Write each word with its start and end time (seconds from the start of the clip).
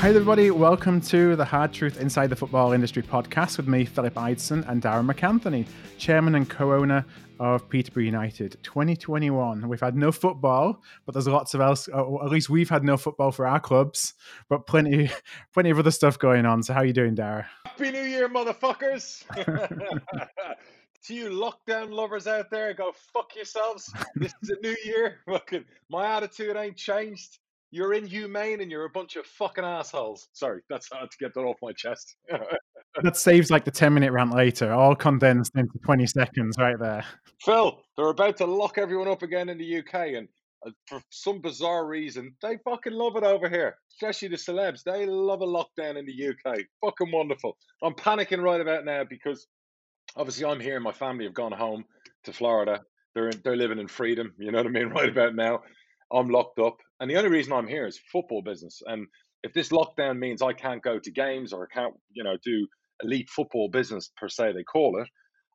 Hi, 0.00 0.08
everybody. 0.08 0.50
Welcome 0.50 1.02
to 1.02 1.36
the 1.36 1.44
Hard 1.44 1.74
Truth 1.74 2.00
Inside 2.00 2.28
the 2.28 2.34
Football 2.34 2.72
Industry 2.72 3.02
podcast 3.02 3.58
with 3.58 3.68
me, 3.68 3.84
Philip 3.84 4.14
Ideson, 4.14 4.66
and 4.66 4.80
Darragh 4.80 5.04
MacAnthony, 5.04 5.66
chairman 5.98 6.36
and 6.36 6.48
co 6.48 6.72
owner 6.72 7.04
of 7.38 7.68
Peterborough 7.68 8.04
United 8.04 8.56
2021. 8.62 9.68
We've 9.68 9.78
had 9.78 9.94
no 9.94 10.10
football, 10.10 10.82
but 11.04 11.12
there's 11.12 11.28
lots 11.28 11.52
of 11.52 11.60
else. 11.60 11.86
Or 11.86 12.24
at 12.24 12.30
least 12.30 12.48
we've 12.48 12.70
had 12.70 12.82
no 12.82 12.96
football 12.96 13.30
for 13.30 13.46
our 13.46 13.60
clubs, 13.60 14.14
but 14.48 14.66
plenty, 14.66 15.10
plenty 15.52 15.68
of 15.68 15.78
other 15.78 15.90
stuff 15.90 16.18
going 16.18 16.46
on. 16.46 16.62
So, 16.62 16.72
how 16.72 16.80
are 16.80 16.86
you 16.86 16.94
doing, 16.94 17.14
Darragh? 17.14 17.44
Happy 17.66 17.90
New 17.90 18.04
Year, 18.04 18.26
motherfuckers! 18.26 19.24
to 21.04 21.14
you 21.14 21.28
lockdown 21.28 21.92
lovers 21.92 22.26
out 22.26 22.50
there, 22.50 22.72
go 22.72 22.94
fuck 23.12 23.36
yourselves. 23.36 23.92
This 24.14 24.32
is 24.42 24.48
a 24.48 24.60
new 24.62 24.76
year. 24.82 25.18
Fucking, 25.26 25.66
my 25.90 26.06
attitude 26.16 26.56
ain't 26.56 26.78
changed. 26.78 27.38
You're 27.70 27.94
inhumane 27.94 28.60
and 28.60 28.70
you're 28.70 28.84
a 28.84 28.90
bunch 28.90 29.16
of 29.16 29.26
fucking 29.26 29.64
assholes. 29.64 30.28
Sorry, 30.32 30.60
that's 30.68 30.88
hard 30.90 31.10
to 31.10 31.16
get 31.18 31.34
that 31.34 31.40
off 31.40 31.56
my 31.62 31.72
chest. 31.72 32.16
that 33.02 33.16
saves 33.16 33.50
like 33.50 33.64
the 33.64 33.70
10 33.70 33.94
minute 33.94 34.12
rant 34.12 34.34
later, 34.34 34.72
all 34.72 34.94
condensed 34.94 35.52
into 35.56 35.78
20 35.84 36.06
seconds 36.06 36.56
right 36.58 36.78
there. 36.78 37.04
Phil, 37.42 37.80
they're 37.96 38.08
about 38.08 38.36
to 38.38 38.46
lock 38.46 38.78
everyone 38.78 39.08
up 39.08 39.22
again 39.22 39.48
in 39.48 39.58
the 39.58 39.78
UK, 39.78 39.94
and 40.16 40.28
uh, 40.66 40.70
for 40.86 41.00
some 41.10 41.40
bizarre 41.40 41.86
reason, 41.86 42.34
they 42.42 42.58
fucking 42.64 42.92
love 42.92 43.16
it 43.16 43.24
over 43.24 43.48
here, 43.48 43.76
especially 43.92 44.28
the 44.28 44.36
celebs. 44.36 44.82
They 44.82 45.06
love 45.06 45.40
a 45.40 45.46
lockdown 45.46 45.96
in 45.96 46.06
the 46.06 46.28
UK. 46.28 46.58
Fucking 46.82 47.12
wonderful. 47.12 47.56
I'm 47.82 47.94
panicking 47.94 48.42
right 48.42 48.60
about 48.60 48.84
now 48.84 49.04
because 49.04 49.46
obviously 50.16 50.44
I'm 50.44 50.60
here, 50.60 50.74
and 50.74 50.84
my 50.84 50.92
family 50.92 51.24
have 51.24 51.34
gone 51.34 51.52
home 51.52 51.84
to 52.24 52.32
Florida. 52.32 52.80
They're 53.14 53.28
in, 53.28 53.40
they're 53.44 53.56
living 53.56 53.78
in 53.78 53.88
freedom. 53.88 54.34
You 54.38 54.52
know 54.52 54.58
what 54.58 54.66
I 54.66 54.70
mean? 54.70 54.88
Right 54.94 55.08
about 55.08 55.34
now, 55.34 55.62
I'm 56.12 56.28
locked 56.28 56.58
up, 56.58 56.76
and 57.00 57.10
the 57.10 57.16
only 57.16 57.30
reason 57.30 57.52
I'm 57.52 57.66
here 57.66 57.86
is 57.86 57.98
football 58.12 58.42
business. 58.42 58.82
And 58.86 59.06
if 59.42 59.52
this 59.52 59.70
lockdown 59.70 60.18
means 60.18 60.42
I 60.42 60.52
can't 60.52 60.82
go 60.82 60.98
to 60.98 61.10
games 61.10 61.52
or 61.52 61.64
I 61.70 61.74
can't, 61.74 61.94
you 62.12 62.22
know, 62.22 62.36
do 62.44 62.66
elite 63.02 63.28
football 63.30 63.68
business 63.68 64.10
per 64.16 64.28
se, 64.28 64.52
they 64.52 64.62
call 64.62 65.00
it. 65.00 65.08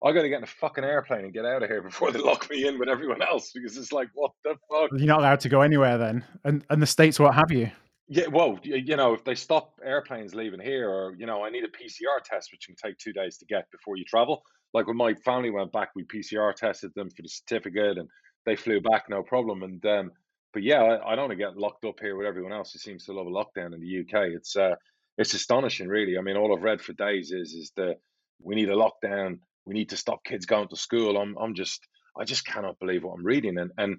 I 0.04 0.12
got 0.12 0.24
to 0.24 0.30
get 0.30 0.38
in 0.40 0.44
a 0.44 0.48
fucking 0.48 0.84
airplane 0.84 1.24
and 1.26 1.34
get 1.34 1.46
out 1.46 1.64
of 1.64 1.70
here 1.70 1.82
before 1.84 2.12
they 2.12 2.20
lock 2.20 2.50
me 2.50 2.68
in 2.68 2.80
with 2.80 2.90
everyone 2.90 3.22
else 3.22 3.52
because 3.54 3.78
it's 3.78 3.92
like, 3.92 4.10
what 4.14 4.32
the 4.44 4.56
fuck? 4.70 4.90
You're 4.92 5.08
not 5.08 5.20
allowed 5.20 5.40
to 5.42 5.50
go 5.50 5.62
anywhere 5.62 5.98
then, 5.98 6.24
and 6.44 6.64
and 6.70 6.82
the 6.82 6.88
states 6.88 7.20
what 7.20 7.36
have 7.36 7.52
you. 7.52 7.72
Yeah, 8.08 8.28
well, 8.28 8.60
you 8.62 8.96
know, 8.96 9.14
if 9.14 9.24
they 9.24 9.34
stop 9.34 9.80
airplanes 9.84 10.36
leaving 10.36 10.60
here, 10.60 10.90
or 10.90 11.16
you 11.18 11.26
know, 11.26 11.44
I 11.44 11.50
need 11.50 11.64
a 11.64 11.68
PCR 11.68 12.22
test, 12.24 12.52
which 12.52 12.68
can 12.68 12.76
take 12.76 12.98
two 12.98 13.14
days 13.14 13.38
to 13.38 13.46
get 13.46 13.70
before 13.72 13.98
you 13.98 14.06
travel. 14.06 14.44
Like 14.74 14.88
when 14.88 14.98
my 14.98 15.16
family 15.26 15.50
went 15.50 15.72
back, 15.72 15.90
we 15.96 16.04
PCR 16.04 16.54
tested 16.54 16.92
them 16.96 17.10
for 17.10 17.24
the 17.24 17.30
certificate, 17.30 17.98
and 17.98 18.08
they 18.46 18.56
flew 18.56 18.80
back 18.82 19.06
no 19.10 19.24
problem. 19.24 19.64
And 19.64 19.84
um, 19.86 20.12
but 20.56 20.64
yeah, 20.64 20.82
I, 20.82 21.12
I 21.12 21.16
don't 21.16 21.28
want 21.28 21.32
to 21.32 21.46
get 21.46 21.58
locked 21.58 21.84
up 21.84 22.00
here 22.00 22.16
with 22.16 22.26
everyone 22.26 22.54
else 22.54 22.72
who 22.72 22.80
seems 22.80 23.04
to 23.06 23.14
love 23.14 23.28
a 23.28 23.30
lockdown 23.30 23.74
in 23.74 23.82
the 23.82 24.00
UK. 24.00 24.28
It's 24.30 24.56
uh, 24.56 24.76
it's 25.18 25.34
astonishing, 25.34 25.90
really. 25.90 26.18
I 26.18 26.22
mean, 26.22 26.38
all 26.38 26.56
I've 26.56 26.64
read 26.64 26.82
for 26.82 26.94
days 26.94 27.32
is 27.32 27.54
is 27.54 27.74
that 27.76 27.98
we 28.42 28.56
need 28.56 28.70
a 28.70 28.76
lockdown. 28.76 29.40
We 29.66 29.74
need 29.74 29.90
to 29.90 29.98
stop 29.98 30.24
kids 30.24 30.46
going 30.46 30.70
to 30.70 30.78
school. 30.78 31.18
I'm 31.18 31.38
I'm 31.38 31.56
just 31.56 31.86
I 32.18 32.24
just 32.24 32.46
cannot 32.46 32.80
believe 32.80 33.04
what 33.04 33.16
I'm 33.18 33.26
reading, 33.26 33.58
and 33.58 33.72
and 33.78 33.98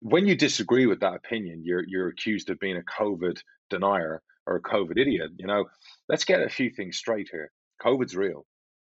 when 0.00 0.26
you 0.26 0.34
disagree 0.34 0.86
with 0.86 1.00
that 1.00 1.14
opinion, 1.14 1.62
you're 1.64 1.84
you're 1.86 2.08
accused 2.08 2.50
of 2.50 2.58
being 2.58 2.76
a 2.76 3.00
COVID 3.00 3.38
denier 3.70 4.22
or 4.44 4.56
a 4.56 4.62
COVID 4.62 4.98
idiot. 4.98 5.30
You 5.38 5.46
know, 5.46 5.66
let's 6.08 6.24
get 6.24 6.42
a 6.42 6.48
few 6.48 6.70
things 6.70 6.96
straight 6.96 7.28
here. 7.30 7.52
COVID's 7.80 8.16
real. 8.16 8.44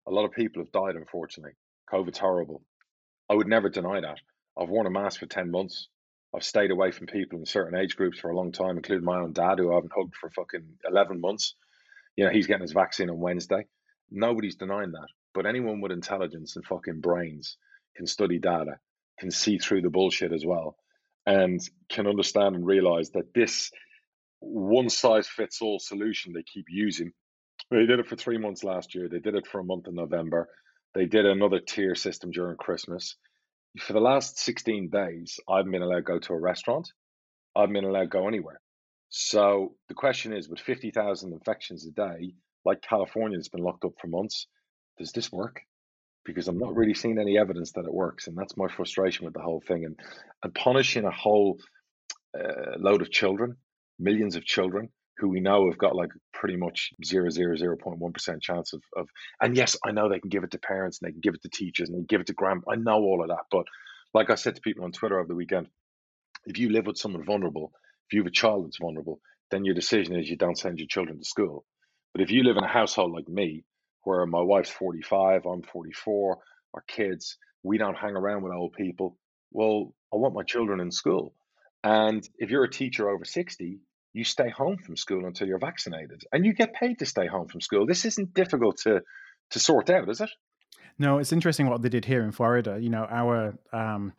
A 0.06 0.12
lot 0.12 0.24
of 0.24 0.30
people 0.30 0.62
have 0.62 0.70
died, 0.70 0.94
unfortunately. 0.94 1.54
COVID's 1.92 2.18
horrible. 2.18 2.62
I 3.28 3.34
would 3.34 3.48
never 3.48 3.68
deny 3.68 4.00
that. 4.00 4.18
I've 4.56 4.68
worn 4.68 4.86
a 4.86 4.90
mask 4.90 5.18
for 5.18 5.26
10 5.26 5.50
months. 5.50 5.88
I've 6.36 6.44
stayed 6.44 6.70
away 6.70 6.90
from 6.90 7.06
people 7.06 7.38
in 7.38 7.46
certain 7.46 7.78
age 7.78 7.96
groups 7.96 8.18
for 8.18 8.30
a 8.30 8.36
long 8.36 8.52
time, 8.52 8.76
including 8.76 9.06
my 9.06 9.18
own 9.18 9.32
dad, 9.32 9.58
who 9.58 9.72
I 9.72 9.76
haven't 9.76 9.92
hugged 9.96 10.14
for 10.14 10.28
fucking 10.30 10.66
11 10.86 11.18
months. 11.18 11.54
You 12.14 12.24
know, 12.24 12.30
he's 12.30 12.46
getting 12.46 12.62
his 12.62 12.72
vaccine 12.72 13.08
on 13.08 13.18
Wednesday. 13.18 13.66
Nobody's 14.10 14.56
denying 14.56 14.92
that. 14.92 15.08
But 15.32 15.46
anyone 15.46 15.80
with 15.80 15.92
intelligence 15.92 16.56
and 16.56 16.64
fucking 16.64 17.00
brains 17.00 17.56
can 17.96 18.06
study 18.06 18.38
data, 18.38 18.78
can 19.18 19.30
see 19.30 19.56
through 19.58 19.80
the 19.80 19.90
bullshit 19.90 20.32
as 20.32 20.44
well 20.44 20.76
and 21.24 21.60
can 21.88 22.06
understand 22.06 22.54
and 22.54 22.66
realize 22.66 23.10
that 23.10 23.32
this 23.34 23.70
one 24.40 24.90
size 24.90 25.26
fits 25.26 25.62
all 25.62 25.78
solution 25.78 26.32
they 26.32 26.42
keep 26.42 26.66
using. 26.68 27.12
They 27.70 27.86
did 27.86 27.98
it 27.98 28.06
for 28.06 28.16
three 28.16 28.38
months 28.38 28.62
last 28.62 28.94
year. 28.94 29.08
They 29.08 29.18
did 29.18 29.34
it 29.34 29.46
for 29.46 29.60
a 29.60 29.64
month 29.64 29.88
in 29.88 29.94
November. 29.94 30.48
They 30.94 31.06
did 31.06 31.26
another 31.26 31.60
tier 31.60 31.94
system 31.94 32.30
during 32.30 32.56
Christmas. 32.58 33.16
For 33.78 33.92
the 33.92 34.00
last 34.00 34.38
16 34.38 34.88
days, 34.90 35.38
I've 35.48 35.70
been 35.70 35.82
allowed 35.82 35.96
to 35.96 36.02
go 36.02 36.18
to 36.18 36.32
a 36.32 36.40
restaurant. 36.40 36.88
I've 37.54 37.72
been 37.72 37.84
allowed 37.84 38.00
to 38.00 38.06
go 38.06 38.28
anywhere. 38.28 38.60
So 39.08 39.74
the 39.88 39.94
question 39.94 40.32
is 40.32 40.48
with 40.48 40.60
50,000 40.60 41.32
infections 41.32 41.86
a 41.86 41.90
day, 41.90 42.34
like 42.64 42.82
California 42.82 43.38
has 43.38 43.48
been 43.48 43.62
locked 43.62 43.84
up 43.84 43.92
for 44.00 44.08
months, 44.08 44.46
does 44.98 45.12
this 45.12 45.30
work? 45.30 45.62
because 46.26 46.48
I'm 46.48 46.58
not 46.58 46.76
really 46.76 46.92
seeing 46.92 47.18
any 47.18 47.38
evidence 47.38 47.72
that 47.72 47.86
it 47.86 47.94
works, 47.94 48.26
and 48.26 48.36
that's 48.36 48.56
my 48.56 48.66
frustration 48.68 49.24
with 49.24 49.34
the 49.34 49.40
whole 49.40 49.62
thing. 49.66 49.84
And 49.84 49.98
and 50.42 50.54
punishing 50.54 51.04
a 51.04 51.10
whole 51.10 51.58
uh, 52.38 52.76
load 52.78 53.00
of 53.00 53.10
children, 53.10 53.56
millions 53.98 54.36
of 54.36 54.44
children 54.44 54.90
who 55.18 55.28
we 55.28 55.40
know 55.40 55.68
have 55.68 55.78
got 55.78 55.96
like 55.96 56.10
pretty 56.32 56.56
much 56.56 56.92
zero 57.04 57.30
zero 57.30 57.56
zero 57.56 57.76
point 57.76 57.98
one 57.98 58.12
percent 58.12 58.42
chance 58.42 58.72
of 58.72 58.82
of. 58.96 59.08
And 59.40 59.56
yes, 59.56 59.76
I 59.84 59.92
know 59.92 60.08
they 60.08 60.20
can 60.20 60.30
give 60.30 60.44
it 60.44 60.50
to 60.52 60.58
parents 60.58 60.98
and 61.00 61.08
they 61.08 61.12
can 61.12 61.20
give 61.20 61.34
it 61.34 61.42
to 61.42 61.48
teachers 61.48 61.88
and 61.88 61.98
they 61.98 62.04
give 62.04 62.20
it 62.20 62.26
to 62.28 62.34
grand. 62.34 62.64
I 62.70 62.76
know 62.76 62.96
all 62.96 63.22
of 63.22 63.28
that, 63.28 63.44
but 63.50 63.66
like 64.14 64.30
I 64.30 64.34
said 64.34 64.54
to 64.56 64.60
people 64.60 64.84
on 64.84 64.92
Twitter 64.92 65.18
over 65.18 65.28
the 65.28 65.34
weekend, 65.34 65.68
if 66.46 66.58
you 66.58 66.70
live 66.70 66.86
with 66.86 66.98
someone 66.98 67.24
vulnerable, 67.24 67.72
if 68.08 68.14
you 68.14 68.20
have 68.20 68.26
a 68.26 68.30
child 68.30 68.66
that's 68.66 68.78
vulnerable, 68.78 69.20
then 69.50 69.64
your 69.64 69.74
decision 69.74 70.16
is 70.16 70.28
you 70.28 70.36
don't 70.36 70.58
send 70.58 70.78
your 70.78 70.88
children 70.88 71.18
to 71.18 71.24
school. 71.24 71.64
But 72.12 72.22
if 72.22 72.30
you 72.30 72.42
live 72.42 72.56
in 72.56 72.64
a 72.64 72.68
household 72.68 73.12
like 73.12 73.28
me, 73.28 73.64
where 74.02 74.24
my 74.24 74.40
wife's 74.40 74.70
45, 74.70 75.46
I'm 75.46 75.62
44, 75.62 76.38
our 76.74 76.84
kids, 76.86 77.36
we 77.62 77.76
don't 77.76 77.96
hang 77.96 78.16
around 78.16 78.42
with 78.42 78.52
old 78.52 78.72
people. 78.72 79.18
Well, 79.50 79.92
I 80.12 80.16
want 80.16 80.34
my 80.34 80.44
children 80.44 80.80
in 80.80 80.90
school. 80.92 81.34
And 81.82 82.26
if 82.38 82.50
you're 82.50 82.64
a 82.64 82.70
teacher 82.70 83.10
over 83.10 83.24
60, 83.24 83.80
you 84.16 84.24
stay 84.24 84.48
home 84.48 84.78
from 84.78 84.96
school 84.96 85.26
until 85.26 85.46
you're 85.46 85.58
vaccinated 85.58 86.24
and 86.32 86.46
you 86.46 86.54
get 86.54 86.72
paid 86.72 86.98
to 86.98 87.06
stay 87.06 87.26
home 87.26 87.48
from 87.48 87.60
school. 87.60 87.86
This 87.86 88.04
isn't 88.06 88.32
difficult 88.32 88.78
to, 88.78 89.02
to 89.50 89.58
sort 89.58 89.90
out, 89.90 90.08
is 90.08 90.20
it? 90.20 90.30
No, 90.98 91.18
it's 91.18 91.32
interesting 91.32 91.68
what 91.68 91.82
they 91.82 91.90
did 91.90 92.06
here 92.06 92.22
in 92.22 92.32
Florida. 92.32 92.78
You 92.80 92.88
know, 92.88 93.06
our 93.10 93.58
um, 93.72 94.14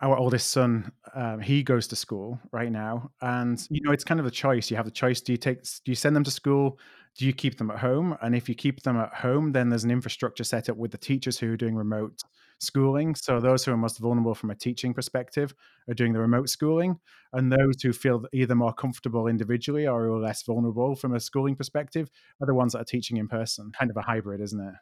our 0.00 0.16
oldest 0.16 0.50
son, 0.50 0.90
um, 1.14 1.40
he 1.40 1.62
goes 1.62 1.86
to 1.88 1.96
school 1.96 2.40
right 2.50 2.70
now, 2.70 3.12
and 3.20 3.64
you 3.70 3.80
know, 3.82 3.92
it's 3.92 4.04
kind 4.04 4.18
of 4.18 4.26
a 4.26 4.30
choice. 4.30 4.68
You 4.70 4.76
have 4.76 4.84
the 4.84 4.90
choice: 4.90 5.20
do 5.20 5.32
you 5.32 5.38
take, 5.38 5.62
do 5.62 5.92
you 5.92 5.94
send 5.94 6.16
them 6.16 6.24
to 6.24 6.30
school? 6.32 6.78
Do 7.18 7.26
you 7.26 7.32
keep 7.32 7.58
them 7.58 7.70
at 7.70 7.80
home? 7.80 8.16
And 8.22 8.34
if 8.34 8.48
you 8.48 8.54
keep 8.54 8.82
them 8.82 8.96
at 8.96 9.12
home, 9.12 9.50
then 9.50 9.68
there's 9.68 9.84
an 9.84 9.90
infrastructure 9.90 10.44
set 10.44 10.68
up 10.68 10.76
with 10.76 10.92
the 10.92 10.98
teachers 10.98 11.36
who 11.36 11.52
are 11.52 11.56
doing 11.56 11.74
remote 11.74 12.22
schooling. 12.60 13.16
So 13.16 13.40
those 13.40 13.64
who 13.64 13.72
are 13.72 13.76
most 13.76 13.98
vulnerable 13.98 14.36
from 14.36 14.50
a 14.50 14.54
teaching 14.54 14.94
perspective 14.94 15.52
are 15.88 15.94
doing 15.94 16.12
the 16.12 16.20
remote 16.20 16.48
schooling, 16.48 16.98
and 17.32 17.50
those 17.52 17.82
who 17.82 17.92
feel 17.92 18.24
either 18.32 18.54
more 18.54 18.72
comfortable 18.72 19.26
individually 19.26 19.86
or 19.86 20.06
are 20.06 20.20
less 20.20 20.42
vulnerable 20.44 20.94
from 20.94 21.14
a 21.14 21.20
schooling 21.20 21.56
perspective 21.56 22.08
are 22.40 22.46
the 22.46 22.54
ones 22.54 22.72
that 22.72 22.80
are 22.80 22.84
teaching 22.84 23.16
in 23.16 23.26
person. 23.26 23.72
Kind 23.76 23.90
of 23.90 23.96
a 23.96 24.02
hybrid, 24.02 24.40
isn't 24.40 24.60
it? 24.60 24.74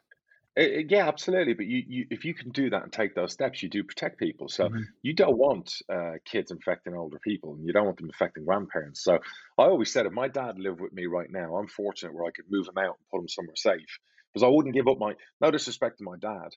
Yeah, 0.57 1.07
absolutely. 1.07 1.53
But 1.53 1.67
you, 1.67 1.83
you, 1.87 2.07
if 2.09 2.25
you 2.25 2.33
can 2.33 2.49
do 2.49 2.71
that 2.71 2.81
and 2.81 2.91
take 2.91 3.13
those 3.13 3.31
steps, 3.31 3.61
you 3.61 3.69
do 3.69 3.83
protect 3.83 4.17
people. 4.17 4.49
So 4.49 4.65
mm-hmm. 4.65 4.81
you 5.03 5.13
don't 5.13 5.37
want 5.37 5.71
uh, 5.87 6.13
kids 6.25 6.49
infecting 6.49 6.95
older 6.95 7.19
people, 7.19 7.53
and 7.53 7.65
you 7.65 7.73
don't 7.73 7.85
want 7.85 7.97
them 7.97 8.07
infecting 8.07 8.45
grandparents. 8.45 9.03
So 9.03 9.19
I 9.57 9.63
always 9.63 9.93
said, 9.93 10.07
if 10.07 10.13
my 10.13 10.27
dad 10.27 10.57
lived 10.57 10.81
with 10.81 10.93
me 10.93 11.05
right 11.05 11.29
now, 11.29 11.57
I'm 11.57 11.67
fortunate 11.67 12.13
where 12.13 12.25
I 12.25 12.31
could 12.31 12.45
move 12.49 12.67
him 12.67 12.77
out 12.77 12.97
and 12.97 13.09
put 13.11 13.21
him 13.21 13.27
somewhere 13.27 13.55
safe, 13.55 13.99
because 14.33 14.43
I 14.43 14.47
wouldn't 14.47 14.73
give 14.73 14.87
up 14.87 14.97
my. 14.97 15.13
No 15.41 15.51
disrespect 15.51 15.99
to 15.99 16.03
my 16.03 16.17
dad, 16.19 16.49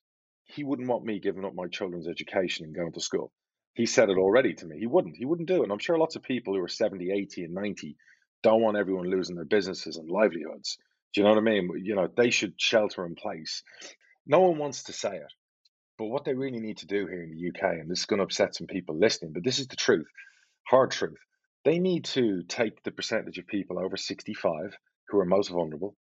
he 0.45 0.65
wouldn't 0.65 0.89
want 0.89 1.05
me 1.05 1.21
giving 1.21 1.45
up 1.45 1.55
my 1.55 1.67
children's 1.67 2.09
education 2.09 2.65
and 2.65 2.75
going 2.75 2.93
to 2.93 3.01
school. 3.01 3.33
He 3.75 3.85
said 3.87 4.09
it 4.09 4.17
already 4.17 4.55
to 4.55 4.67
me. 4.67 4.79
He 4.79 4.87
wouldn't. 4.87 5.17
He 5.17 5.27
wouldn't 5.27 5.49
do 5.49 5.61
it. 5.61 5.65
And 5.65 5.73
I'm 5.73 5.79
sure 5.79 5.99
lots 5.99 6.17
of 6.17 6.23
people 6.23 6.55
who 6.55 6.63
are 6.63 6.69
70, 6.69 7.11
80, 7.13 7.45
and 7.45 7.55
90 7.55 7.97
don't 8.43 8.63
want 8.63 8.77
everyone 8.77 9.11
losing 9.11 9.37
their 9.37 9.45
businesses 9.45 9.97
and 9.97 10.11
livelihoods. 10.11 10.79
Do 11.13 11.21
you 11.21 11.25
know 11.25 11.31
what 11.31 11.39
I 11.39 11.43
mean? 11.43 11.71
You 11.83 11.97
know, 11.97 12.09
they 12.17 12.31
should 12.31 12.55
shelter 12.57 13.05
in 13.05 13.15
place. 13.15 13.63
No 14.27 14.41
one 14.41 14.59
wants 14.59 14.85
to 14.85 14.93
say 14.93 15.17
it, 15.17 15.33
but 15.99 16.07
what 16.07 16.25
they 16.25 16.35
really 16.35 16.61
need 16.61 16.79
to 16.79 16.87
do 16.87 17.07
here 17.07 17.23
in 17.23 17.31
the 17.31 17.49
UK, 17.49 17.73
and 17.81 17.91
this 17.91 18.01
is 18.01 18.07
going 18.07 18.19
to 18.19 18.25
upset 18.25 18.55
some 18.55 18.67
people 18.67 18.99
listening, 18.99 19.33
but 19.33 19.45
this 19.45 19.59
is 19.59 19.67
the 19.67 19.77
truth, 19.77 20.07
hard 20.69 20.93
truth. 20.93 21.19
They 21.65 21.79
need 21.79 22.05
to 22.07 22.43
take 22.45 22.83
the 22.83 22.93
percentage 22.93 23.39
of 23.39 23.47
people 23.47 23.79
over 23.79 23.97
65 23.97 24.77
who 25.09 25.19
are 25.19 25.25
most 25.25 25.49
vulnerable, 25.49 25.97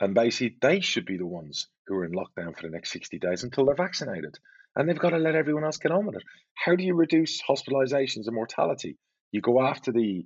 and 0.00 0.14
basically 0.14 0.56
they 0.62 0.80
should 0.80 1.06
be 1.06 1.18
the 1.18 1.26
ones 1.26 1.68
who 1.86 1.96
are 1.96 2.04
in 2.04 2.12
lockdown 2.12 2.56
for 2.56 2.62
the 2.62 2.72
next 2.72 2.92
60 2.92 3.18
days 3.18 3.42
until 3.42 3.66
they're 3.66 3.74
vaccinated. 3.74 4.38
And 4.74 4.88
they've 4.88 4.98
got 4.98 5.10
to 5.10 5.18
let 5.18 5.34
everyone 5.34 5.64
else 5.64 5.76
get 5.76 5.92
on 5.92 6.06
with 6.06 6.16
it. 6.16 6.22
How 6.54 6.76
do 6.76 6.84
you 6.84 6.94
reduce 6.94 7.42
hospitalizations 7.42 8.26
and 8.26 8.34
mortality? 8.34 8.96
You 9.32 9.40
go 9.42 9.60
after 9.60 9.92
the 9.92 10.24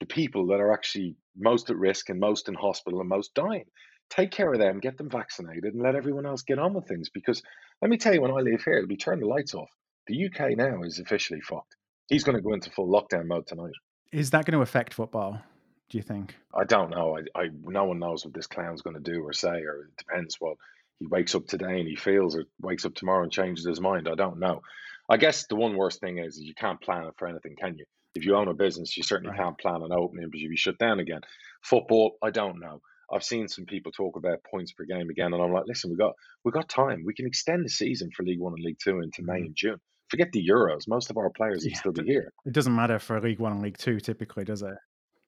the 0.00 0.06
people 0.06 0.46
that 0.48 0.60
are 0.60 0.72
actually 0.72 1.16
most 1.38 1.70
at 1.70 1.76
risk 1.76 2.08
and 2.08 2.20
most 2.20 2.48
in 2.48 2.54
hospital 2.54 3.00
and 3.00 3.08
most 3.08 3.34
dying. 3.34 3.64
Take 4.10 4.30
care 4.30 4.52
of 4.52 4.58
them, 4.58 4.80
get 4.80 4.96
them 4.96 5.10
vaccinated, 5.10 5.74
and 5.74 5.82
let 5.82 5.94
everyone 5.94 6.26
else 6.26 6.42
get 6.42 6.58
on 6.58 6.74
with 6.74 6.88
things. 6.88 7.10
Because 7.10 7.42
let 7.82 7.90
me 7.90 7.98
tell 7.98 8.14
you, 8.14 8.22
when 8.22 8.30
I 8.30 8.40
leave 8.40 8.64
here, 8.64 8.84
we 8.88 8.96
turn 8.96 9.20
the 9.20 9.26
lights 9.26 9.54
off. 9.54 9.70
The 10.06 10.26
UK 10.26 10.56
now 10.56 10.82
is 10.82 10.98
officially 10.98 11.40
fucked. 11.40 11.76
He's 12.08 12.24
going 12.24 12.36
to 12.36 12.42
go 12.42 12.54
into 12.54 12.70
full 12.70 12.88
lockdown 12.88 13.26
mode 13.26 13.46
tonight. 13.46 13.74
Is 14.10 14.30
that 14.30 14.46
going 14.46 14.56
to 14.56 14.62
affect 14.62 14.94
football? 14.94 15.38
Do 15.90 15.98
you 15.98 16.02
think? 16.02 16.34
I 16.54 16.64
don't 16.64 16.90
know. 16.90 17.18
I, 17.18 17.40
I 17.40 17.48
no 17.62 17.84
one 17.84 17.98
knows 17.98 18.24
what 18.24 18.34
this 18.34 18.46
clown's 18.46 18.82
going 18.82 18.96
to 18.96 19.12
do 19.12 19.22
or 19.22 19.32
say, 19.32 19.48
or 19.48 19.84
it 19.84 19.96
depends 19.98 20.36
what 20.38 20.56
he 20.98 21.06
wakes 21.06 21.34
up 21.34 21.46
today 21.46 21.80
and 21.80 21.88
he 21.88 21.96
feels, 21.96 22.36
or 22.36 22.44
wakes 22.60 22.84
up 22.86 22.94
tomorrow 22.94 23.22
and 23.22 23.32
changes 23.32 23.66
his 23.66 23.80
mind. 23.80 24.08
I 24.08 24.14
don't 24.14 24.38
know. 24.38 24.62
I 25.08 25.16
guess 25.16 25.46
the 25.46 25.56
one 25.56 25.76
worst 25.76 26.00
thing 26.00 26.18
is 26.18 26.40
you 26.40 26.54
can't 26.54 26.80
plan 26.80 27.04
it 27.04 27.14
for 27.16 27.28
anything, 27.28 27.56
can 27.56 27.76
you? 27.78 27.84
If 28.18 28.26
you 28.26 28.34
own 28.34 28.48
a 28.48 28.54
business, 28.54 28.96
you 28.96 29.04
certainly 29.04 29.30
Right. 29.30 29.38
can't 29.38 29.58
plan 29.58 29.82
an 29.82 29.92
opening 29.92 30.26
because 30.26 30.42
you'll 30.42 30.50
be 30.50 30.56
shut 30.56 30.76
down 30.78 30.98
again. 30.98 31.20
Football, 31.62 32.18
I 32.22 32.30
don't 32.30 32.58
know. 32.58 32.80
I've 33.12 33.22
seen 33.22 33.46
some 33.48 33.64
people 33.64 33.92
talk 33.92 34.16
about 34.16 34.42
points 34.50 34.72
per 34.72 34.84
game 34.84 35.08
again, 35.08 35.32
and 35.32 35.42
I'm 35.42 35.52
like, 35.52 35.66
listen, 35.66 35.90
we 35.90 35.96
got 35.96 36.14
we 36.44 36.50
got 36.52 36.68
time. 36.68 37.04
We 37.06 37.14
can 37.14 37.26
extend 37.26 37.64
the 37.64 37.70
season 37.70 38.10
for 38.14 38.24
League 38.24 38.40
One 38.40 38.54
and 38.54 38.64
League 38.64 38.78
Two 38.82 39.00
into 39.00 39.22
May 39.22 39.40
Mhm. 39.40 39.46
and 39.46 39.56
June. 39.56 39.80
Forget 40.10 40.32
the 40.32 40.44
Euros. 40.46 40.88
Most 40.88 41.10
of 41.10 41.16
our 41.16 41.30
players 41.30 41.64
Yeah, 41.64 41.76
still 41.78 41.92
be 41.92 42.04
here. 42.04 42.32
It 42.44 42.52
doesn't 42.52 42.74
matter 42.74 42.98
for 42.98 43.20
League 43.20 43.38
One 43.38 43.52
and 43.52 43.62
League 43.62 43.78
Two, 43.78 44.00
typically, 44.00 44.44
does 44.44 44.62
it? 44.62 44.74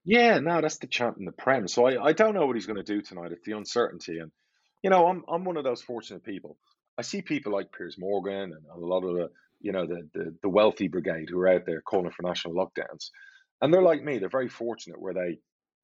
Yeah, 0.04 0.38
no, 0.40 0.60
that's 0.60 0.78
the 0.78 0.86
chant 0.86 1.18
in 1.18 1.24
the 1.26 1.32
Prem. 1.32 1.68
So 1.68 1.86
I, 1.86 2.02
I 2.08 2.12
don't 2.12 2.34
know 2.34 2.46
what 2.46 2.56
he's 2.56 2.66
going 2.66 2.82
to 2.82 2.82
do 2.82 3.02
tonight. 3.02 3.32
It's 3.32 3.44
the 3.44 3.52
uncertainty, 3.52 4.18
and 4.18 4.32
you 4.82 4.90
know, 4.90 5.06
I'm 5.06 5.24
I'm 5.28 5.44
one 5.44 5.56
of 5.56 5.64
those 5.64 5.82
fortunate 5.82 6.24
people. 6.24 6.58
I 6.98 7.02
see 7.02 7.22
people 7.22 7.52
like 7.52 7.72
Piers 7.72 7.96
Morgan 7.98 8.52
and 8.52 8.66
a 8.66 8.78
lot 8.78 9.04
of 9.04 9.14
the 9.16 9.30
you 9.60 9.72
know 9.72 9.86
the 9.86 10.08
the, 10.14 10.36
the 10.42 10.48
wealthy 10.48 10.88
brigade 10.88 11.28
who 11.30 11.38
are 11.40 11.48
out 11.48 11.66
there 11.66 11.80
calling 11.82 12.10
for 12.10 12.22
national 12.22 12.54
lockdowns, 12.54 13.10
and 13.60 13.72
they're 13.72 13.82
like 13.82 14.02
me. 14.02 14.18
They're 14.18 14.28
very 14.28 14.48
fortunate 14.48 15.00
where 15.00 15.14
they 15.14 15.38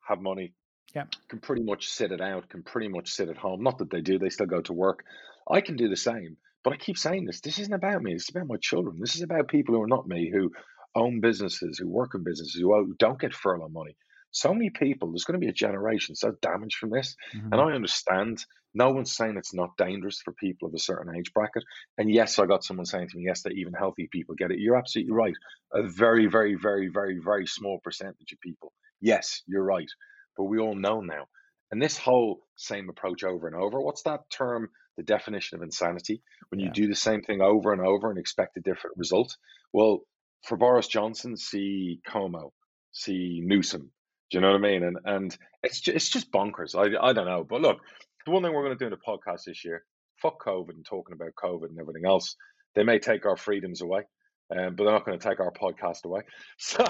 have 0.09 0.21
money, 0.21 0.55
Yep. 0.95 1.09
can 1.29 1.41
pretty 1.41 1.63
much 1.63 1.89
sit 1.89 2.13
it 2.13 2.21
out, 2.21 2.49
can 2.49 2.63
pretty 2.63 2.89
much 2.89 3.11
sit 3.11 3.29
at 3.29 3.37
home. 3.37 3.63
Not 3.63 3.79
that 3.79 3.91
they 3.91 4.01
do; 4.01 4.19
they 4.19 4.31
still 4.31 4.47
go 4.47 4.63
to 4.63 4.73
work. 4.73 5.05
I 5.51 5.61
can 5.61 5.77
do 5.77 5.89
the 5.89 5.97
same, 5.97 6.37
but 6.65 6.73
I 6.73 6.77
keep 6.77 6.99
saying 6.99 7.25
this. 7.27 7.41
This 7.41 7.59
isn't 7.59 7.73
about 7.75 8.03
me. 8.03 8.15
It's 8.15 8.31
about 8.31 8.47
my 8.49 8.57
children. 8.57 8.99
This 9.01 9.17
is 9.17 9.23
about 9.23 9.49
people 9.49 9.75
who 9.75 9.83
are 9.83 9.87
not 9.89 10.07
me, 10.09 10.31
who 10.33 10.53
own 10.95 11.21
businesses, 11.21 11.79
who 11.79 11.89
work 11.89 12.15
in 12.15 12.25
businesses, 12.25 12.55
who 12.61 12.95
don't 12.99 13.21
get 13.21 13.35
furlough 13.35 13.69
money. 13.69 13.97
So 14.31 14.53
many 14.53 14.71
people. 14.71 15.11
There's 15.11 15.25
going 15.25 15.39
to 15.41 15.45
be 15.45 15.51
a 15.51 15.55
generation 15.67 16.15
so 16.15 16.33
damaged 16.43 16.77
from 16.79 16.91
this. 16.91 17.15
Mhm. 17.35 17.53
And 17.53 17.61
I 17.61 17.73
understand 17.73 18.45
no 18.77 18.91
one's 18.91 19.17
saying 19.17 19.37
it's 19.37 19.55
not 19.55 19.77
dangerous 19.79 20.21
for 20.21 20.33
people 20.33 20.69
of 20.69 20.75
a 20.75 20.79
certain 20.79 21.17
age 21.17 21.33
bracket. 21.33 21.65
And 21.99 22.11
yes, 22.11 22.39
I 22.39 22.47
got 22.47 22.63
someone 22.63 22.87
saying 22.87 23.09
to 23.09 23.17
me, 23.17 23.25
yes, 23.25 23.43
that 23.43 23.55
even 23.55 23.73
healthy 23.73 24.09
people 24.13 24.35
get 24.37 24.51
it. 24.51 24.59
You're 24.61 24.77
absolutely 24.77 25.15
right. 25.15 25.35
A 25.73 25.83
very, 25.83 26.27
very, 26.27 26.55
very, 26.55 26.89
very, 26.89 27.19
very 27.19 27.47
small 27.47 27.81
percentage 27.83 28.33
of 28.33 28.41
people. 28.41 28.73
Yes, 29.01 29.43
you're 29.47 29.65
right. 29.65 29.89
But 30.37 30.45
we 30.45 30.59
all 30.59 30.75
know 30.77 31.01
now. 31.01 31.27
And 31.73 31.83
this 31.83 31.99
whole 31.99 32.47
same 32.57 32.89
approach 32.91 33.25
over 33.25 33.47
and 33.49 33.57
over, 33.57 33.81
what's 33.81 34.03
that 34.03 34.29
term, 34.31 34.69
the 34.97 35.03
definition 35.03 35.57
of 35.57 35.63
insanity? 35.63 36.23
When 36.51 36.61
you 36.61 36.67
Yeah. 36.67 36.73
do 36.73 36.87
the 36.87 36.95
same 36.95 37.23
thing 37.23 37.41
over 37.41 37.73
and 37.73 37.81
over 37.83 38.11
and 38.11 38.19
expect 38.19 38.57
a 38.59 38.61
different 38.61 38.97
result. 38.99 39.37
Well, 39.73 40.03
for 40.45 40.57
Boris 40.57 40.87
Johnson, 40.87 41.37
see 41.37 42.01
Cuomo, 42.07 42.53
see 42.93 43.41
Newsom. 43.43 43.91
Do 44.31 44.39
you 44.39 44.41
know 44.43 44.53
what 44.53 44.59
I 44.59 44.61
mean? 44.71 44.83
And 44.85 44.99
and 45.05 45.39
it's 45.63 45.81
just, 45.81 45.97
it's 45.97 46.11
just 46.11 46.31
bonkers. 46.33 46.75
I 46.75 47.09
I 47.09 47.13
don't 47.13 47.27
know. 47.27 47.45
But 47.45 47.63
look, 47.63 47.79
the 48.27 48.33
one 48.33 48.43
thing 48.43 48.53
we're 48.53 48.65
going 48.65 48.77
to 48.77 48.85
do 48.85 48.87
in 48.87 48.91
the 48.91 48.97
podcast 48.97 49.45
this 49.47 49.65
year, 49.65 49.85
fuck 50.21 50.45
COVID 50.45 50.71
and 50.71 50.85
talking 50.85 51.15
about 51.15 51.31
COVID 51.43 51.69
and 51.71 51.79
everything 51.81 52.05
else. 52.05 52.37
They 52.75 52.83
may 52.83 52.99
take 52.99 53.25
our 53.25 53.37
freedoms 53.37 53.81
away, 53.81 54.03
um, 54.51 54.75
but 54.77 54.85
they're 54.85 54.93
not 54.93 55.05
going 55.05 55.19
to 55.19 55.29
take 55.29 55.41
our 55.41 55.51
podcast 55.53 56.05
away. 56.05 56.23
So 56.59 56.85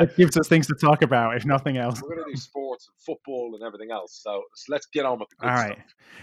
It 0.00 0.16
gives 0.16 0.36
us 0.36 0.48
things 0.48 0.66
to 0.68 0.74
talk 0.74 1.02
about, 1.02 1.36
if 1.36 1.44
nothing 1.44 1.76
else. 1.76 2.00
we're 2.02 2.14
going 2.16 2.28
to 2.28 2.30
do 2.32 2.36
sports 2.36 2.88
and 2.88 2.96
football 3.04 3.52
and 3.54 3.62
everything 3.64 3.90
else. 3.90 4.20
So 4.22 4.42
let's 4.68 4.86
get 4.86 5.04
on 5.04 5.18
with 5.18 5.28
the 5.30 5.36
good 5.40 5.50
All 5.50 5.56
stuff. 5.56 5.68
right. 5.68 5.78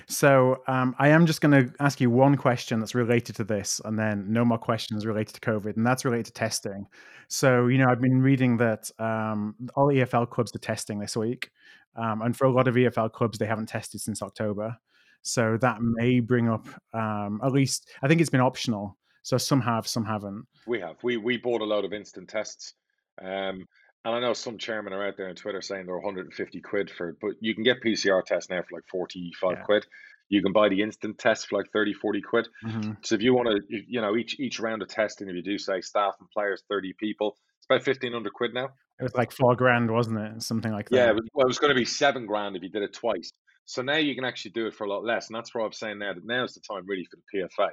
So 0.07 0.57
um, 0.67 0.95
I 0.99 1.09
am 1.09 1.25
just 1.25 1.41
going 1.41 1.51
to 1.51 1.73
ask 1.79 1.99
you 1.99 2.09
one 2.09 2.37
question 2.37 2.79
that's 2.79 2.95
related 2.95 3.35
to 3.37 3.43
this, 3.43 3.81
and 3.85 3.97
then 3.99 4.25
no 4.31 4.45
more 4.45 4.57
questions 4.57 5.05
related 5.05 5.35
to 5.35 5.41
COVID, 5.41 5.75
and 5.77 5.85
that's 5.85 6.05
related 6.05 6.25
to 6.27 6.33
testing. 6.33 6.87
So 7.27 7.67
you 7.67 7.77
know, 7.77 7.85
I've 7.89 8.01
been 8.01 8.21
reading 8.21 8.57
that 8.57 8.89
um, 8.99 9.55
all 9.75 9.87
EFL 9.87 10.29
clubs 10.29 10.55
are 10.55 10.59
testing 10.59 10.99
this 10.99 11.15
week, 11.17 11.51
um, 11.95 12.21
and 12.21 12.35
for 12.35 12.45
a 12.45 12.51
lot 12.51 12.67
of 12.67 12.75
EFL 12.75 13.11
clubs, 13.11 13.37
they 13.37 13.45
haven't 13.45 13.67
tested 13.67 14.01
since 14.01 14.21
October. 14.21 14.77
So 15.21 15.57
that 15.61 15.79
may 15.81 16.21
bring 16.21 16.49
up 16.49 16.65
um, 16.93 17.41
at 17.43 17.51
least 17.51 17.89
I 18.01 18.07
think 18.07 18.21
it's 18.21 18.29
been 18.29 18.39
optional. 18.41 18.97
So 19.23 19.37
some 19.37 19.61
have, 19.61 19.87
some 19.87 20.05
haven't. 20.05 20.45
We 20.67 20.79
have. 20.79 20.97
We 21.03 21.17
we 21.17 21.37
bought 21.37 21.61
a 21.61 21.65
load 21.65 21.85
of 21.85 21.93
instant 21.93 22.29
tests. 22.29 22.73
Um, 23.21 23.67
and 24.05 24.15
I 24.15 24.19
know 24.21 24.33
some 24.33 24.57
chairmen 24.57 24.93
are 24.93 25.05
out 25.05 25.17
there 25.17 25.27
on 25.27 25.35
Twitter 25.35 25.61
saying 25.61 25.85
they're 25.85 25.97
150 25.97 26.61
quid 26.61 26.89
for, 26.89 27.17
but 27.21 27.31
you 27.41 27.53
can 27.53 27.63
get 27.63 27.81
PCR 27.83 28.23
tests 28.23 28.49
now 28.49 28.61
for 28.61 28.77
like 28.77 28.85
45 28.89 29.51
Yeah. 29.51 29.63
quid. 29.63 29.85
You 30.29 30.41
can 30.41 30.53
buy 30.53 30.69
the 30.69 30.81
instant 30.81 31.17
test 31.17 31.47
for 31.47 31.57
like 31.57 31.69
30, 31.73 31.93
40 31.93 32.21
quid. 32.21 32.47
Mhm. 32.63 33.05
So 33.05 33.15
if 33.15 33.21
you 33.21 33.33
want 33.33 33.49
to, 33.49 33.61
you 33.87 33.99
know, 33.99 34.15
each 34.15 34.39
each 34.39 34.59
round 34.59 34.81
of 34.81 34.87
testing, 34.87 35.27
if 35.27 35.35
you 35.35 35.41
do 35.41 35.57
say 35.57 35.81
staff 35.81 36.15
and 36.19 36.29
players, 36.29 36.63
30 36.69 36.93
people, 36.93 37.37
it's 37.57 37.65
about 37.65 37.83
1500 37.83 38.31
quid 38.33 38.53
now. 38.53 38.69
It 38.99 39.03
was 39.03 39.15
like 39.15 39.31
four 39.31 39.55
grand, 39.55 39.91
wasn't 39.91 40.19
it? 40.19 40.41
Something 40.43 40.71
like 40.71 40.89
that. 40.89 40.95
Yeah, 40.95 41.09
it 41.09 41.15
was, 41.15 41.27
well, 41.33 41.45
it 41.45 41.47
was 41.47 41.57
going 41.59 41.73
to 41.73 41.79
be 41.79 41.85
seven 41.85 42.25
grand 42.25 42.55
if 42.55 42.63
you 42.63 42.69
did 42.69 42.83
it 42.83 42.93
twice. 42.93 43.31
So 43.65 43.81
now 43.81 43.95
you 43.97 44.15
can 44.15 44.23
actually 44.25 44.51
do 44.51 44.65
it 44.67 44.73
for 44.73 44.83
a 44.85 44.89
lot 44.89 45.03
less. 45.03 45.27
And 45.27 45.35
that's 45.35 45.53
why 45.53 45.63
I'm 45.63 45.71
saying 45.73 45.99
now 45.99 46.13
that 46.13 46.25
now's 46.25 46.53
the 46.53 46.61
time 46.61 46.85
really 46.87 47.05
for 47.05 47.17
the 47.17 47.39
PFA 47.39 47.69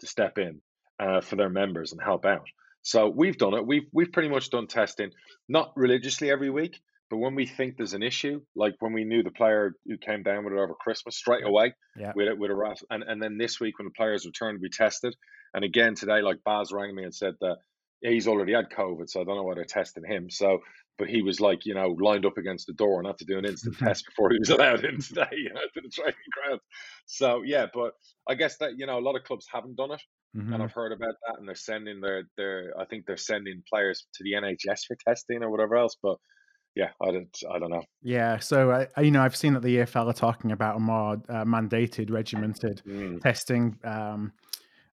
to 0.00 0.06
step 0.06 0.38
in 0.38 0.60
uh, 1.00 1.20
for 1.20 1.36
their 1.36 1.50
members 1.50 1.92
and 1.92 2.00
help 2.02 2.24
out. 2.24 2.46
So 2.82 3.08
we've 3.08 3.36
done 3.36 3.54
it. 3.54 3.66
We've 3.66 3.86
we've 3.92 4.12
pretty 4.12 4.28
much 4.28 4.50
done 4.50 4.66
testing, 4.66 5.10
not 5.48 5.72
religiously 5.76 6.30
every 6.30 6.48
week, 6.50 6.80
but 7.10 7.18
when 7.18 7.34
we 7.34 7.44
think 7.46 7.76
there's 7.76 7.92
an 7.94 8.02
issue, 8.02 8.40
like 8.54 8.74
when 8.80 8.92
we 8.92 9.04
knew 9.04 9.22
the 9.22 9.30
player 9.30 9.72
who 9.86 9.98
came 9.98 10.22
down 10.22 10.44
with 10.44 10.54
it 10.54 10.58
over 10.58 10.74
Christmas, 10.74 11.16
straight 11.16 11.44
away 11.44 11.74
Yeah. 11.96 12.12
with 12.14 12.28
it 12.28 12.38
with 12.38 12.50
a 12.50 12.54
rat, 12.54 12.78
and 12.90 13.02
and 13.02 13.22
then 13.22 13.36
this 13.38 13.60
week 13.60 13.78
when 13.78 13.86
the 13.86 13.92
players 13.96 14.24
returned, 14.24 14.60
we 14.62 14.70
tested, 14.70 15.14
and 15.54 15.64
again 15.64 15.94
today, 15.96 16.22
like 16.22 16.38
Baz 16.44 16.72
rang 16.72 16.94
me 16.94 17.02
and 17.04 17.14
said 17.14 17.34
that 17.40 17.56
he's 18.00 18.28
already 18.28 18.52
had 18.54 18.70
COVID, 18.70 19.08
so 19.08 19.20
I 19.20 19.24
don't 19.24 19.36
know 19.36 19.42
why 19.42 19.54
they're 19.54 19.64
testing 19.64 20.04
him. 20.06 20.30
So, 20.30 20.60
but 20.98 21.08
he 21.08 21.20
was 21.20 21.40
like, 21.40 21.66
you 21.66 21.74
know, 21.74 21.96
lined 22.00 22.24
up 22.26 22.38
against 22.38 22.68
the 22.68 22.72
door 22.72 23.00
and 23.00 23.06
had 23.08 23.18
to 23.18 23.24
do 23.24 23.38
an 23.38 23.44
instant 23.44 23.76
test 23.78 24.06
before 24.06 24.30
he 24.30 24.38
was 24.38 24.50
allowed 24.50 24.84
in 24.84 25.00
today, 25.00 25.26
you 25.32 25.52
know, 25.52 25.60
to 25.74 25.80
the 25.80 25.88
training 25.90 26.14
ground. 26.32 26.60
So 27.06 27.42
yeah, 27.44 27.66
but 27.74 27.94
I 28.28 28.34
guess 28.34 28.56
that 28.58 28.78
you 28.78 28.86
know 28.86 28.98
a 28.98 29.04
lot 29.06 29.16
of 29.16 29.24
clubs 29.24 29.46
haven't 29.52 29.76
done 29.76 29.90
it, 29.90 30.02
Mhm. 30.36 30.54
and 30.54 30.62
I've 30.62 30.72
heard 30.72 30.92
about 30.92 31.14
that, 31.26 31.38
and 31.38 31.48
they're 31.48 31.54
sending 31.54 32.00
their 32.00 32.24
their 32.36 32.72
I 32.78 32.84
think 32.84 33.06
they're 33.06 33.16
sending 33.16 33.62
players 33.68 34.06
to 34.14 34.24
the 34.24 34.34
NHS 34.34 34.84
for 34.86 34.96
testing 35.06 35.42
or 35.42 35.50
whatever 35.50 35.76
else. 35.76 35.96
But 36.02 36.16
yeah, 36.76 36.90
I 37.02 37.10
don't 37.10 37.36
I 37.50 37.58
don't 37.58 37.70
know. 37.70 37.82
Yeah, 38.02 38.38
so 38.38 38.70
I, 38.70 38.86
I- 38.96 39.00
you 39.02 39.10
know, 39.10 39.22
I've 39.22 39.34
seen 39.36 39.54
that 39.54 39.62
the 39.62 39.78
EFL 39.78 40.08
are 40.08 40.12
talking 40.12 40.52
about 40.52 40.76
a 40.76 40.80
more 40.80 41.14
uh, 41.28 41.44
mandated, 41.44 42.10
regimented 42.10 42.82
Mm, 42.86 43.20
testing. 43.20 43.78
Um, 43.84 44.32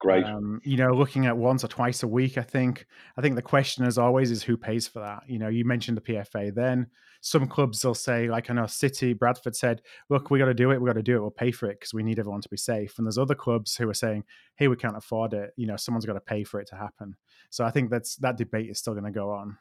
great. 0.06 0.26
um, 0.26 0.62
you 0.64 0.78
know, 0.78 0.94
looking 0.94 1.26
at 1.26 1.38
once 1.38 1.64
or 1.64 1.68
twice 1.68 2.04
a 2.04 2.08
week. 2.08 2.38
I 2.38 2.42
think. 2.42 2.86
I 3.18 3.22
think 3.22 3.36
the 3.36 3.42
question, 3.42 3.86
as 3.86 3.98
always, 3.98 4.32
is 4.32 4.44
who 4.44 4.58
pays 4.58 4.88
for 4.88 5.00
that. 5.00 5.24
You 5.28 5.40
know, 5.40 5.48
you 5.48 5.66
mentioned 5.66 5.98
the 5.98 6.02
PFA. 6.02 6.54
Then 6.54 6.88
some 7.22 7.48
clubs 7.48 7.84
will 7.84 7.96
say, 7.96 8.30
like 8.30 8.50
I 8.50 8.54
know 8.54 8.68
City, 8.68 9.14
Bradford 9.14 9.56
said, 9.56 9.82
"Look, 10.10 10.30
we 10.30 10.40
got 10.40 10.46
to 10.46 10.54
do 10.54 10.72
it. 10.72 10.82
We 10.82 10.88
got 10.88 10.94
to 10.94 11.04
do 11.04 11.18
it. 11.18 11.22
We'll 11.22 11.32
pay 11.32 11.52
for 11.52 11.68
it 11.70 11.80
because 11.80 11.94
we 11.94 12.04
need 12.04 12.20
everyone 12.20 12.42
to 12.42 12.50
be 12.50 12.58
safe." 12.58 12.98
And 12.98 13.06
there's 13.06 13.18
other 13.18 13.36
clubs 13.36 13.76
who 13.76 13.90
are 13.90 13.94
saying, 13.94 14.24
"Hey, 14.56 14.68
we 14.68 14.76
can't 14.76 14.98
afford 14.98 15.34
it. 15.34 15.52
You 15.58 15.68
know, 15.68 15.78
someone's 15.78 16.06
got 16.06 16.14
to 16.14 16.22
pay 16.22 16.44
for 16.44 16.60
it 16.60 16.68
to 16.70 16.76
happen." 16.76 17.16
So 17.50 17.66
I 17.66 17.72
think 17.72 17.90
that's 17.90 18.16
that 18.18 18.38
debate 18.38 18.70
is 18.70 18.80
still 18.80 18.94
going 18.94 19.06
to 19.06 19.12
go 19.12 19.32
on. 19.32 19.58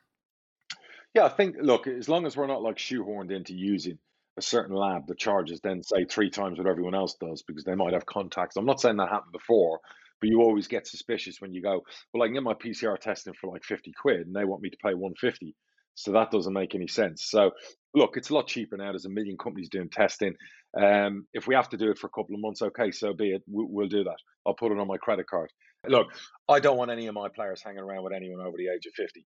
Yeah, 1.15 1.25
I 1.25 1.29
think 1.29 1.57
look, 1.61 1.87
as 1.87 2.09
long 2.09 2.27
as 2.27 2.37
we're 2.37 2.49
not 2.49 2.63
like 2.63 2.77
shoehorned 2.77 3.31
into 3.31 3.55
using 3.55 3.99
a 4.37 4.43
certain 4.43 4.75
lab 4.75 5.07
that 5.07 5.19
charges 5.19 5.61
then 5.61 5.83
say 5.83 6.05
three 6.05 6.29
times 6.29 6.59
what 6.59 6.67
everyone 6.67 6.95
else 6.95 7.15
does 7.15 7.43
because 7.43 7.65
they 7.65 7.75
might 7.75 7.93
have 7.93 8.07
contacts. 8.07 8.57
I'm 8.57 8.67
not 8.67 8.81
saying 8.81 8.97
that 8.97 9.09
happened 9.09 9.33
before, 9.33 9.81
but 10.25 10.31
you 10.31 10.41
always 10.41 10.69
get 10.69 10.87
suspicious 10.87 11.37
when 11.39 11.53
you 11.53 11.61
go, 11.61 11.83
well, 12.15 12.23
I 12.23 12.29
can 12.29 12.33
get 12.33 12.43
my 12.43 12.55
PCR 12.55 12.99
testing 12.99 13.35
for 13.39 13.51
like 13.51 13.63
50 13.63 13.93
quid 14.01 14.27
and 14.27 14.35
they 14.35 14.47
want 14.47 14.63
me 14.63 14.71
to 14.71 14.77
pay 14.83 14.95
150. 14.95 15.55
So 15.97 16.13
that 16.13 16.31
doesn't 16.31 16.55
make 16.55 16.75
any 16.75 16.89
sense. 16.89 17.27
So 17.29 17.51
look, 17.95 18.17
it's 18.17 18.31
a 18.31 18.35
lot 18.35 18.47
cheaper 18.47 18.79
now. 18.79 18.91
There's 18.93 19.05
a 19.05 19.11
million 19.11 19.37
companies 19.37 19.69
doing 19.69 19.91
testing. 19.91 20.33
Um, 20.81 21.27
if 21.35 21.47
we 21.47 21.55
have 21.57 21.69
to 21.69 21.77
do 21.77 21.91
it 21.91 21.99
for 21.99 22.07
a 22.07 22.11
couple 22.11 22.35
of 22.35 22.41
months, 22.41 22.63
okay, 22.63 22.91
so 22.91 23.13
be 23.13 23.33
it. 23.33 23.43
We, 23.47 23.67
we'll 23.69 23.89
do 23.89 24.05
that. 24.05 24.17
I'll 24.47 24.55
put 24.55 24.73
it 24.73 24.79
on 24.79 24.89
my 24.89 24.97
credit 24.97 25.27
card. 25.29 25.51
Look, 25.87 26.07
I 26.49 26.61
don't 26.61 26.79
want 26.79 26.91
any 26.91 27.07
of 27.07 27.15
my 27.15 27.29
players 27.29 27.61
hanging 27.63 27.81
around 27.81 28.03
with 28.03 28.15
anyone 28.15 28.41
over 28.41 28.57
the 28.57 28.69
age 28.75 28.87
of 28.87 28.95
50 28.95 29.27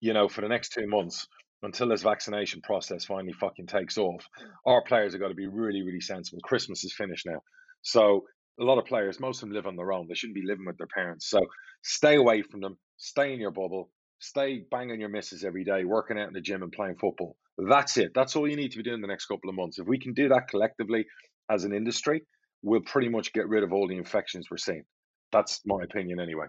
you 0.00 0.12
know, 0.12 0.28
for 0.28 0.40
the 0.40 0.48
next 0.48 0.72
two 0.72 0.86
months 0.86 1.26
until 1.62 1.88
this 1.88 2.02
vaccination 2.02 2.60
process 2.62 3.04
finally 3.04 3.32
fucking 3.32 3.66
takes 3.66 3.98
off, 3.98 4.24
our 4.64 4.82
players 4.82 5.12
have 5.12 5.20
got 5.20 5.28
to 5.28 5.34
be 5.34 5.48
really, 5.48 5.82
really 5.82 6.00
sensible. 6.00 6.38
Christmas 6.42 6.84
is 6.84 6.94
finished 6.94 7.26
now. 7.26 7.40
So 7.82 8.24
a 8.60 8.64
lot 8.64 8.78
of 8.78 8.84
players, 8.84 9.20
most 9.20 9.42
of 9.42 9.48
them 9.48 9.54
live 9.54 9.66
on 9.66 9.76
their 9.76 9.92
own. 9.92 10.06
They 10.08 10.14
shouldn't 10.14 10.34
be 10.34 10.46
living 10.46 10.66
with 10.66 10.78
their 10.78 10.88
parents. 10.88 11.28
So 11.28 11.40
stay 11.82 12.16
away 12.16 12.42
from 12.42 12.60
them, 12.60 12.76
stay 12.96 13.32
in 13.32 13.40
your 13.40 13.50
bubble, 13.50 13.90
stay 14.18 14.64
banging 14.70 15.00
your 15.00 15.08
misses 15.08 15.44
every 15.44 15.64
day, 15.64 15.84
working 15.84 16.18
out 16.18 16.28
in 16.28 16.34
the 16.34 16.40
gym 16.40 16.62
and 16.62 16.72
playing 16.72 16.96
football. 16.96 17.36
That's 17.56 17.96
it. 17.96 18.12
That's 18.14 18.36
all 18.36 18.48
you 18.48 18.56
need 18.56 18.72
to 18.72 18.78
be 18.78 18.82
doing 18.82 19.00
the 19.00 19.08
next 19.08 19.26
couple 19.26 19.50
of 19.50 19.56
months. 19.56 19.78
If 19.78 19.86
we 19.86 19.98
can 19.98 20.12
do 20.12 20.28
that 20.28 20.48
collectively 20.48 21.06
as 21.50 21.64
an 21.64 21.72
industry, 21.72 22.22
we'll 22.62 22.80
pretty 22.80 23.08
much 23.08 23.32
get 23.32 23.48
rid 23.48 23.62
of 23.62 23.72
all 23.72 23.88
the 23.88 23.96
infections 23.96 24.48
we're 24.50 24.58
seeing. 24.58 24.84
That's 25.32 25.60
my 25.64 25.82
opinion 25.82 26.20
anyway. 26.20 26.46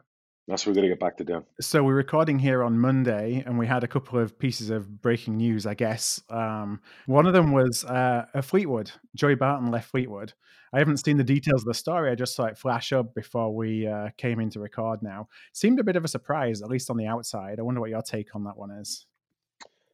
That's 0.50 0.66
what 0.66 0.72
we're 0.72 0.82
going 0.82 0.90
to 0.90 0.96
get 0.96 1.00
back 1.00 1.18
to 1.18 1.24
doing. 1.24 1.46
So 1.62 1.84
we're 1.84 1.94
recording 1.94 2.40
here 2.40 2.64
on 2.64 2.80
Monday, 2.80 3.44
and 3.46 3.60
we 3.60 3.68
had 3.68 3.84
a 3.84 3.88
couple 3.88 4.18
of 4.18 4.38
pieces 4.40 4.72
of 4.72 5.00
breaking 5.00 5.38
news. 5.38 5.68
I 5.68 5.76
guess 5.76 6.20
um, 6.32 6.82
one 7.06 7.28
of 7.28 7.34
them 7.34 7.52
was 7.52 7.86
uh, 7.86 8.26
a 8.34 8.42
Fleetwood. 8.42 8.92
Joey 9.16 9.36
Barton 9.36 9.70
left 9.70 9.92
Fleetwood. 9.92 10.34
I 10.74 10.80
haven't 10.80 10.98
seen 10.98 11.18
the 11.18 11.24
details 11.24 11.62
of 11.62 11.68
the 11.68 11.76
story. 11.76 12.10
I 12.10 12.16
just 12.16 12.36
saw 12.36 12.46
it 12.46 12.58
flash 12.58 12.92
up 12.92 13.14
before 13.14 13.56
we 13.56 13.86
uh, 13.86 14.10
came 14.18 14.40
in 14.40 14.50
to 14.52 14.60
record. 14.60 15.04
Now 15.04 15.28
seemed 15.54 15.80
a 15.80 15.84
bit 15.84 15.96
of 15.96 16.04
a 16.04 16.08
surprise, 16.08 16.64
at 16.64 16.70
least 16.70 16.90
on 16.90 16.98
the 16.98 17.06
outside. 17.06 17.60
I 17.60 17.62
wonder 17.62 17.80
what 17.80 17.92
your 17.92 18.02
take 18.02 18.36
on 18.36 18.44
that 18.46 18.58
one 18.58 18.72
is. 18.72 19.06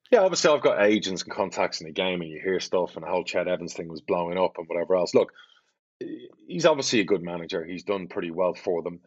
Yeah, 0.09 0.21
obviously 0.21 0.51
I've 0.51 0.63
got 0.63 0.81
agents 0.81 1.23
and 1.23 1.33
contacts 1.33 1.81
in 1.81 1.87
the 1.87 1.93
game, 1.93 2.21
and 2.21 2.29
you 2.29 2.39
hear 2.41 2.61
stuff, 2.61 2.95
and 2.95 3.03
the 3.03 3.09
whole 3.09 3.25
Ched 3.25 3.47
Evans 3.47 3.73
thing 3.73 3.89
was 3.89 3.99
blowing 3.99 4.37
up 4.37 4.57
and 4.57 4.67
whatever 4.69 4.95
else. 4.95 5.13
Look, 5.13 5.33
he's 6.47 6.65
obviously 6.65 7.01
a 7.01 7.05
good 7.05 7.23
manager. 7.23 7.65
He's 7.65 7.83
done 7.83 8.07
pretty 8.07 8.31
well 8.31 8.53
for 8.53 8.81
them. 8.81 9.01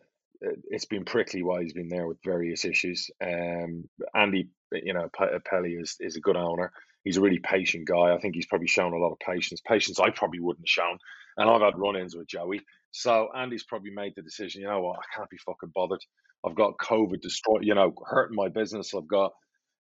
Uh, 0.45 0.53
It's 0.71 0.85
been 0.87 1.05
prickly 1.05 1.43
while 1.43 1.61
he's 1.61 1.73
been 1.73 1.89
there 1.89 2.07
with 2.07 2.19
various 2.25 2.65
issues. 2.65 3.11
Um, 3.23 3.89
Andy, 4.15 4.51
you 4.73 4.95
know, 4.95 5.09
Pe- 5.17 5.39
Pilley 5.51 5.81
is 5.81 5.97
is 6.01 6.17
a 6.17 6.21
good 6.21 6.37
owner. 6.37 6.73
He's 7.05 7.17
a 7.17 7.21
really 7.21 7.39
patient 7.39 7.87
guy. 7.87 8.13
I 8.15 8.19
think 8.19 8.35
he's 8.35 8.47
probably 8.47 8.67
shown 8.67 8.93
a 8.93 8.99
lot 8.99 9.13
of 9.13 9.19
patience, 9.21 9.61
patience 9.67 9.99
I 10.01 10.11
probably 10.11 10.41
wouldn't 10.41 10.67
have 10.67 10.71
shown. 10.71 10.99
And 11.37 11.49
I've 11.49 11.63
had 11.63 11.79
run-ins 11.79 12.17
with 12.17 12.27
Joey. 12.27 12.61
So 12.91 13.29
Andy's 13.35 13.65
probably 13.65 13.91
made 13.91 14.15
the 14.17 14.23
decision. 14.23 14.61
You 14.63 14.69
know 14.69 14.81
what? 14.81 14.99
I 14.99 15.17
can't 15.17 15.31
be 15.31 15.39
fucking 15.39 15.71
bothered. 15.75 16.01
I've 16.45 16.57
got 16.57 16.79
COVID 16.79 17.21
destroy, 17.21 17.61
you 17.63 17.75
know, 17.75 17.95
hurting 18.05 18.37
my 18.37 18.49
business. 18.49 18.93
I've 18.95 19.07
got 19.09 19.33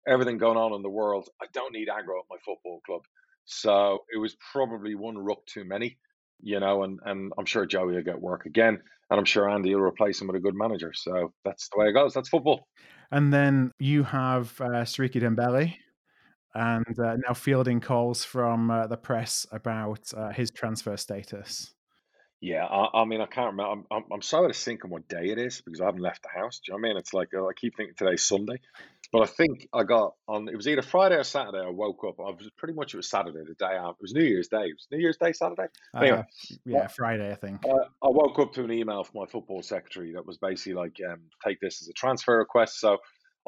everything 0.06 0.38
going 0.38 0.56
on 0.56 0.72
in 0.74 0.82
the 0.82 0.88
world. 0.90 1.28
I 1.42 1.46
don't 1.52 1.72
need 1.72 1.88
aggro 1.88 2.18
at 2.20 2.30
my 2.30 2.36
football 2.44 2.80
club. 2.86 3.02
So 3.44 4.00
it 4.14 4.18
was 4.18 4.36
probably 4.52 4.94
one 4.94 5.18
rook 5.18 5.44
too 5.46 5.64
many, 5.64 5.98
you 6.40 6.60
know, 6.60 6.82
and, 6.84 7.00
and 7.04 7.32
I'm 7.38 7.46
sure 7.46 7.66
Joey 7.66 7.94
will 7.94 8.02
get 8.02 8.20
work 8.20 8.46
again. 8.46 8.80
And 9.10 9.18
I'm 9.18 9.24
sure 9.24 9.48
Andy 9.48 9.74
will 9.74 9.82
replace 9.82 10.20
him 10.20 10.26
with 10.26 10.36
a 10.36 10.40
good 10.40 10.54
manager. 10.54 10.92
So 10.94 11.32
that's 11.44 11.68
the 11.70 11.80
way 11.80 11.88
it 11.88 11.92
goes. 11.92 12.12
That's 12.12 12.28
football. 12.28 12.66
And 13.10 13.32
then 13.32 13.72
you 13.78 14.02
have 14.02 14.60
uh, 14.60 14.84
Siriki 14.84 15.22
Dembele, 15.22 15.74
and 16.54 16.98
uh, 16.98 17.16
now 17.26 17.32
fielding 17.34 17.80
calls 17.80 18.24
from 18.24 18.70
uh, 18.70 18.86
the 18.86 18.98
press 18.98 19.46
about 19.50 20.12
uh, 20.14 20.30
his 20.30 20.50
transfer 20.50 20.96
status. 20.96 21.72
Yeah, 22.40 22.66
I, 22.66 23.00
I 23.00 23.04
mean, 23.04 23.20
I 23.20 23.26
can't 23.26 23.52
remember. 23.52 23.72
I'm, 23.72 23.84
I'm, 23.90 24.04
I'm 24.12 24.22
so 24.22 24.44
out 24.44 24.50
of 24.50 24.56
sync 24.56 24.84
on 24.84 24.90
what 24.90 25.08
day 25.08 25.30
it 25.30 25.38
is 25.38 25.60
because 25.60 25.80
I 25.80 25.86
haven't 25.86 26.02
left 26.02 26.22
the 26.22 26.40
house. 26.40 26.60
Do 26.60 26.70
you 26.70 26.78
know 26.78 26.82
what 26.82 26.88
I 26.88 26.90
mean? 26.90 26.98
It's 26.98 27.14
like 27.14 27.28
uh, 27.34 27.46
I 27.46 27.52
keep 27.56 27.76
thinking 27.76 27.94
today's 27.96 28.22
Sunday, 28.22 28.60
but 29.12 29.22
I 29.22 29.26
think 29.26 29.66
I 29.72 29.84
got 29.84 30.14
on. 30.26 30.48
It 30.48 30.56
was 30.56 30.68
either 30.68 30.82
Friday 30.82 31.16
or 31.16 31.24
Saturday. 31.24 31.58
I 31.64 31.70
woke 31.70 32.04
up. 32.06 32.16
I 32.20 32.30
was 32.30 32.48
pretty 32.56 32.74
much 32.74 32.94
it 32.94 32.98
was 32.98 33.08
Saturday, 33.08 33.38
the 33.46 33.54
day 33.54 33.74
after. 33.74 33.92
It 34.00 34.02
was 34.02 34.12
New 34.14 34.24
Year's 34.24 34.48
Day. 34.48 34.64
It 34.64 34.74
was 34.76 34.86
New 34.90 34.98
Year's 34.98 35.16
Day, 35.16 35.32
Saturday. 35.32 35.66
Anyway, 35.96 36.18
Uh, 36.18 36.54
yeah, 36.66 36.86
Friday, 36.88 37.30
I 37.30 37.34
think. 37.34 37.64
uh, 37.64 37.70
I 38.02 38.08
woke 38.08 38.38
up 38.38 38.52
to 38.54 38.64
an 38.64 38.72
email 38.72 39.04
from 39.04 39.20
my 39.20 39.26
football 39.26 39.62
secretary 39.62 40.12
that 40.12 40.26
was 40.26 40.38
basically 40.38 40.74
like, 40.74 40.96
um, 41.10 41.22
take 41.44 41.58
this 41.60 41.80
as 41.82 41.88
a 41.88 41.92
transfer 41.94 42.38
request. 42.38 42.80
So 42.80 42.98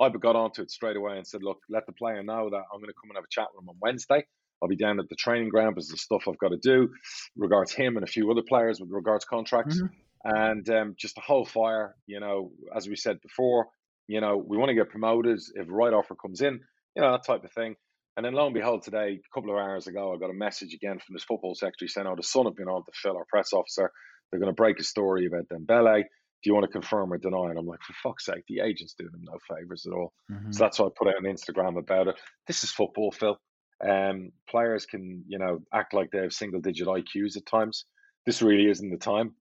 I 0.00 0.08
got 0.08 0.34
onto 0.36 0.62
it 0.62 0.70
straight 0.70 0.96
away 0.96 1.16
and 1.18 1.26
said, 1.26 1.42
look, 1.42 1.58
let 1.68 1.84
the 1.86 1.92
player 1.92 2.22
know 2.22 2.48
that 2.48 2.62
I'm 2.72 2.80
going 2.80 2.88
to 2.88 2.94
come 2.94 3.10
and 3.10 3.16
have 3.16 3.24
a 3.24 3.30
chat 3.30 3.48
with 3.54 3.62
him 3.62 3.68
on 3.68 3.76
Wednesday. 3.80 4.24
I'll 4.62 4.68
be 4.68 4.76
down 4.76 4.98
at 5.00 5.08
the 5.08 5.16
training 5.16 5.48
ground 5.50 5.74
because 5.74 5.88
the 5.88 5.96
stuff 5.96 6.24
I've 6.28 6.38
got 6.38 6.50
to 6.50 6.58
do 6.58 6.88
regards 7.36 7.72
him 7.72 7.96
and 7.96 8.04
a 8.04 8.10
few 8.10 8.30
other 8.30 8.42
players 8.42 8.78
with 8.80 8.90
regards 8.90 9.24
contracts 9.24 9.80
Mhm. 9.80 9.88
and 10.24 10.68
um, 10.70 10.94
just 10.98 11.14
the 11.14 11.22
whole 11.22 11.44
fire. 11.46 11.96
You 12.06 12.20
know, 12.20 12.52
as 12.74 12.88
we 12.88 12.96
said 12.96 13.20
before, 13.22 13.68
you 14.10 14.20
know, 14.20 14.36
we 14.36 14.56
want 14.56 14.68
to 14.70 14.74
get 14.74 14.90
promoted 14.90 15.38
if 15.54 15.66
the 15.66 15.72
right 15.72 15.92
offer 15.92 16.14
comes 16.14 16.40
in, 16.40 16.60
you 16.96 17.02
know, 17.02 17.12
that 17.12 17.24
type 17.24 17.44
of 17.44 17.52
thing. 17.52 17.76
And 18.16 18.26
then 18.26 18.34
lo 18.34 18.46
and 18.46 18.54
behold, 18.54 18.82
today, 18.82 19.20
a 19.20 19.34
couple 19.34 19.50
of 19.50 19.56
hours 19.56 19.86
ago, 19.86 20.12
I 20.12 20.18
got 20.18 20.30
a 20.30 20.34
message 20.34 20.74
again 20.74 20.98
from 20.98 21.14
this 21.14 21.24
football 21.24 21.54
secretary 21.54 21.88
saying, 21.88 22.06
"Oh, 22.06 22.16
the 22.16 22.22
Sun 22.22 22.46
have 22.46 22.56
been 22.56 22.68
on 22.68 22.84
to 22.84 22.92
Phil, 22.92 23.16
our 23.16 23.24
press 23.30 23.52
officer. 23.52 23.90
They're 24.30 24.40
going 24.40 24.52
to 24.52 24.62
break 24.62 24.78
a 24.80 24.84
story 24.84 25.26
about 25.26 25.48
Dembele. 25.48 26.02
Do 26.02 26.48
you 26.48 26.54
want 26.54 26.66
to 26.66 26.72
confirm 26.72 27.12
or 27.12 27.18
deny?" 27.18 27.50
And 27.50 27.58
I'm 27.58 27.66
like, 27.66 27.82
"For 27.82 27.94
fuck's 28.02 28.26
sake, 28.26 28.44
the 28.48 28.60
agent's 28.60 28.94
doing 28.94 29.12
them 29.12 29.22
no 29.24 29.38
favors 29.48 29.86
at 29.86 29.92
all." 29.92 30.12
Mhm. 30.30 30.52
So 30.52 30.64
that's 30.64 30.78
why 30.78 30.86
I 30.86 30.90
put 30.96 31.08
out 31.08 31.16
on 31.16 31.22
Instagram 31.22 31.78
about 31.78 32.08
it. 32.08 32.16
This 32.46 32.64
is 32.64 32.72
football, 32.72 33.12
Phil. 33.12 33.40
Um, 33.82 34.32
players 34.48 34.84
can, 34.86 35.24
you 35.26 35.38
know, 35.38 35.60
act 35.72 35.94
like 35.94 36.10
they 36.10 36.18
have 36.18 36.32
single 36.32 36.60
digit 36.60 36.88
IQs 36.88 37.36
at 37.36 37.46
times. 37.46 37.86
This 38.26 38.42
really 38.42 38.68
isn't 38.68 38.90
the 38.90 38.98
time. 38.98 39.36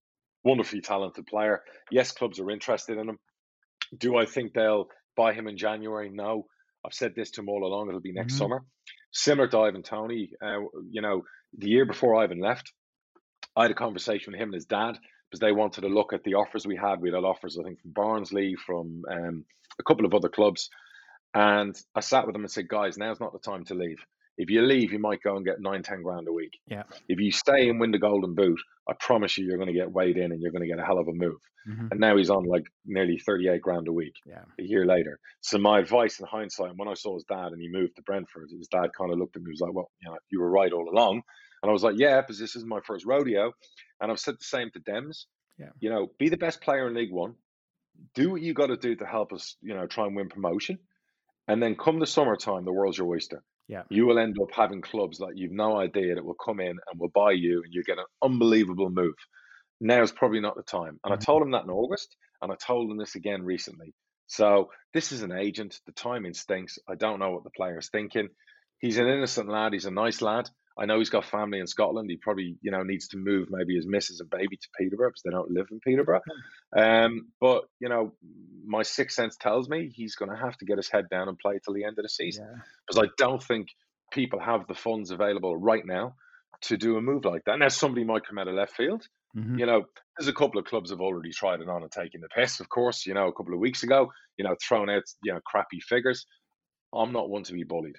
Wonderfully 0.45 0.79
talented 0.81 1.25
player. 1.25 1.63
Yes, 1.91 2.13
clubs 2.13 2.39
are 2.39 2.49
interested 2.49 2.97
in 2.97 3.09
him. 3.09 3.19
Do 3.97 4.17
I 4.17 4.25
think 4.25 4.53
they'll 4.53 4.87
buy 5.15 5.33
him 5.33 5.47
in 5.47 5.57
January? 5.57 6.09
No. 6.09 6.45
I've 6.85 6.93
said 6.93 7.13
this 7.15 7.31
to 7.31 7.41
him 7.41 7.49
all 7.49 7.65
along. 7.65 7.89
It'll 7.89 7.99
be 7.99 8.13
next 8.13 8.35
Mhm. 8.35 8.37
summer. 8.37 8.65
Similar 9.11 9.47
to 9.49 9.59
Ivan 9.59 9.83
Toney. 9.83 10.31
Uh, 10.41 10.61
you 10.89 11.01
know, 11.01 11.23
the 11.57 11.67
year 11.69 11.85
before 11.85 12.15
Ivan 12.15 12.39
left, 12.39 12.71
I 13.55 13.63
had 13.63 13.71
a 13.71 13.75
conversation 13.75 14.31
with 14.31 14.39
him 14.41 14.49
and 14.49 14.53
his 14.55 14.65
dad 14.65 14.97
because 15.29 15.39
they 15.41 15.51
wanted 15.51 15.81
to 15.81 15.89
look 15.89 16.13
at 16.13 16.23
the 16.23 16.35
offers 16.35 16.65
we 16.65 16.75
had. 16.75 17.01
We 17.01 17.11
had 17.11 17.23
offers, 17.23 17.57
I 17.59 17.63
think, 17.63 17.81
from 17.81 17.91
Barnsley, 17.91 18.55
from 18.55 19.03
um, 19.11 19.45
a 19.79 19.83
couple 19.83 20.05
of 20.05 20.13
other 20.13 20.29
clubs. 20.29 20.69
And 21.33 21.75
I 21.93 21.99
sat 21.99 22.25
with 22.25 22.33
them 22.33 22.43
and 22.43 22.51
said, 22.51 22.67
guys, 22.67 22.97
now's 22.97 23.19
not 23.19 23.33
the 23.33 23.39
time 23.39 23.65
to 23.65 23.75
leave. 23.75 24.03
If 24.39 24.49
you 24.49 24.61
leave, 24.63 24.91
you 24.93 24.99
might 24.99 25.21
go 25.21 25.35
and 25.35 25.45
get 25.45 25.59
nine, 25.59 25.83
ten 25.83 26.01
grand 26.01 26.27
a 26.27 26.33
week. 26.33 26.53
Yeah. 26.65 26.83
If 27.07 27.19
you 27.19 27.29
stay 27.31 27.69
and 27.69 27.79
win 27.79 27.91
the 27.91 27.99
golden 27.99 28.33
boot, 28.35 28.59
I 28.87 28.93
promise 28.99 29.37
you, 29.37 29.45
you're 29.45 29.57
going 29.57 29.67
to 29.67 29.73
get 29.73 29.91
weighed 29.91 30.17
in 30.17 30.31
and 30.31 30.41
you're 30.41 30.51
going 30.51 30.61
to 30.63 30.67
get 30.67 30.79
a 30.79 30.85
hell 30.85 30.97
of 30.97 31.07
a 31.07 31.13
move. 31.13 31.39
Mhm. 31.67 31.91
And 31.91 31.99
now 31.99 32.15
he's 32.15 32.29
on 32.29 32.45
like 32.45 32.63
nearly 32.85 33.19
38 33.19 33.61
grand 33.61 33.87
a 33.89 33.91
week 33.93 34.13
Yeah. 34.25 34.45
a 34.57 34.63
year 34.63 34.85
later. 34.85 35.19
So 35.41 35.57
my 35.57 35.77
advice 35.79 36.19
in 36.19 36.25
hindsight, 36.25 36.77
when 36.77 36.87
I 36.87 36.93
saw 36.93 37.15
his 37.15 37.25
dad 37.25 37.51
and 37.51 37.61
he 37.61 37.67
moved 37.69 37.97
to 37.97 38.01
Brentford, 38.03 38.49
his 38.57 38.69
dad 38.69 38.89
kind 38.97 39.11
of 39.11 39.19
looked 39.19 39.35
at 39.35 39.41
me, 39.41 39.47
and 39.49 39.53
was 39.53 39.61
like, 39.61 39.73
"Well, 39.73 39.91
you 40.01 40.09
know, 40.09 40.17
you 40.31 40.39
were 40.39 40.49
right 40.49 40.71
all 40.71 40.89
along." 40.89 41.21
And 41.61 41.69
I 41.69 41.73
was 41.73 41.83
like, 41.83 41.97
"Yeah, 41.97 42.21
because 42.21 42.39
this 42.39 42.55
is 42.55 42.63
my 42.65 42.79
first 42.87 43.05
rodeo." 43.05 43.51
And 43.99 44.09
I've 44.09 44.19
said 44.21 44.35
the 44.35 44.45
same 44.45 44.71
to 44.71 44.79
Dems. 44.79 45.25
Yeah. 45.57 45.71
You 45.81 45.89
know, 45.89 46.07
be 46.17 46.29
the 46.29 46.37
best 46.37 46.61
player 46.61 46.87
in 46.87 46.93
League 46.93 47.11
One. 47.11 47.35
Do 48.15 48.29
what 48.31 48.41
you 48.41 48.53
got 48.53 48.67
to 48.67 48.77
do 48.77 48.95
to 48.95 49.05
help 49.05 49.33
us. 49.33 49.57
You 49.61 49.75
know, 49.75 49.85
try 49.85 50.05
and 50.05 50.15
win 50.15 50.29
promotion. 50.29 50.79
And 51.49 51.61
then 51.61 51.75
come 51.75 51.99
the 51.99 52.05
summertime, 52.07 52.63
the 52.63 52.71
world's 52.71 52.97
your 52.97 53.07
oyster. 53.09 53.43
Yeah. 53.69 53.83
You 53.89 54.07
will 54.07 54.19
end 54.19 54.37
up 54.41 54.49
having 54.53 54.81
clubs 54.81 55.19
that 55.19 55.37
you've 55.37 55.53
no 55.53 55.79
idea 55.79 56.15
that 56.15 56.25
will 56.25 56.35
come 56.35 56.59
in 56.59 56.71
and 56.71 56.99
will 56.99 57.09
buy 57.15 57.31
you, 57.33 57.63
and 57.63 57.73
you 57.73 57.83
get 57.83 57.99
an 57.99 58.05
unbelievable 58.23 58.89
move. 58.89 59.15
Now 59.81 60.01
is 60.03 60.11
probably 60.11 60.41
not 60.41 60.55
the 60.57 60.63
time. 60.63 60.99
And 61.05 61.13
I 61.13 61.17
Mhm. 61.17 61.21
told 61.25 61.43
him 61.43 61.51
that 61.51 61.63
in 61.65 61.69
August, 61.69 62.17
and 62.41 62.51
I 62.51 62.55
told 62.55 62.91
him 62.91 62.97
this 62.97 63.15
again 63.15 63.43
recently. 63.45 63.93
So 64.27 64.71
this 64.93 65.11
is 65.11 65.23
an 65.23 65.31
agent. 65.31 65.79
The 65.85 65.93
timing 65.93 66.33
stinks. 66.33 66.79
I 66.89 66.95
don't 66.95 67.19
know 67.19 67.31
what 67.31 67.45
the 67.45 67.51
player 67.51 67.77
is 67.79 67.89
thinking. 67.89 68.29
He's 68.79 68.97
an 68.97 69.07
innocent 69.07 69.49
lad. 69.49 69.73
He's 69.73 69.85
a 69.85 69.91
nice 69.91 70.21
lad. 70.21 70.49
I 70.79 70.85
know 70.85 70.97
he's 70.99 71.09
got 71.09 71.25
family 71.25 71.59
in 71.59 71.67
Scotland. 71.67 72.09
He 72.09 72.15
probably, 72.17 72.57
you 72.61 72.71
know, 72.71 72.83
needs 72.83 73.09
to 73.09 73.17
move 73.17 73.49
maybe 73.51 73.75
his 73.75 73.85
missus 73.85 74.19
and 74.21 74.29
baby 74.29 74.55
to 74.55 74.67
Peterborough 74.77 75.09
because 75.09 75.23
they 75.23 75.31
don't 75.31 75.51
live 75.51 75.67
in 75.71 75.79
Peterborough. 75.81 76.21
Um, 76.75 77.27
but 77.41 77.63
you 77.79 77.89
know, 77.89 78.13
my 78.65 78.83
sixth 78.83 79.15
sense 79.15 79.35
tells 79.35 79.67
me 79.67 79.91
he's 79.93 80.15
going 80.15 80.31
to 80.31 80.37
have 80.37 80.57
to 80.57 80.65
get 80.65 80.77
his 80.77 80.89
head 80.89 81.09
down 81.09 81.27
and 81.27 81.37
play 81.37 81.59
till 81.63 81.73
the 81.73 81.83
end 81.83 81.97
of 81.99 82.03
the 82.03 82.09
season 82.09 82.47
Yeah. 82.49 82.61
because 82.87 83.03
I 83.03 83.11
don't 83.17 83.43
think 83.43 83.67
people 84.11 84.39
have 84.39 84.67
the 84.67 84.73
funds 84.75 85.11
available 85.11 85.55
right 85.57 85.85
now 85.85 86.15
to 86.61 86.77
do 86.77 86.97
a 86.97 87.01
move 87.01 87.25
like 87.25 87.43
that. 87.45 87.59
Now 87.59 87.67
somebody 87.69 88.05
might 88.05 88.25
come 88.25 88.37
out 88.37 88.47
of 88.47 88.55
left 88.55 88.75
field. 88.75 89.07
Mhm. 89.35 89.59
You 89.59 89.65
know, 89.65 89.85
there's 90.17 90.27
a 90.27 90.33
couple 90.33 90.59
of 90.59 90.65
clubs 90.65 90.89
have 90.89 91.01
already 91.01 91.31
tried 91.31 91.61
it 91.61 91.69
on 91.69 91.83
and 91.83 91.91
taken 91.91 92.21
the 92.21 92.29
piss, 92.29 92.59
of 92.59 92.69
course, 92.69 93.05
you 93.05 93.13
know, 93.13 93.27
a 93.27 93.33
couple 93.33 93.53
of 93.53 93.59
weeks 93.59 93.83
ago, 93.83 94.11
you 94.37 94.43
know, 94.43 94.55
thrown 94.61 94.89
out, 94.89 95.03
you 95.23 95.33
know, 95.33 95.39
crappy 95.45 95.79
figures. 95.79 96.25
I'm 96.93 97.11
not 97.11 97.29
one 97.29 97.43
to 97.43 97.53
be 97.53 97.63
bullied. 97.63 97.97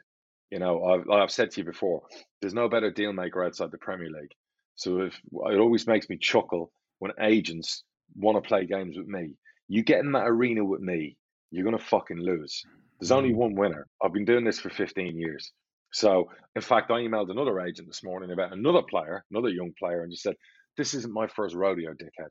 You 0.50 0.59
know, 0.59 0.85
I've, 0.85 1.07
like 1.07 1.23
I've 1.23 1.30
said 1.30 1.50
to 1.52 1.61
you 1.61 1.64
before, 1.64 2.02
there's 2.40 2.54
no 2.54 2.69
better 2.69 2.90
deal 2.90 3.12
maker 3.12 3.45
outside 3.45 3.71
the 3.71 3.78
Premier 3.78 4.11
League. 4.11 4.35
So 4.75 5.00
if 5.02 5.14
it 5.16 5.59
always 5.59 5.87
makes 5.87 6.09
me 6.09 6.16
chuckle 6.19 6.73
when 6.99 7.12
agents 7.21 7.85
want 8.16 8.42
to 8.42 8.47
play 8.49 8.66
games 8.66 8.97
with 8.99 9.07
me. 9.07 9.37
You 9.69 9.85
get 9.85 10.00
in 10.00 10.12
that 10.12 10.26
arena 10.26 10.64
with 10.64 10.80
me, 10.80 11.16
you're 11.50 11.64
gonna 11.64 11.78
fucking 11.78 12.19
lose. 12.19 12.66
There's 12.99 13.12
only 13.12 13.33
Mhm. 13.33 13.35
one 13.35 13.54
winner. 13.54 13.87
I've 14.02 14.12
been 14.12 14.25
doing 14.25 14.45
this 14.45 14.59
for 14.59 14.69
15 14.71 15.16
years. 15.19 15.52
So, 15.92 16.30
in 16.57 16.62
fact, 16.62 16.90
I 16.90 16.95
emailed 17.00 17.30
another 17.30 17.61
agent 17.61 17.88
this 17.88 18.02
morning 18.02 18.30
about 18.33 18.52
another 18.52 18.83
player, 18.83 19.25
another 19.30 19.49
young 19.49 19.73
player, 19.78 20.02
and 20.02 20.11
just 20.11 20.23
said, 20.23 20.37
"This 20.76 20.95
isn't 20.95 21.12
my 21.14 21.26
first 21.28 21.54
rodeo, 21.54 21.92
dickhead. 21.95 22.30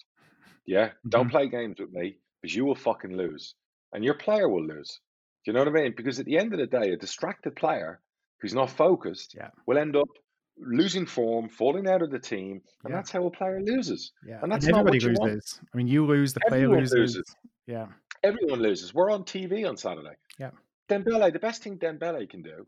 Yeah, 0.66 0.94
don't 1.10 1.30
Mhm. 1.30 1.32
play 1.32 1.50
games 1.50 1.80
with 1.80 1.92
me 1.92 2.20
because 2.42 2.56
you 2.56 2.66
will 2.66 2.76
fucking 2.76 3.16
lose, 3.16 3.56
and 3.94 4.04
your 4.06 4.14
player 4.16 4.48
will 4.50 4.66
lose. 4.66 5.02
Do 5.44 5.52
you 5.52 5.54
know 5.54 5.60
what 5.66 5.70
I 5.70 5.82
mean? 5.84 5.94
Because 5.96 6.20
at 6.20 6.26
the 6.26 6.38
end 6.38 6.54
of 6.54 6.60
the 6.60 6.68
day, 6.68 6.92
a 6.94 6.98
distracted 6.98 7.56
player 7.56 8.02
who's 8.42 8.54
not 8.54 8.70
focused 8.70 9.36
Yeah. 9.36 9.50
will 9.66 9.78
end 9.78 9.96
up 9.96 10.10
losing 10.58 11.06
form, 11.06 11.48
falling 11.50 11.88
out 11.88 12.02
of 12.02 12.12
the 12.12 12.20
team, 12.20 12.62
and 12.84 12.92
Yeah. 12.92 12.98
that's 12.98 13.12
how 13.12 13.26
a 13.26 13.32
player 13.32 13.62
loses. 13.62 14.12
Yeah. 14.26 14.36
And 14.36 14.44
And 14.44 14.52
that's 14.52 14.66
not 14.68 14.80
everybody 14.82 15.00
you 15.06 15.14
want. 15.20 15.34
loses. 15.34 15.60
I 15.74 15.78
mean, 15.78 15.88
you 15.88 16.06
lose, 16.06 16.34
the 16.34 16.42
player 16.42 16.64
Everyone 16.64 16.80
loses. 16.82 17.16
loses. 17.16 17.36
Yeah. 17.66 17.88
Everyone 18.24 18.60
loses. 18.60 18.94
We're 18.94 19.12
on 19.12 19.24
TV 19.24 19.64
on 19.68 19.78
Saturday. 19.78 20.16
Yeah. 20.38 20.52
Dembele, 20.90 21.32
the 21.32 21.40
best 21.40 21.64
thing 21.64 21.78
Dembele 21.78 22.30
can 22.30 22.42
do 22.42 22.68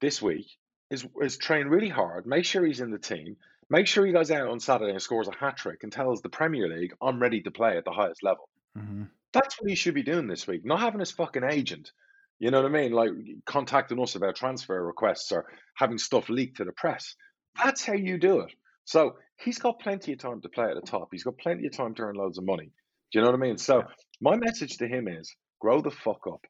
this 0.00 0.20
week 0.22 0.46
is 0.90 1.06
is 1.20 1.36
train 1.36 1.68
really 1.68 1.88
hard, 1.88 2.26
make 2.26 2.44
sure 2.44 2.64
he's 2.64 2.80
in 2.80 2.90
the 2.90 2.98
team, 2.98 3.36
make 3.68 3.86
sure 3.86 4.04
he 4.04 4.12
goes 4.12 4.30
out 4.32 4.48
on 4.48 4.58
Saturday 4.58 4.90
and 4.90 5.00
scores 5.02 5.28
a 5.28 5.32
hat 5.36 5.56
trick 5.56 5.84
and 5.84 5.92
tells 5.92 6.20
the 6.22 6.28
Premier 6.28 6.66
League, 6.68 6.94
I'm 7.00 7.20
ready 7.20 7.40
to 7.42 7.50
play 7.52 7.76
at 7.76 7.84
the 7.84 7.92
highest 7.92 8.22
level. 8.24 8.48
hmm 8.74 9.04
That's 9.32 9.60
what 9.60 9.70
he 9.70 9.76
should 9.76 9.94
be 9.94 10.02
doing 10.02 10.26
this 10.26 10.48
week, 10.48 10.64
not 10.64 10.80
having 10.80 10.98
his 10.98 11.12
fucking 11.12 11.44
agent. 11.44 11.92
You 12.40 12.50
know 12.50 12.62
what 12.62 12.70
I 12.70 12.72
mean? 12.72 12.92
Like 12.92 13.10
contacting 13.46 14.00
us 14.00 14.14
about 14.16 14.34
transfer 14.34 14.82
requests 14.84 15.30
or 15.30 15.44
having 15.76 15.98
stuff 15.98 16.28
leaked 16.28 16.56
to 16.56 16.64
the 16.64 16.72
press. 16.72 17.14
That's 17.62 17.84
how 17.84 17.92
you 17.92 18.18
do 18.18 18.40
it. 18.40 18.52
So 18.86 19.12
he's 19.38 19.58
got 19.58 19.78
plenty 19.78 20.12
of 20.14 20.18
time 20.18 20.40
to 20.40 20.48
play 20.48 20.64
at 20.64 20.74
the 20.74 20.80
top. 20.90 21.08
He's 21.12 21.22
got 21.22 21.38
plenty 21.38 21.66
of 21.66 21.76
time 21.76 21.94
to 21.94 22.02
earn 22.02 22.16
loads 22.16 22.38
of 22.38 22.44
money. 22.44 22.72
Do 23.12 23.18
you 23.18 23.20
know 23.20 23.30
what 23.30 23.38
I 23.38 23.42
mean? 23.42 23.58
So 23.58 23.82
my 24.20 24.36
message 24.36 24.78
to 24.78 24.88
him 24.88 25.06
is 25.06 25.34
grow 25.60 25.80
the 25.82 25.90
fuck 25.90 26.26
up. 26.26 26.40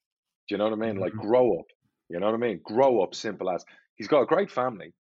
Do 0.49 0.55
you 0.55 0.59
know 0.59 0.65
what 0.65 0.73
I 0.73 0.77
mean? 0.77 0.97
Like 0.97 1.13
Mhm. 1.13 1.23
grow 1.23 1.59
up. 1.59 1.67
You 2.09 2.21
know 2.21 2.27
what 2.27 2.35
I 2.35 2.39
mean? 2.39 2.61
Grow 2.65 3.03
up, 3.03 3.15
simple 3.15 3.51
as. 3.51 3.65
He's 3.97 4.09
got 4.09 4.23
a 4.23 4.27
great 4.27 4.51
family. 4.51 4.95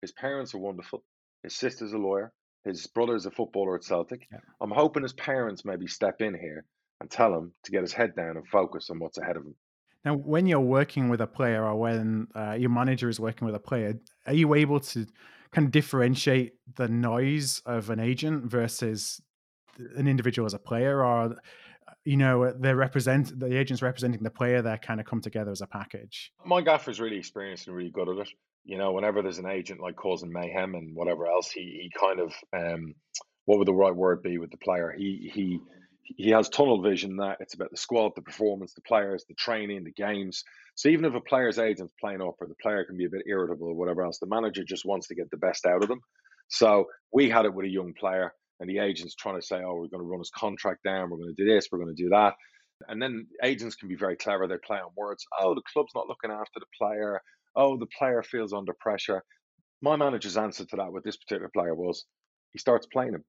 His 0.00 0.12
parents 0.12 0.54
are 0.54 0.58
wonderful. 0.58 1.04
His 1.42 1.56
sister's 1.56 1.92
a 1.92 1.98
lawyer. 1.98 2.32
His 2.64 2.86
brother's 2.88 3.26
a 3.26 3.30
footballer 3.30 3.74
at 3.76 3.84
Celtic. 3.84 4.26
Yeah. 4.30 4.38
I'm 4.60 4.70
hoping 4.70 5.02
his 5.02 5.12
parents 5.12 5.64
maybe 5.64 5.86
step 5.86 6.20
in 6.20 6.34
here 6.34 6.64
and 7.00 7.10
tell 7.10 7.34
him 7.34 7.54
to 7.64 7.70
get 7.72 7.82
his 7.82 7.92
head 7.92 8.14
down 8.14 8.36
and 8.36 8.46
focus 8.48 8.90
on 8.90 8.98
what's 9.00 9.18
ahead 9.18 9.36
of 9.36 9.44
him. 9.44 9.56
Now, 10.04 10.14
when 10.14 10.46
you're 10.46 10.60
working 10.60 11.08
with 11.08 11.20
a 11.20 11.26
player 11.26 11.64
or 11.64 11.78
when 11.78 12.26
uh, 12.34 12.52
your 12.52 12.70
manager 12.70 13.08
is 13.08 13.20
working 13.20 13.46
with 13.46 13.54
a 13.54 13.60
player, 13.60 13.94
are 14.26 14.34
you 14.34 14.54
able 14.54 14.80
to 14.80 15.06
kind 15.52 15.66
of 15.66 15.70
differentiate 15.70 16.54
the 16.76 16.88
noise 16.88 17.62
of 17.66 17.90
an 17.90 18.00
agent 18.00 18.50
versus 18.50 19.20
an 19.96 20.08
individual 20.08 20.46
as 20.46 20.54
a 20.54 20.58
player, 20.58 21.04
or 21.04 21.36
you 22.04 22.16
know 22.16 22.52
they're 22.58 22.76
represent 22.76 23.38
the 23.38 23.56
agents 23.56 23.82
representing 23.82 24.22
the 24.22 24.30
player? 24.30 24.60
They 24.60 24.76
kind 24.78 24.98
of 24.98 25.06
come 25.06 25.20
together 25.20 25.50
as 25.50 25.60
a 25.60 25.66
package. 25.66 26.32
My 26.44 26.62
gaffer's 26.62 27.00
really 27.00 27.18
experienced 27.18 27.68
and 27.68 27.76
really 27.76 27.90
good 27.90 28.08
at 28.08 28.16
it. 28.16 28.28
You 28.64 28.78
know, 28.78 28.92
whenever 28.92 29.22
there's 29.22 29.38
an 29.38 29.46
agent 29.46 29.80
like 29.80 29.96
causing 29.96 30.32
mayhem 30.32 30.74
and 30.74 30.94
whatever 30.94 31.26
else, 31.26 31.50
he 31.50 31.60
he 31.60 31.90
kind 31.98 32.20
of 32.20 32.32
um, 32.52 32.94
what 33.44 33.58
would 33.58 33.68
the 33.68 33.74
right 33.74 33.94
word 33.94 34.22
be 34.22 34.38
with 34.38 34.50
the 34.50 34.58
player? 34.58 34.94
He 34.96 35.30
he 35.32 35.60
he 36.16 36.30
has 36.30 36.48
tunnel 36.48 36.82
vision 36.82 37.16
that 37.16 37.38
it's 37.40 37.54
about 37.54 37.70
the 37.70 37.76
squad, 37.76 38.12
the 38.14 38.22
performance, 38.22 38.74
the 38.74 38.82
players, 38.82 39.24
the 39.28 39.34
training, 39.34 39.84
the 39.84 39.92
games. 39.92 40.44
So 40.74 40.88
even 40.88 41.04
if 41.04 41.14
a 41.14 41.20
player's 41.20 41.58
agent's 41.58 41.92
playing 42.00 42.22
up 42.22 42.36
or 42.40 42.46
the 42.46 42.54
player 42.62 42.84
can 42.84 42.96
be 42.96 43.04
a 43.04 43.10
bit 43.10 43.22
irritable 43.26 43.68
or 43.68 43.74
whatever 43.74 44.02
else, 44.02 44.18
the 44.18 44.26
manager 44.26 44.64
just 44.64 44.84
wants 44.84 45.08
to 45.08 45.14
get 45.14 45.30
the 45.30 45.36
best 45.36 45.66
out 45.66 45.82
of 45.82 45.88
them. 45.88 46.00
So 46.48 46.86
we 47.12 47.28
had 47.28 47.44
it 47.44 47.54
with 47.54 47.66
a 47.66 47.70
young 47.70 47.94
player 47.98 48.32
and 48.60 48.68
the 48.68 48.78
agent's 48.78 49.14
trying 49.14 49.40
to 49.40 49.46
say, 49.46 49.56
oh, 49.56 49.74
we're 49.74 49.88
going 49.88 50.02
to 50.02 50.08
run 50.08 50.20
his 50.20 50.30
contract 50.30 50.82
down, 50.84 51.10
we're 51.10 51.18
going 51.18 51.34
to 51.34 51.44
do 51.44 51.52
this, 51.52 51.68
we're 51.70 51.78
going 51.82 51.94
to 51.94 52.02
do 52.02 52.10
that. 52.10 52.34
And 52.88 53.00
then 53.00 53.26
agents 53.44 53.76
can 53.76 53.88
be 53.88 53.96
very 53.96 54.16
clever. 54.16 54.48
They 54.48 54.56
play 54.66 54.78
on 54.78 54.90
words. 54.96 55.24
Oh, 55.40 55.54
the 55.54 55.62
club's 55.72 55.92
not 55.94 56.08
looking 56.08 56.32
after 56.32 56.58
the 56.58 56.66
player. 56.76 57.20
Oh, 57.54 57.76
the 57.76 57.86
player 57.98 58.22
feels 58.22 58.52
under 58.52 58.72
pressure. 58.80 59.22
My 59.82 59.96
manager's 59.96 60.36
answer 60.36 60.64
to 60.64 60.76
that 60.76 60.92
with 60.92 61.04
this 61.04 61.16
particular 61.16 61.50
player 61.54 61.74
was 61.74 62.04
he 62.52 62.58
starts 62.58 62.86
playing 62.92 63.14
him 63.14 63.24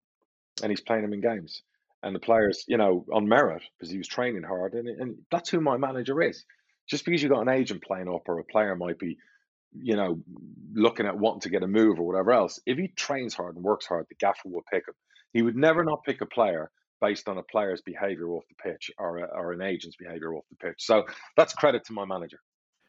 and 0.62 0.72
he's 0.72 0.82
playing 0.82 1.04
him 1.04 1.14
in 1.14 1.22
games 1.22 1.62
and 2.04 2.14
the 2.14 2.20
players, 2.20 2.66
you 2.68 2.78
know, 2.78 3.06
on 3.12 3.28
merit 3.28 3.64
because 3.78 3.92
he 3.92 3.98
was 3.98 4.08
training 4.08 4.44
hard, 4.44 4.74
and 4.74 4.88
and 4.88 5.18
that's 5.32 5.50
who 5.50 5.62
my 5.62 5.78
manager 5.78 6.22
is. 6.22 6.46
Just 6.88 7.06
because 7.06 7.24
you've 7.24 7.32
got 7.32 7.42
an 7.42 7.50
agent 7.50 7.82
playing 7.82 8.10
up 8.10 8.28
or 8.28 8.40
a 8.40 8.44
player 8.44 8.76
might 8.76 9.00
be, 9.00 9.18
you 9.74 9.96
know, 9.96 10.20
looking 10.74 11.06
at 11.06 11.18
wanting 11.18 11.42
to 11.42 11.50
get 11.50 11.64
a 11.64 11.68
move 11.68 12.00
or 12.00 12.06
whatever 12.06 12.34
else, 12.34 12.60
if 12.66 12.78
he 12.78 12.90
trains 12.90 13.34
hard 13.34 13.56
and 13.56 13.64
works 13.64 13.86
hard, 13.86 14.06
the 14.10 14.16
gaffer 14.16 14.50
will 14.50 14.64
pick 14.70 14.88
him. 14.88 14.94
He 15.32 15.42
would 15.42 15.56
never 15.56 15.84
not 15.84 16.04
pick 16.04 16.20
a 16.22 16.26
player 16.26 16.70
based 17.00 17.28
on 17.30 17.38
a 17.38 17.44
player's 17.44 17.82
behavior 17.82 18.30
off 18.30 18.44
the 18.50 18.70
pitch 18.70 18.92
or 18.98 19.20
a, 19.20 19.24
or 19.24 19.54
an 19.54 19.62
agent's 19.62 19.98
behavior 19.98 20.34
off 20.36 20.46
the 20.50 20.68
pitch. 20.68 20.76
So 20.80 21.06
that's 21.38 21.54
credit 21.54 21.86
to 21.86 21.94
my 21.94 22.06
manager. 22.06 22.40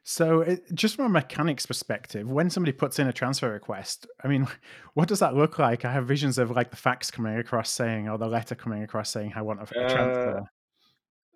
So, 0.06 0.42
it, 0.42 0.62
just 0.74 0.96
from 0.96 1.06
a 1.06 1.08
mechanics 1.08 1.64
perspective, 1.64 2.30
when 2.30 2.50
somebody 2.50 2.72
puts 2.72 2.98
in 2.98 3.06
a 3.08 3.12
transfer 3.12 3.50
request, 3.50 4.06
I 4.22 4.28
mean, 4.28 4.46
what 4.94 5.08
does 5.08 5.20
that 5.20 5.34
look 5.34 5.58
like? 5.58 5.86
I 5.86 5.92
have 5.92 6.06
visions 6.06 6.36
of 6.36 6.50
like 6.50 6.70
the 6.70 6.76
fax 6.76 7.10
coming 7.10 7.38
across 7.38 7.70
saying, 7.70 8.08
or 8.08 8.18
the 8.18 8.26
letter 8.26 8.54
coming 8.54 8.82
across 8.82 9.10
saying, 9.10 9.32
"I 9.34 9.40
want 9.40 9.60
a, 9.60 9.62
a 9.62 9.88
transfer." 9.88 10.38
Uh, 10.38 10.44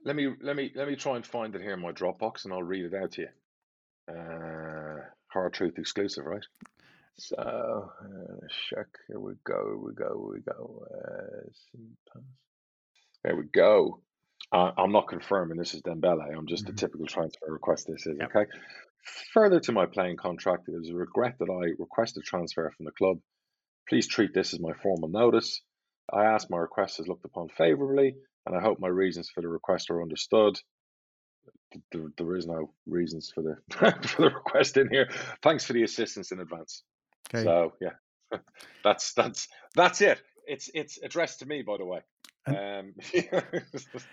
let 0.05 0.17
me 0.17 0.35
let 0.43 0.55
me 0.55 0.71
let 0.75 0.87
me 0.87 0.97
try 0.97 1.17
and 1.17 1.25
find 1.25 1.55
it 1.55 1.63
here 1.63 1.73
in 1.73 1.81
my 1.81 1.93
Dropbox, 1.93 2.45
and 2.45 2.53
I'll 2.53 2.63
read 2.63 2.85
it 2.85 2.95
out 2.95 3.13
to 3.13 3.23
you. 3.23 3.29
Uh, 4.15 5.01
hard 5.29 5.55
truth 5.55 5.79
exclusive, 5.79 6.27
right? 6.27 6.45
So, 7.17 7.37
uh, 7.37 8.47
check. 8.69 8.87
Here 9.09 9.19
we 9.19 9.33
go. 9.45 9.65
Here 9.65 9.79
we 9.79 9.93
go. 9.95 10.05
Here 10.05 10.35
we 10.35 10.41
go. 10.41 10.87
Uh, 10.95 12.21
there 13.25 13.37
we 13.37 13.45
go. 13.53 14.01
Uh, 14.51 14.71
I'm 14.79 14.93
not 14.93 15.09
confirming 15.09 15.59
this 15.59 15.75
is 15.75 15.83
Dembele. 15.83 16.35
I'm 16.37 16.47
just 16.47 16.65
mm-hmm. 16.65 16.73
a 16.73 16.77
typical 16.77 17.07
transfer 17.07 17.47
request. 17.49 17.87
This 17.89 18.07
is 18.07 18.17
yep. 18.19 18.31
okay. 18.35 18.51
Further 19.33 19.61
to 19.61 19.73
my 19.73 19.87
playing 19.87 20.17
contract, 20.17 20.69
it 20.69 20.73
is 20.73 20.91
a 20.91 20.95
regret 20.95 21.37
that 21.39 21.51
I 21.51 21.75
request 21.79 22.17
a 22.17 22.21
transfer 22.21 22.71
from 22.77 22.87
the 22.87 22.93
club. 22.93 23.19
Please 23.89 24.09
treat 24.09 24.35
this 24.35 24.55
as 24.55 24.61
my 24.61 24.73
formal 24.83 25.09
notice. 25.09 25.63
I 26.13 26.25
ask 26.25 26.49
my 26.51 26.59
request 26.59 27.01
is 27.01 27.09
looked 27.09 27.25
upon 27.25 27.49
favourably, 27.49 28.15
and 28.47 28.57
I 28.57 28.61
hope 28.61 28.81
my 28.81 28.89
reasons 28.89 29.31
for 29.31 29.43
the 29.43 29.49
request 29.49 29.91
are 29.91 30.03
understood. 30.03 30.59
There, 31.93 32.09
there 32.17 32.37
is 32.37 32.47
no 32.47 32.73
reasons 32.87 33.31
for 33.35 33.43
the 33.43 33.57
for 34.09 34.23
the 34.23 34.31
request 34.35 34.77
in 34.79 34.89
here. 34.91 35.11
Thanks 35.43 35.65
for 35.65 35.75
the 35.75 35.83
assistance 35.83 36.33
in 36.33 36.41
advance. 36.41 36.83
Okay. 37.35 37.45
So 37.45 37.75
yeah, 37.81 38.39
that's 38.85 39.13
that's 39.13 39.49
that's 39.75 40.01
it. 40.01 40.21
It's 40.47 40.71
it's 40.73 40.99
addressed 41.03 41.41
to 41.41 41.47
me, 41.47 41.63
by 41.63 41.77
the 41.79 41.85
way. 41.85 42.01
And, 42.49 42.95
um, 43.35 43.43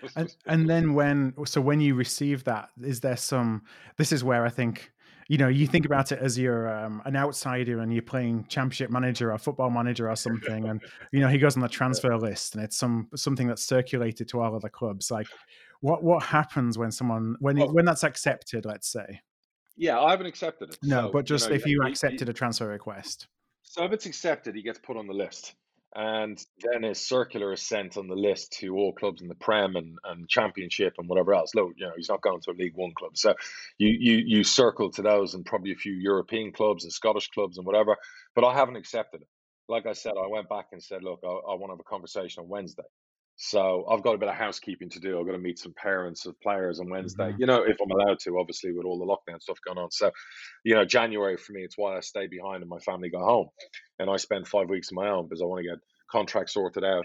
and, 0.16 0.36
and 0.46 0.68
then 0.68 0.94
when 0.94 1.34
so 1.46 1.60
when 1.60 1.80
you 1.80 1.94
receive 1.94 2.44
that, 2.44 2.70
is 2.82 3.00
there 3.00 3.16
some? 3.16 3.62
This 3.96 4.12
is 4.12 4.24
where 4.24 4.44
I 4.44 4.50
think 4.50 4.92
you 5.28 5.38
know 5.38 5.48
you 5.48 5.66
think 5.66 5.86
about 5.86 6.12
it 6.12 6.18
as 6.20 6.38
you're 6.38 6.68
um, 6.68 7.02
an 7.04 7.16
outsider 7.16 7.80
and 7.80 7.92
you're 7.92 8.02
playing 8.02 8.46
championship 8.48 8.90
manager 8.90 9.32
or 9.32 9.38
football 9.38 9.70
manager 9.70 10.08
or 10.08 10.16
something 10.16 10.68
and 10.68 10.80
you 11.12 11.20
know 11.20 11.28
he 11.28 11.38
goes 11.38 11.56
on 11.56 11.62
the 11.62 11.68
transfer 11.80 12.16
list 12.16 12.54
and 12.54 12.62
it's 12.62 12.76
some 12.76 13.08
something 13.14 13.46
that's 13.46 13.64
circulated 13.64 14.28
to 14.28 14.40
all 14.40 14.54
of 14.54 14.62
the 14.62 14.70
clubs. 14.70 15.10
Like 15.10 15.26
what 15.80 16.02
what 16.02 16.22
happens 16.22 16.78
when 16.78 16.90
someone 16.90 17.36
when 17.40 17.58
well, 17.58 17.72
when 17.72 17.84
that's 17.84 18.04
accepted 18.04 18.64
let's 18.64 18.88
say? 18.88 19.20
Yeah 19.76 20.00
i 20.00 20.10
haven't 20.10 20.26
accepted 20.26 20.70
it 20.70 20.78
no 20.82 21.06
so, 21.06 21.12
but 21.12 21.24
just 21.26 21.46
you 21.46 21.50
know, 21.50 21.56
if 21.56 21.66
you 21.66 21.82
accepted 21.82 22.28
a 22.28 22.32
transfer 22.32 22.68
request. 22.68 23.28
So 23.62 23.84
if 23.84 23.92
it's 23.92 24.06
accepted 24.06 24.54
he 24.54 24.62
gets 24.62 24.78
put 24.78 24.96
on 24.96 25.06
the 25.06 25.12
list 25.12 25.54
and 25.96 26.44
then 26.60 26.84
his 26.84 27.00
circular 27.00 27.54
is 27.54 27.62
sent 27.62 27.98
on 27.98 28.08
the 28.08 28.16
list 28.16 28.52
to 28.60 28.76
all 28.76 28.94
clubs 28.94 29.22
in 29.22 29.28
the 29.28 29.36
Prem 29.36 29.76
and, 29.76 29.98
and 30.04 30.28
Championship 30.28 30.94
and 30.98 31.08
whatever 31.08 31.34
else. 31.34 31.56
Look, 31.56 31.72
you 31.78 31.86
know, 31.86 31.94
he's 31.96 32.10
not 32.10 32.22
going 32.22 32.42
to 32.42 32.52
a 32.52 32.54
League 32.54 32.76
One 32.76 32.94
club, 32.96 33.18
so 33.18 33.34
you 33.78 33.90
you 33.90 34.18
you 34.26 34.44
circle 34.44 34.92
to 34.92 35.02
those 35.02 35.34
and 35.34 35.46
probably 35.46 35.72
a 35.72 35.76
few 35.76 35.94
European 35.94 36.52
clubs 36.52 36.84
and 36.84 36.94
Scottish 36.94 37.30
clubs 37.30 37.58
and 37.58 37.66
whatever. 37.66 37.96
But 38.36 38.44
I 38.46 38.54
haven't 38.54 38.76
accepted 38.76 39.22
it. 39.22 39.28
Like 39.68 39.86
I 39.86 39.94
said, 39.94 40.14
I 40.22 40.28
went 40.28 40.48
back 40.50 40.68
and 40.72 40.82
said, 40.82 41.04
look, 41.04 41.20
I, 41.24 41.28
I 41.28 41.56
want 41.56 41.68
to 41.70 41.74
have 41.74 41.80
a 41.80 41.84
conversation 41.90 42.44
on 42.44 42.50
Wednesday. 42.50 42.84
So 43.38 43.86
I've 43.90 44.02
got 44.02 44.14
a 44.14 44.18
bit 44.18 44.30
of 44.30 44.34
housekeeping 44.34 44.88
to 44.90 45.00
do. 45.00 45.20
I've 45.20 45.26
got 45.26 45.32
to 45.32 45.38
meet 45.38 45.58
some 45.58 45.74
parents 45.74 46.24
of 46.24 46.40
players 46.40 46.80
on 46.80 46.88
Wednesday. 46.88 47.30
Mm-hmm. 47.30 47.40
You 47.40 47.46
know, 47.46 47.62
if 47.62 47.76
I'm 47.82 47.90
allowed 47.90 48.18
to, 48.20 48.38
obviously 48.38 48.72
with 48.72 48.86
all 48.86 48.98
the 48.98 49.04
lockdown 49.04 49.42
stuff 49.42 49.58
going 49.64 49.76
on. 49.76 49.90
So, 49.90 50.10
you 50.64 50.74
know, 50.74 50.86
January 50.86 51.36
for 51.36 51.52
me, 51.52 51.60
it's 51.60 51.76
why 51.76 51.96
I 51.96 52.00
stay 52.00 52.26
behind 52.28 52.62
and 52.62 52.70
my 52.70 52.78
family 52.78 53.10
go 53.10 53.18
home, 53.18 53.48
and 53.98 54.08
I 54.08 54.16
spend 54.16 54.48
five 54.48 54.70
weeks 54.70 54.88
on 54.90 54.96
my 54.96 55.10
own 55.10 55.28
because 55.28 55.42
I 55.42 55.44
want 55.44 55.62
to 55.62 55.68
get 55.68 55.78
contracts 56.10 56.54
sorted 56.54 56.84
out. 56.84 57.04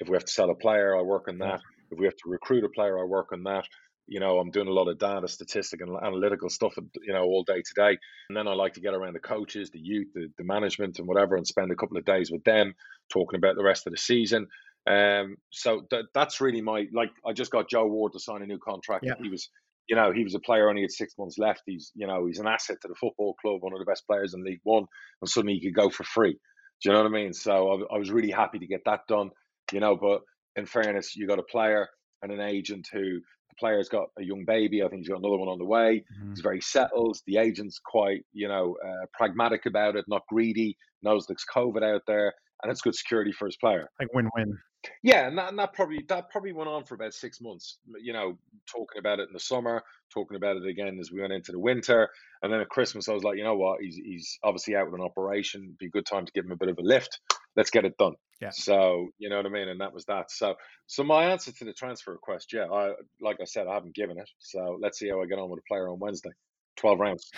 If 0.00 0.08
we 0.08 0.16
have 0.16 0.24
to 0.26 0.32
sell 0.32 0.50
a 0.50 0.54
player, 0.54 0.98
I 0.98 1.02
work 1.02 1.28
on 1.28 1.38
that. 1.38 1.60
If 1.90 1.98
we 1.98 2.04
have 2.04 2.16
to 2.16 2.28
recruit 2.28 2.64
a 2.64 2.68
player, 2.68 2.98
I 2.98 3.04
work 3.04 3.32
on 3.32 3.42
that. 3.44 3.64
You 4.06 4.18
know, 4.20 4.38
I'm 4.38 4.50
doing 4.50 4.66
a 4.66 4.72
lot 4.72 4.88
of 4.88 4.98
data, 4.98 5.28
statistic, 5.28 5.80
and 5.80 5.96
analytical 6.04 6.50
stuff. 6.50 6.74
You 7.02 7.12
know, 7.12 7.22
all 7.22 7.44
day 7.44 7.62
today, 7.66 7.96
and 8.28 8.36
then 8.36 8.48
I 8.48 8.54
like 8.54 8.74
to 8.74 8.80
get 8.80 8.92
around 8.92 9.14
the 9.14 9.20
coaches, 9.20 9.70
the 9.70 9.78
youth, 9.78 10.08
the, 10.14 10.28
the 10.36 10.44
management, 10.44 10.98
and 10.98 11.08
whatever, 11.08 11.36
and 11.36 11.46
spend 11.46 11.70
a 11.70 11.76
couple 11.76 11.96
of 11.96 12.04
days 12.04 12.30
with 12.30 12.44
them, 12.44 12.74
talking 13.10 13.38
about 13.38 13.56
the 13.56 13.64
rest 13.64 13.86
of 13.86 13.92
the 13.92 13.98
season. 13.98 14.46
Um, 14.88 15.36
so 15.50 15.82
th- 15.90 16.06
that's 16.14 16.40
really 16.40 16.60
my 16.60 16.86
like. 16.92 17.10
I 17.26 17.32
just 17.32 17.50
got 17.50 17.68
Joe 17.68 17.86
Ward 17.86 18.12
to 18.12 18.20
sign 18.20 18.42
a 18.42 18.46
new 18.46 18.58
contract. 18.58 19.04
Yeah. 19.06 19.14
He 19.22 19.28
was, 19.28 19.48
you 19.88 19.96
know, 19.96 20.12
he 20.12 20.24
was 20.24 20.34
a 20.34 20.40
player 20.40 20.68
only 20.68 20.82
had 20.82 20.90
six 20.90 21.14
months 21.18 21.38
left. 21.38 21.62
He's, 21.66 21.92
you 21.94 22.06
know, 22.06 22.26
he's 22.26 22.38
an 22.38 22.46
asset 22.46 22.78
to 22.82 22.88
the 22.88 22.94
football 22.94 23.34
club, 23.40 23.62
one 23.62 23.72
of 23.72 23.78
the 23.78 23.84
best 23.84 24.06
players 24.06 24.34
in 24.34 24.44
League 24.44 24.60
One, 24.64 24.86
and 25.20 25.28
suddenly 25.28 25.54
he 25.54 25.66
could 25.66 25.74
go 25.74 25.90
for 25.90 26.04
free. 26.04 26.32
Do 26.32 26.88
you 26.88 26.92
know 26.92 27.02
what 27.02 27.08
I 27.08 27.22
mean? 27.22 27.32
So 27.34 27.86
I, 27.90 27.96
I 27.96 27.98
was 27.98 28.10
really 28.10 28.30
happy 28.30 28.58
to 28.58 28.66
get 28.66 28.82
that 28.86 29.00
done. 29.06 29.30
You 29.72 29.80
know, 29.80 29.96
but 29.96 30.22
in 30.56 30.66
fairness, 30.66 31.14
you 31.14 31.26
got 31.28 31.38
a 31.38 31.44
player 31.44 31.88
and 32.22 32.32
an 32.32 32.40
agent 32.40 32.88
who 32.92 33.00
the 33.00 33.54
player's 33.58 33.88
got 33.88 34.08
a 34.18 34.24
young 34.24 34.44
baby. 34.46 34.82
I 34.82 34.88
think 34.88 35.00
he's 35.00 35.08
got 35.08 35.18
another 35.18 35.38
one 35.38 35.48
on 35.48 35.58
the 35.58 35.64
way. 35.64 36.04
Mm-hmm. 36.18 36.30
He's 36.30 36.40
very 36.40 36.60
settled. 36.60 37.18
The 37.26 37.36
agent's 37.36 37.78
quite, 37.84 38.24
you 38.32 38.48
know, 38.48 38.76
uh, 38.84 39.06
pragmatic 39.12 39.66
about 39.66 39.96
it, 39.96 40.06
not 40.08 40.22
greedy. 40.28 40.76
Knows 41.02 41.26
there's 41.26 41.44
COVID 41.54 41.82
out 41.82 42.02
there, 42.06 42.34
and 42.62 42.70
it's 42.70 42.80
good 42.80 42.94
security 42.94 43.32
for 43.32 43.46
his 43.46 43.56
player. 43.56 43.88
Like 43.98 44.12
win-win. 44.12 44.58
Yeah, 45.02 45.26
and 45.26 45.36
that, 45.36 45.50
and 45.50 45.58
that 45.58 45.74
probably 45.74 46.04
that 46.08 46.30
probably 46.30 46.52
went 46.52 46.70
on 46.70 46.84
for 46.84 46.94
about 46.94 47.12
six 47.12 47.40
months. 47.40 47.78
You 48.00 48.12
know, 48.12 48.38
talking 48.70 48.98
about 48.98 49.18
it 49.20 49.28
in 49.28 49.34
the 49.34 49.40
summer, 49.40 49.82
talking 50.12 50.36
about 50.36 50.56
it 50.56 50.66
again 50.66 50.98
as 50.98 51.10
we 51.12 51.20
went 51.20 51.34
into 51.34 51.52
the 51.52 51.58
winter, 51.58 52.08
and 52.42 52.52
then 52.52 52.60
at 52.60 52.68
Christmas, 52.70 53.08
I 53.08 53.12
was 53.12 53.22
like, 53.22 53.36
you 53.36 53.44
know 53.44 53.56
what, 53.56 53.80
he's 53.80 53.96
he's 53.96 54.38
obviously 54.42 54.76
out 54.76 54.90
with 54.90 54.98
an 54.98 55.04
operation. 55.04 55.62
It'd 55.64 55.78
be 55.78 55.86
a 55.86 55.90
good 55.90 56.06
time 56.06 56.24
to 56.24 56.32
give 56.32 56.46
him 56.46 56.52
a 56.52 56.56
bit 56.56 56.70
of 56.70 56.78
a 56.78 56.82
lift. 56.82 57.20
Let's 57.56 57.70
get 57.70 57.84
it 57.84 57.96
done. 57.98 58.14
Yeah. 58.40 58.50
So 58.52 59.08
you 59.18 59.28
know 59.28 59.36
what 59.36 59.46
I 59.46 59.50
mean, 59.50 59.68
and 59.68 59.80
that 59.80 59.92
was 59.92 60.06
that. 60.06 60.30
So 60.30 60.54
so 60.86 61.04
my 61.04 61.24
answer 61.24 61.52
to 61.52 61.64
the 61.64 61.74
transfer 61.74 62.12
request, 62.12 62.52
yeah, 62.52 62.64
I 62.72 62.92
like 63.20 63.36
I 63.40 63.44
said, 63.44 63.66
I 63.66 63.74
haven't 63.74 63.94
given 63.94 64.18
it. 64.18 64.30
So 64.38 64.78
let's 64.80 64.98
see 64.98 65.10
how 65.10 65.20
I 65.20 65.26
get 65.26 65.38
on 65.38 65.50
with 65.50 65.60
a 65.60 65.68
player 65.68 65.90
on 65.90 65.98
Wednesday. 65.98 66.30
12 66.76 67.00
rounds. 67.00 67.30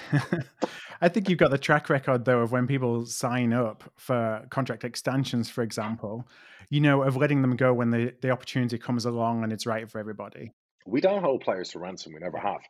I 1.01 1.09
think 1.09 1.29
you've 1.29 1.39
got 1.39 1.51
the 1.51 1.59
track 1.59 1.91
record, 1.91 2.25
though, 2.25 2.41
of 2.41 2.53
when 2.53 2.67
people 2.67 3.07
sign 3.07 3.53
up 3.53 3.91
for 3.97 4.47
contract 4.51 4.85
extensions, 4.85 5.51
for 5.51 5.63
example, 5.63 6.29
you 6.71 6.81
know, 6.81 7.03
of 7.03 7.17
letting 7.17 7.43
them 7.43 7.57
go 7.57 7.75
when 7.75 7.91
the, 7.91 8.15
the 8.21 8.31
opportunity 8.31 8.79
comes 8.79 9.05
along 9.05 9.43
and 9.43 9.53
it's 9.53 9.67
right 9.67 9.91
for 9.91 9.99
everybody. 9.99 10.53
We 10.87 11.01
don't 11.01 11.23
hold 11.23 11.43
players 11.43 11.71
to 11.71 11.79
ransom. 11.79 12.13
We 12.15 12.21
never 12.21 12.39
have. 12.39 12.61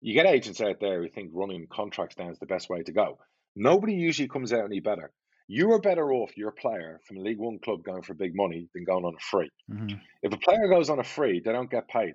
You 0.00 0.14
get 0.14 0.26
agents 0.26 0.60
out 0.60 0.80
there 0.80 1.02
who 1.02 1.08
think 1.08 1.30
running 1.32 1.66
contracts 1.70 2.16
down 2.16 2.30
is 2.30 2.38
the 2.38 2.46
best 2.46 2.68
way 2.68 2.82
to 2.82 2.92
go. 2.92 3.18
Nobody 3.56 3.94
usually 3.94 4.28
comes 4.28 4.52
out 4.52 4.64
any 4.64 4.80
better. 4.80 5.10
You 5.46 5.72
are 5.72 5.80
better 5.80 6.12
off 6.12 6.36
your 6.36 6.52
player 6.52 7.00
from 7.06 7.18
a 7.18 7.20
League 7.20 7.38
One 7.38 7.58
club 7.58 7.84
going 7.84 8.02
for 8.02 8.14
big 8.14 8.34
money 8.34 8.68
than 8.74 8.84
going 8.84 9.04
on 9.04 9.14
a 9.14 9.20
free. 9.30 9.50
Mm-hmm. 9.70 9.96
If 10.22 10.32
a 10.32 10.38
player 10.38 10.68
goes 10.68 10.88
on 10.88 10.98
a 10.98 11.04
free, 11.04 11.40
they 11.44 11.52
don't 11.52 11.70
get 11.70 11.88
paid, 11.88 12.14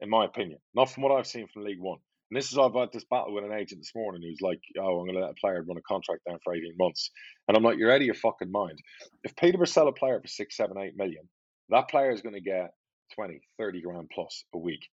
in 0.00 0.10
my 0.10 0.24
opinion. 0.24 0.58
Not 0.74 0.90
from 0.90 1.04
what 1.04 1.12
I've 1.12 1.26
seen 1.26 1.46
from 1.46 1.64
League 1.64 1.80
One. 1.80 1.98
And 2.30 2.38
this 2.38 2.50
is 2.50 2.58
I've 2.58 2.74
had 2.74 2.90
this 2.92 3.04
battle 3.04 3.34
with 3.34 3.44
an 3.44 3.52
agent 3.52 3.80
this 3.80 3.94
morning 3.94 4.22
who's 4.22 4.40
like, 4.40 4.60
"Oh, 4.78 5.00
I'm 5.00 5.06
going 5.06 5.14
to 5.14 5.20
let 5.20 5.30
a 5.30 5.40
player 5.40 5.62
run 5.62 5.76
a 5.76 5.82
contract 5.82 6.22
down 6.26 6.38
for 6.42 6.54
18 6.54 6.74
months," 6.78 7.10
and 7.46 7.56
I'm 7.56 7.62
like, 7.62 7.78
"You're 7.78 7.92
out 7.92 8.00
of 8.00 8.06
your 8.06 8.14
fucking 8.14 8.50
mind." 8.50 8.80
If 9.22 9.36
Peterborough 9.36 9.66
sell 9.66 9.88
a 9.88 9.92
player 9.92 10.20
for 10.20 10.28
six, 10.28 10.56
seven, 10.56 10.78
eight 10.78 10.96
million, 10.96 11.28
that 11.68 11.88
player 11.88 12.10
is 12.10 12.22
going 12.22 12.34
to 12.34 12.40
get 12.40 12.72
20, 13.14 13.40
30 13.58 13.82
grand 13.82 14.10
plus 14.12 14.44
a 14.54 14.58
week. 14.58 14.88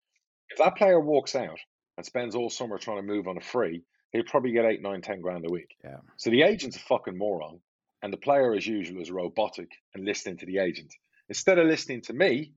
If 0.51 0.59
that 0.59 0.77
player 0.77 1.01
walks 1.01 1.35
out 1.35 1.59
and 1.97 2.07
spends 2.07 2.35
all 2.35 2.51
summer 2.51 2.79
trying 2.79 2.99
to 2.99 3.03
move 3.03 3.29
on 3.29 3.37
a 3.37 3.43
free, 3.43 3.83
he'll 4.13 4.25
probably 4.25 4.53
get 4.53 4.65
eight, 4.65 4.83
nine, 4.83 5.03
ten 5.03 5.21
grand 5.21 5.45
a 5.47 5.53
week. 5.53 5.77
Yeah. 5.85 5.99
So 6.17 6.31
the 6.31 6.43
agent's 6.43 6.77
a 6.77 6.81
fucking 6.81 7.19
moron, 7.19 7.61
and 8.03 8.13
the 8.13 8.19
player, 8.19 8.55
as 8.55 8.67
usual, 8.67 9.03
is 9.03 9.11
robotic 9.11 9.71
and 9.95 10.05
listening 10.05 10.39
to 10.39 10.47
the 10.47 10.59
agent 10.59 10.95
instead 11.29 11.59
of 11.59 11.67
listening 11.67 12.03
to 12.03 12.13
me, 12.13 12.53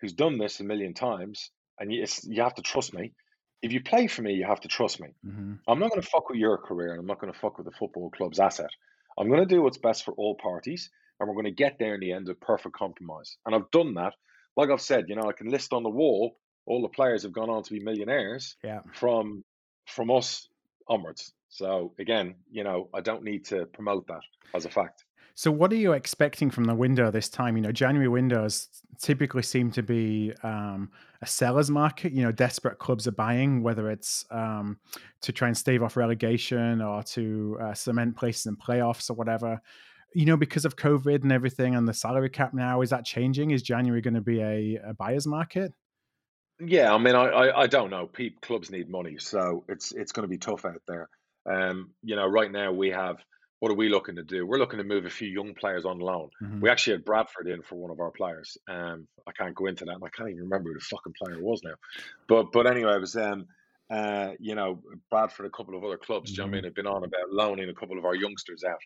who's 0.00 0.12
done 0.12 0.38
this 0.38 0.60
a 0.60 0.64
million 0.64 0.94
times, 0.94 1.50
and 1.78 1.92
you, 1.92 2.04
you 2.24 2.42
have 2.42 2.54
to 2.54 2.62
trust 2.62 2.94
me. 2.94 3.12
If 3.64 3.72
you 3.72 3.82
play 3.82 4.06
for 4.06 4.22
me, 4.22 4.34
you 4.34 4.44
have 4.44 4.60
to 4.60 4.68
trust 4.68 5.00
me. 5.00 5.08
Mm-hmm. 5.26 5.54
I'm 5.66 5.78
not 5.78 5.90
going 5.90 6.02
to 6.02 6.08
fuck 6.08 6.28
with 6.28 6.38
your 6.38 6.58
career, 6.58 6.90
and 6.90 7.00
I'm 7.00 7.06
not 7.06 7.20
going 7.20 7.32
to 7.32 7.38
fuck 7.38 7.58
with 7.58 7.66
the 7.66 7.72
football 7.72 8.10
club's 8.10 8.38
asset. 8.38 8.70
I'm 9.18 9.28
going 9.28 9.40
to 9.40 9.54
do 9.54 9.62
what's 9.62 9.78
best 9.78 10.04
for 10.04 10.12
all 10.12 10.34
parties, 10.34 10.90
and 11.18 11.28
we're 11.28 11.34
going 11.34 11.44
to 11.46 11.62
get 11.64 11.78
there 11.78 11.94
in 11.94 12.00
the 12.00 12.12
end 12.12 12.28
of 12.28 12.40
perfect 12.40 12.74
compromise. 12.76 13.36
And 13.46 13.54
I've 13.54 13.70
done 13.70 13.94
that. 13.94 14.12
Like 14.56 14.70
I've 14.70 14.80
said, 14.80 15.06
you 15.08 15.16
know, 15.16 15.28
I 15.28 15.32
can 15.32 15.48
list 15.50 15.72
on 15.72 15.82
the 15.82 15.90
wall 15.90 16.36
all 16.66 16.82
the 16.82 16.88
players 16.88 17.22
have 17.24 17.32
gone 17.32 17.50
on 17.50 17.62
to 17.62 17.72
be 17.72 17.80
millionaires 17.80 18.56
Yeah. 18.62 18.80
from 18.92 19.44
from 19.86 20.10
us 20.10 20.48
onwards. 20.88 21.32
So 21.50 21.92
again, 21.98 22.36
you 22.50 22.64
know, 22.64 22.88
I 22.94 23.00
don't 23.00 23.22
need 23.22 23.46
to 23.46 23.66
promote 23.66 24.06
that 24.08 24.22
as 24.54 24.64
a 24.64 24.70
fact. 24.70 25.04
So, 25.36 25.50
what 25.50 25.72
are 25.72 25.76
you 25.76 25.92
expecting 25.92 26.50
from 26.50 26.64
the 26.64 26.74
window 26.74 27.10
this 27.10 27.28
time? 27.28 27.56
You 27.56 27.62
know, 27.62 27.72
January 27.72 28.08
windows 28.08 28.68
typically 29.00 29.42
seem 29.42 29.72
to 29.72 29.82
be 29.82 30.32
um, 30.44 30.90
a 31.22 31.26
seller's 31.26 31.70
market. 31.70 32.12
You 32.12 32.22
know, 32.22 32.30
desperate 32.30 32.78
clubs 32.78 33.08
are 33.08 33.12
buying, 33.12 33.62
whether 33.62 33.90
it's 33.90 34.24
um, 34.30 34.78
to 35.22 35.32
try 35.32 35.48
and 35.48 35.56
stave 35.56 35.82
off 35.82 35.96
relegation 35.96 36.80
or 36.80 37.02
to 37.02 37.58
uh, 37.60 37.74
cement 37.74 38.16
places 38.16 38.46
in 38.46 38.56
playoffs 38.56 39.10
or 39.10 39.14
whatever. 39.14 39.60
You 40.14 40.26
know, 40.26 40.36
because 40.36 40.64
of 40.64 40.76
COVID 40.76 41.24
and 41.24 41.32
everything 41.32 41.74
and 41.74 41.88
the 41.88 41.94
salary 41.94 42.30
cap 42.30 42.54
now, 42.54 42.82
is 42.82 42.90
that 42.90 43.04
changing? 43.04 43.50
Is 43.50 43.62
January 43.62 44.00
going 44.00 44.14
to 44.14 44.20
be 44.20 44.40
a, 44.40 44.80
a 44.84 44.94
buyer's 44.94 45.26
market? 45.26 45.72
Yeah, 46.60 46.94
I 46.94 46.98
mean, 46.98 47.16
I, 47.16 47.24
I, 47.24 47.62
I 47.62 47.66
don't 47.66 47.90
know. 47.90 48.08
Clubs 48.40 48.70
need 48.70 48.88
money, 48.88 49.16
so 49.18 49.64
it's 49.68 49.90
it's 49.90 50.12
going 50.12 50.22
to 50.22 50.30
be 50.30 50.38
tough 50.38 50.64
out 50.64 50.82
there. 50.86 51.08
Um, 51.50 51.90
you 52.04 52.14
know, 52.14 52.28
right 52.28 52.50
now 52.50 52.70
we 52.70 52.90
have 52.90 53.18
what 53.64 53.70
are 53.70 53.76
we 53.76 53.88
looking 53.88 54.16
to 54.16 54.22
do? 54.22 54.46
We're 54.46 54.58
looking 54.58 54.76
to 54.76 54.84
move 54.84 55.06
a 55.06 55.10
few 55.10 55.26
young 55.26 55.54
players 55.54 55.86
on 55.86 55.98
loan. 55.98 56.28
Mhm. 56.42 56.60
We 56.60 56.68
actually 56.68 56.96
had 56.96 57.04
Bradford 57.06 57.48
in 57.48 57.62
for 57.62 57.76
one 57.76 57.90
of 57.90 57.98
our 57.98 58.10
players. 58.10 58.58
Um, 58.68 59.08
I 59.26 59.32
can't 59.32 59.54
go 59.54 59.64
into 59.64 59.86
that. 59.86 59.94
and 59.94 60.04
I 60.04 60.10
can't 60.10 60.28
even 60.28 60.42
remember 60.42 60.68
who 60.70 60.74
the 60.78 60.84
fucking 60.84 61.14
player 61.14 61.42
was 61.42 61.62
now. 61.64 61.72
But 62.28 62.52
but 62.52 62.66
anyway, 62.66 62.94
it 62.94 63.00
was 63.00 63.16
um, 63.16 63.46
uh, 63.88 64.32
you 64.38 64.54
know, 64.54 64.82
Bradford, 65.10 65.46
a 65.46 65.50
couple 65.50 65.78
of 65.78 65.82
other 65.82 65.96
clubs. 65.96 66.30
Do 66.30 66.34
you 66.34 66.38
know 66.42 66.44
what 66.44 66.48
I 66.50 66.52
mean? 66.56 66.64
Have 66.64 66.74
been 66.74 66.86
on 66.86 67.04
about 67.04 67.30
loaning 67.30 67.70
a 67.70 67.74
couple 67.74 67.96
of 67.96 68.04
our 68.04 68.14
youngsters 68.14 68.64
out, 68.64 68.80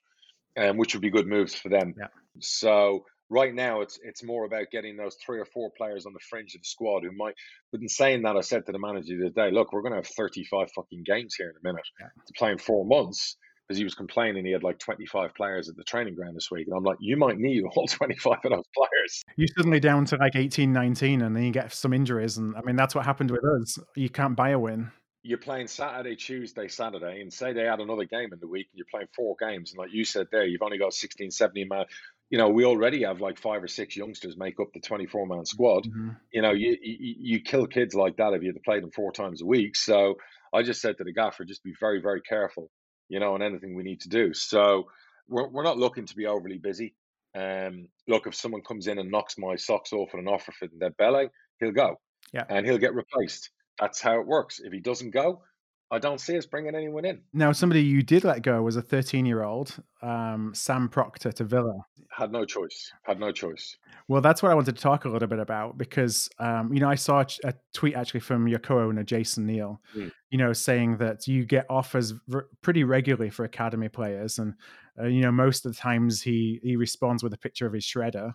um, 0.56 0.76
which 0.76 0.94
would 0.94 1.02
be 1.02 1.10
good 1.10 1.26
moves 1.26 1.56
for 1.56 1.70
them. 1.70 1.94
Yeah. 1.98 2.06
So 2.38 3.04
right 3.30 3.52
now, 3.52 3.80
it's 3.80 3.98
it's 4.04 4.22
more 4.22 4.44
about 4.44 4.70
getting 4.70 4.96
those 4.96 5.16
three 5.16 5.40
or 5.40 5.44
four 5.44 5.72
players 5.76 6.06
on 6.06 6.12
the 6.12 6.20
fringe 6.20 6.54
of 6.54 6.60
the 6.60 6.66
squad 6.66 7.02
who 7.02 7.10
might. 7.10 7.34
But 7.72 7.80
in 7.80 7.88
saying 7.88 8.22
that, 8.22 8.36
I 8.36 8.42
said 8.42 8.64
to 8.66 8.70
the 8.72 8.78
manager 8.78 9.16
the 9.18 9.26
other 9.26 9.34
day, 9.50 9.50
look, 9.52 9.72
we're 9.72 9.82
going 9.82 9.92
to 9.94 9.98
have 9.98 10.06
thirty-five 10.06 10.70
fucking 10.70 11.02
games 11.04 11.34
here 11.34 11.50
in 11.50 11.56
a 11.56 11.72
minute 11.72 11.86
Yeah. 12.00 12.10
to 12.26 12.32
play 12.34 12.52
in 12.52 12.58
four 12.58 12.84
months 12.86 13.36
because 13.68 13.78
he 13.78 13.84
was 13.84 13.94
complaining 13.94 14.46
he 14.46 14.52
had 14.52 14.62
like 14.62 14.78
25 14.78 15.34
players 15.34 15.68
at 15.68 15.76
the 15.76 15.84
training 15.84 16.14
ground 16.14 16.34
this 16.34 16.50
week. 16.50 16.66
And 16.66 16.76
I'm 16.76 16.84
like, 16.84 16.96
you 17.00 17.16
might 17.16 17.38
need 17.38 17.64
all 17.76 17.86
25 17.88 18.38
of 18.44 18.50
those 18.50 18.64
players. 18.74 19.24
You're 19.36 19.48
suddenly 19.56 19.80
down 19.80 20.06
to 20.06 20.16
like 20.16 20.36
18, 20.36 20.72
19, 20.72 21.22
and 21.22 21.36
then 21.36 21.42
you 21.42 21.52
get 21.52 21.72
some 21.72 21.92
injuries. 21.92 22.38
And 22.38 22.56
I 22.56 22.62
mean, 22.62 22.76
that's 22.76 22.94
what 22.94 23.04
happened 23.04 23.30
with 23.30 23.44
us. 23.44 23.78
You 23.94 24.08
can't 24.08 24.34
buy 24.34 24.50
a 24.50 24.58
win. 24.58 24.90
You're 25.22 25.38
playing 25.38 25.66
Saturday, 25.66 26.16
Tuesday, 26.16 26.68
Saturday, 26.68 27.20
and 27.20 27.30
say 27.30 27.52
they 27.52 27.66
add 27.66 27.80
another 27.80 28.04
game 28.04 28.32
in 28.32 28.38
the 28.40 28.48
week 28.48 28.68
and 28.72 28.78
you're 28.78 28.86
playing 28.90 29.08
four 29.14 29.36
games. 29.38 29.72
And 29.72 29.78
like 29.78 29.92
you 29.92 30.04
said 30.04 30.28
there, 30.32 30.46
you've 30.46 30.62
only 30.62 30.78
got 30.78 30.94
16, 30.94 31.30
17 31.30 31.68
man. 31.68 31.84
You 32.30 32.38
know, 32.38 32.48
we 32.48 32.64
already 32.64 33.02
have 33.04 33.20
like 33.20 33.38
five 33.38 33.62
or 33.62 33.68
six 33.68 33.96
youngsters 33.96 34.36
make 34.36 34.60
up 34.60 34.68
the 34.72 34.80
24 34.80 35.26
man 35.26 35.44
squad. 35.44 35.84
Mhm. 35.84 36.16
You 36.32 36.42
know, 36.42 36.52
you, 36.52 36.76
you 36.80 37.14
you 37.18 37.40
kill 37.40 37.66
kids 37.66 37.94
like 37.94 38.16
that 38.18 38.32
if 38.32 38.42
you 38.42 38.48
had 38.48 38.54
to 38.54 38.62
play 38.62 38.80
them 38.80 38.90
four 38.90 39.12
times 39.12 39.42
a 39.42 39.46
week. 39.46 39.76
So 39.76 40.16
I 40.52 40.62
just 40.62 40.80
said 40.80 40.96
to 40.98 41.04
the 41.04 41.12
gaffer, 41.12 41.44
just 41.44 41.64
be 41.64 41.74
very, 41.78 42.00
very 42.00 42.22
careful, 42.22 42.70
you 43.08 43.20
know, 43.20 43.34
on 43.34 43.42
anything 43.42 43.74
we 43.74 43.82
need 43.82 44.00
to 44.00 44.08
do. 44.08 44.34
So 44.34 44.88
we're, 45.28 45.48
we're 45.48 45.62
not 45.62 45.78
looking 45.78 46.06
to 46.06 46.16
be 46.16 46.26
overly 46.26 46.58
busy. 46.58 46.94
Um, 47.34 47.88
look, 48.06 48.26
if 48.26 48.34
someone 48.34 48.62
comes 48.62 48.86
in 48.86 48.98
and 48.98 49.10
knocks 49.10 49.38
my 49.38 49.56
socks 49.56 49.92
off 49.92 50.10
with 50.12 50.22
an 50.22 50.28
offer 50.28 50.52
for 50.52 50.68
Dembele, 50.68 51.28
he'll 51.60 51.72
go. 51.72 51.96
Yeah. 52.32 52.44
And 52.48 52.66
he'll 52.66 52.78
get 52.78 52.94
replaced. 52.94 53.50
That's 53.78 54.00
how 54.00 54.20
it 54.20 54.26
works. 54.26 54.60
If 54.62 54.72
he 54.72 54.80
doesn't 54.80 55.10
go, 55.10 55.42
I 55.90 55.98
don't 55.98 56.20
see 56.20 56.36
us 56.36 56.44
bringing 56.44 56.74
anyone 56.74 57.04
in. 57.04 57.22
Now, 57.32 57.52
somebody 57.52 57.82
you 57.82 58.02
did 58.02 58.24
let 58.24 58.42
go 58.42 58.62
was 58.62 58.76
a 58.76 58.82
13 58.82 59.24
year 59.24 59.42
old, 59.42 59.74
um, 60.02 60.52
Sam 60.54 60.88
Proctor 60.88 61.32
to 61.32 61.44
Villa. 61.44 61.80
Had 62.10 62.30
no 62.30 62.44
choice. 62.44 62.92
Had 63.04 63.20
no 63.20 63.32
choice. 63.32 63.76
Well, 64.06 64.20
that's 64.20 64.42
what 64.42 64.50
I 64.50 64.54
wanted 64.54 64.76
to 64.76 64.82
talk 64.82 65.04
a 65.04 65.08
little 65.08 65.28
bit 65.28 65.38
about 65.38 65.78
because, 65.78 66.28
um, 66.38 66.72
you 66.72 66.80
know, 66.80 66.90
I 66.90 66.94
saw 66.94 67.24
a, 67.44 67.54
tweet 67.72 67.94
actually 67.94 68.20
from 68.20 68.48
your 68.48 68.58
co 68.58 68.80
owner, 68.80 69.02
Jason 69.02 69.46
Neale, 69.46 69.80
Mm. 69.94 70.10
you 70.30 70.38
know, 70.38 70.52
saying 70.52 70.98
that 70.98 71.26
you 71.26 71.44
get 71.44 71.64
offers 71.70 72.12
pretty 72.60 72.84
regularly 72.84 73.30
for 73.30 73.44
academy 73.44 73.88
players. 73.88 74.38
And, 74.38 74.54
uh, 75.00 75.06
you 75.06 75.20
know, 75.20 75.32
most 75.32 75.64
of 75.64 75.72
the 75.72 75.78
times 75.78 76.20
he, 76.20 76.60
he 76.62 76.76
responds 76.76 77.22
with 77.22 77.32
a 77.32 77.38
picture 77.38 77.66
of 77.66 77.72
his 77.72 77.84
shredder 77.84 78.34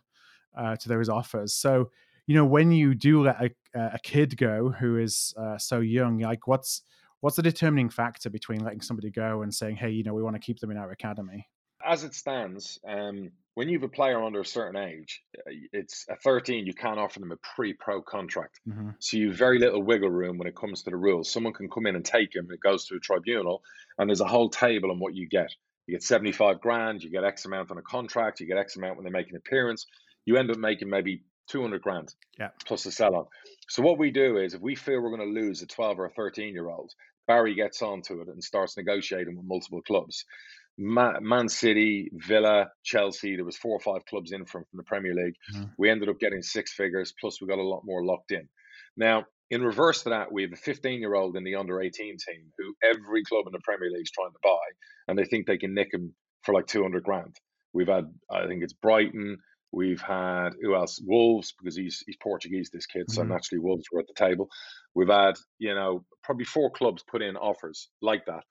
uh, 0.58 0.76
to 0.78 0.90
those 0.90 1.10
offers. 1.10 1.54
So, 1.54 1.92
you 2.26 2.36
know, 2.36 2.46
when 2.46 2.72
you 2.72 2.96
do 2.96 3.24
let 3.24 3.42
a, 3.42 3.52
a 3.76 4.00
kid 4.02 4.38
go 4.38 4.70
who 4.70 4.98
is 4.98 5.34
uh, 5.38 5.58
so 5.58 5.82
young, 5.82 6.20
like 6.20 6.48
what's, 6.48 6.84
what's 7.24 7.38
the 7.38 7.42
determining 7.42 7.90
factor 7.90 8.30
between 8.30 8.60
letting 8.60 8.82
somebody 8.82 9.10
go 9.10 9.44
and 9.44 9.56
saying, 9.56 9.78
hey, 9.78 9.90
you 9.90 10.04
know, 10.04 10.14
we 10.14 10.22
want 10.22 10.36
to 10.36 10.42
keep 10.42 10.60
them 10.60 10.72
in 10.72 10.78
our 10.78 10.92
academy? 10.92 11.48
As 11.82 12.04
it 12.04 12.14
stands, 12.14 12.80
um, 12.86 13.32
when 13.54 13.70
you 13.70 13.80
have 13.80 13.84
a 13.84 13.92
player 13.92 14.22
under 14.22 14.42
a 14.42 14.46
certain 14.46 14.76
age, 14.76 15.24
uh, 15.38 15.52
it's 15.72 16.06
a 16.10 16.18
13, 16.18 16.66
you 16.68 16.74
can't 16.74 17.00
offer 17.00 17.22
them 17.22 17.32
a 17.32 17.38
pre 17.56 17.74
pro 17.76 18.02
contract. 18.02 18.60
hmm 18.70 18.90
So 19.00 19.16
you 19.16 19.30
have 19.30 19.38
very 19.38 19.58
little 19.58 19.82
wiggle 19.82 20.10
room 20.10 20.38
when 20.38 20.50
it 20.50 20.56
comes 20.56 20.84
to 20.84 20.90
the 20.90 20.98
rules. 20.98 21.32
Someone 21.32 21.54
can 21.54 21.70
come 21.70 21.86
in 21.86 21.96
and 21.96 22.04
take 22.04 22.36
him, 22.36 22.50
it 22.52 22.60
goes 22.60 22.88
to 22.88 22.96
a 22.96 23.00
tribunal, 23.00 23.64
and 23.98 24.10
there's 24.10 24.22
a 24.22 24.28
whole 24.28 24.50
table 24.50 24.92
on 24.92 25.00
what 25.00 25.16
you 25.16 25.26
get. 25.30 25.50
You 25.88 25.96
get 25.96 26.04
75 26.04 26.60
grand, 26.60 27.04
you 27.04 27.10
get 27.10 27.24
X 27.24 27.46
amount 27.46 27.72
on 27.72 27.78
a 27.78 27.82
contract, 27.84 28.42
you 28.42 28.48
get 28.48 28.58
X 28.58 28.76
amount 28.76 28.98
when 28.98 29.06
they 29.06 29.12
make 29.12 29.30
an 29.30 29.38
appearance. 29.38 29.86
You 30.26 30.36
end 30.36 30.52
up 30.52 30.58
making 30.58 30.90
maybe 30.90 31.24
200 31.48 31.82
grand 31.82 32.14
Yeah. 32.38 32.50
plus 32.66 32.86
a 32.86 32.92
sell 32.92 33.16
on. 33.16 33.26
So 33.70 33.82
what 33.82 33.98
we 33.98 34.12
do 34.12 34.38
is 34.38 34.54
if 34.54 34.62
we 34.62 34.76
feel 34.76 35.02
we're 35.02 35.16
going 35.16 35.34
to 35.34 35.42
lose 35.42 35.62
a 35.62 35.68
12 35.68 36.00
or 36.00 36.06
a 36.06 36.10
13 36.10 36.54
year 36.54 36.70
old, 36.70 36.92
Barry 37.28 37.56
gets 37.56 37.82
onto 37.82 38.22
it 38.22 38.28
and 38.28 38.44
starts 38.44 38.78
negotiating 38.78 39.36
with 39.38 39.46
multiple 39.46 39.82
clubs. 39.82 40.26
Man 40.78 41.50
City, 41.50 42.10
Villa, 42.14 42.72
Chelsea, 42.84 43.36
there 43.36 43.46
was 43.46 43.58
four 43.58 43.76
or 43.76 43.80
five 43.80 44.06
clubs 44.06 44.32
in 44.32 44.46
from, 44.46 44.64
from 44.66 44.78
the 44.78 44.84
Premier 44.84 45.14
League. 45.14 45.36
Mhm. 45.54 45.72
We 45.78 45.90
ended 45.90 46.10
up 46.10 46.20
getting 46.20 46.42
six 46.42 46.74
figures, 46.74 47.14
plus 47.20 47.40
we 47.40 47.48
got 47.48 47.60
a 47.60 47.64
lot 47.64 47.84
more 47.86 48.04
locked 48.04 48.32
in. 48.32 48.50
Now, 48.98 49.26
in 49.52 49.62
reverse 49.62 50.04
to 50.04 50.10
that, 50.10 50.32
we 50.32 50.42
have 50.42 50.52
a 50.52 50.58
15 50.58 51.00
year 51.00 51.14
old 51.14 51.36
in 51.38 51.44
the 51.44 51.56
under 51.56 51.80
18 51.82 52.18
team 52.18 52.52
who 52.58 52.76
every 52.84 53.24
club 53.24 53.46
in 53.46 53.52
the 53.52 53.60
Premier 53.64 53.92
League 53.92 54.02
is 54.04 54.12
trying 54.12 54.32
to 54.32 54.40
buy, 54.42 54.60
and 55.08 55.18
they 55.18 55.26
think 55.26 55.46
they 55.46 55.58
can 55.60 55.76
nick 55.76 55.94
him 55.94 56.16
for 56.44 56.54
like 56.54 56.66
200 56.66 57.04
grand. 57.04 57.36
We've 57.74 57.88
had, 57.88 58.06
I 58.32 58.48
think 58.48 58.64
it's 58.64 58.74
Brighton. 58.74 59.38
We've 59.74 60.02
had 60.02 60.52
who 60.62 60.76
else? 60.76 61.02
Wolves 61.04 61.54
because 61.58 61.76
he's 61.76 62.04
he's 62.06 62.18
Portuguese. 62.18 62.70
This 62.72 62.86
kid, 62.86 63.10
so 63.10 63.24
Mhm. 63.24 63.30
naturally 63.30 63.60
Wolves 63.60 63.86
were 63.92 64.00
at 64.02 64.08
the 64.08 64.14
table. 64.14 64.50
We've 64.96 65.10
had 65.10 65.36
you 65.60 65.74
know 65.76 66.06
probably 66.24 66.46
four 66.46 66.72
clubs 66.72 67.04
put 67.04 67.24
in 67.24 67.36
offers 67.38 67.90
like 68.02 68.26
that, 68.28 68.44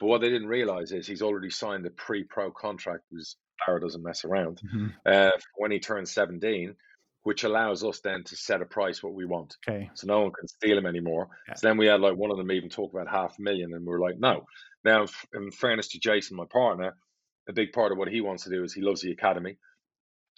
but 0.00 0.06
what 0.06 0.20
they 0.20 0.30
didn't 0.30 0.48
realize 0.48 0.92
is 0.92 1.06
he's 1.06 1.22
already 1.22 1.50
signed 1.50 1.84
a 1.86 1.90
pre-pro 1.90 2.52
contract 2.52 3.04
because 3.10 3.36
Barra 3.66 3.80
doesn't 3.80 4.02
mess 4.04 4.24
around 4.24 4.62
hmm 4.62 4.88
uh, 5.04 5.32
when 5.56 5.72
he 5.72 5.80
turns 5.80 6.12
17, 6.12 6.76
which 7.24 7.44
allows 7.44 7.82
us 7.84 8.00
then 8.00 8.22
to 8.24 8.36
set 8.36 8.62
a 8.62 8.66
price 8.66 9.02
what 9.02 9.14
we 9.14 9.26
want 9.26 9.56
Okay. 9.68 9.90
so 9.94 10.06
no 10.06 10.20
one 10.20 10.32
can 10.32 10.46
steal 10.48 10.78
him 10.78 10.86
anymore. 10.86 11.28
Yeah. 11.48 11.54
So 11.54 11.66
then 11.66 11.76
we 11.76 11.86
had 11.86 12.00
like 12.00 12.16
one 12.16 12.30
of 12.30 12.36
them 12.38 12.52
even 12.52 12.70
talk 12.70 12.92
about 12.92 13.08
half 13.08 13.36
a 13.38 13.42
million, 13.42 13.74
and 13.74 13.84
we 13.84 13.90
were 13.92 14.00
like, 14.00 14.18
no. 14.18 14.46
Now, 14.84 15.06
in 15.34 15.50
fairness 15.50 15.88
to 15.88 15.98
Jason, 15.98 16.36
my 16.36 16.46
partner, 16.50 16.94
a 17.48 17.52
big 17.52 17.72
part 17.72 17.90
of 17.90 17.98
what 17.98 18.08
he 18.08 18.20
wants 18.20 18.44
to 18.44 18.50
do 18.50 18.62
is 18.62 18.72
he 18.72 18.80
loves 18.82 19.00
the 19.02 19.10
academy. 19.10 19.58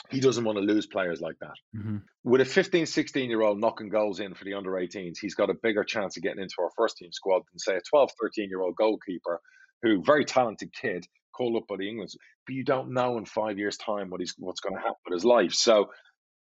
He 0.09 0.21
doesn't 0.21 0.45
want 0.45 0.59
to 0.59 0.65
lose 0.65 0.87
players 0.87 1.21
like 1.21 1.37
that. 1.41 1.55
hmm 1.75 1.99
With 2.25 2.41
a 2.41 2.45
15, 2.45 2.87
16 2.87 3.31
year 3.31 3.43
old 3.43 3.61
knocking 3.61 3.89
goals 3.89 4.21
in 4.21 4.35
for 4.35 4.45
the 4.45 4.55
under 4.55 4.73
18s, 4.73 5.19
he's 5.21 5.35
got 5.35 5.51
a 5.51 5.55
bigger 5.63 5.85
chance 5.85 6.17
of 6.17 6.23
getting 6.23 6.43
into 6.43 6.57
our 6.61 6.71
first 6.77 6.97
team 6.97 7.13
squad 7.13 7.43
than, 7.51 7.59
say, 7.59 7.77
a 7.77 7.81
12, 7.91 8.11
13 8.21 8.49
year 8.49 8.61
old 8.61 8.77
goalkeeper 8.77 9.41
who, 9.83 10.03
very 10.03 10.25
talented 10.25 10.73
kid, 10.73 11.07
called 11.37 11.57
up 11.57 11.67
by 11.69 11.77
the 11.77 11.89
England. 11.89 12.11
But 12.47 12.55
you 12.55 12.65
don't 12.65 12.93
know 12.93 13.19
in 13.19 13.25
five 13.25 13.59
years' 13.59 13.77
time 13.77 14.11
what 14.11 14.21
he's 14.21 14.35
what's 14.39 14.61
going 14.61 14.75
to 14.75 14.81
happen 14.81 14.97
with 15.07 15.15
his 15.15 15.25
life. 15.25 15.53
So, 15.53 15.91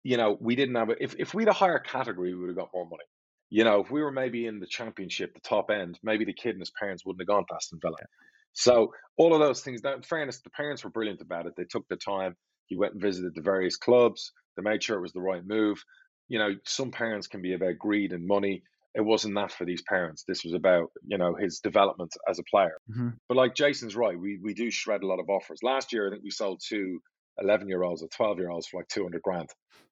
you 0.02 0.16
know, 0.16 0.36
we 0.40 0.54
didn't 0.56 0.74
have 0.76 0.90
it. 0.90 0.98
If, 1.00 1.16
if 1.18 1.34
we'd 1.34 1.48
a 1.48 1.52
higher 1.52 1.78
category, 1.78 2.34
we 2.34 2.40
would 2.40 2.48
have 2.48 2.56
got 2.56 2.70
more 2.72 2.86
money. 2.86 3.04
You 3.50 3.64
know, 3.64 3.80
if 3.80 3.90
we 3.90 4.02
were 4.02 4.10
maybe 4.10 4.46
in 4.46 4.58
the 4.58 4.66
championship, 4.66 5.34
the 5.34 5.40
top 5.40 5.70
end, 5.70 5.98
maybe 6.02 6.24
the 6.24 6.32
kid 6.32 6.50
and 6.50 6.60
his 6.60 6.72
parents 6.78 7.04
wouldn't 7.04 7.22
have 7.22 7.28
gone 7.28 7.44
to 7.48 7.54
Aston 7.54 7.78
Villa. 7.80 7.96
So 8.54 8.92
all 9.18 9.34
of 9.34 9.40
those 9.40 9.60
things. 9.60 9.82
Now, 9.84 9.94
in 9.94 10.02
fairness, 10.02 10.40
the 10.40 10.50
parents 10.50 10.82
were 10.82 10.90
brilliant 10.90 11.20
about 11.20 11.46
it. 11.46 11.54
They 11.56 11.64
took 11.64 11.86
the 11.88 11.96
time. 11.96 12.36
He 12.66 12.76
went 12.76 12.94
and 12.94 13.02
visited 13.02 13.34
the 13.34 13.42
various 13.42 13.76
clubs. 13.76 14.32
They 14.56 14.62
made 14.62 14.82
sure 14.82 14.98
it 14.98 15.02
was 15.02 15.12
the 15.12 15.20
right 15.20 15.44
move. 15.44 15.82
You 16.28 16.38
know, 16.38 16.54
some 16.64 16.90
parents 16.90 17.26
can 17.26 17.42
be 17.42 17.54
about 17.54 17.78
greed 17.78 18.12
and 18.12 18.26
money. 18.26 18.62
It 18.94 19.02
wasn't 19.02 19.34
that 19.36 19.52
for 19.52 19.64
these 19.64 19.82
parents. 19.82 20.24
This 20.26 20.44
was 20.44 20.54
about 20.54 20.90
you 21.06 21.18
know 21.18 21.34
his 21.34 21.60
development 21.60 22.12
as 22.28 22.38
a 22.38 22.44
player. 22.50 22.78
hmm 22.92 23.10
But 23.28 23.36
like 23.36 23.54
Jason's 23.54 23.96
right, 23.96 24.18
we 24.18 24.38
we 24.42 24.54
do 24.54 24.70
shred 24.70 25.02
a 25.02 25.06
lot 25.06 25.20
of 25.20 25.28
offers. 25.28 25.60
Last 25.62 25.92
year, 25.92 26.08
I 26.08 26.10
think 26.10 26.24
we 26.24 26.30
sold 26.30 26.60
two 26.66 27.00
11 27.38 27.68
year 27.68 27.82
olds 27.82 28.02
or 28.02 28.08
12 28.08 28.38
year 28.38 28.50
olds 28.50 28.66
for 28.66 28.80
like 28.80 28.88
200 28.88 29.22
grand. 29.22 29.48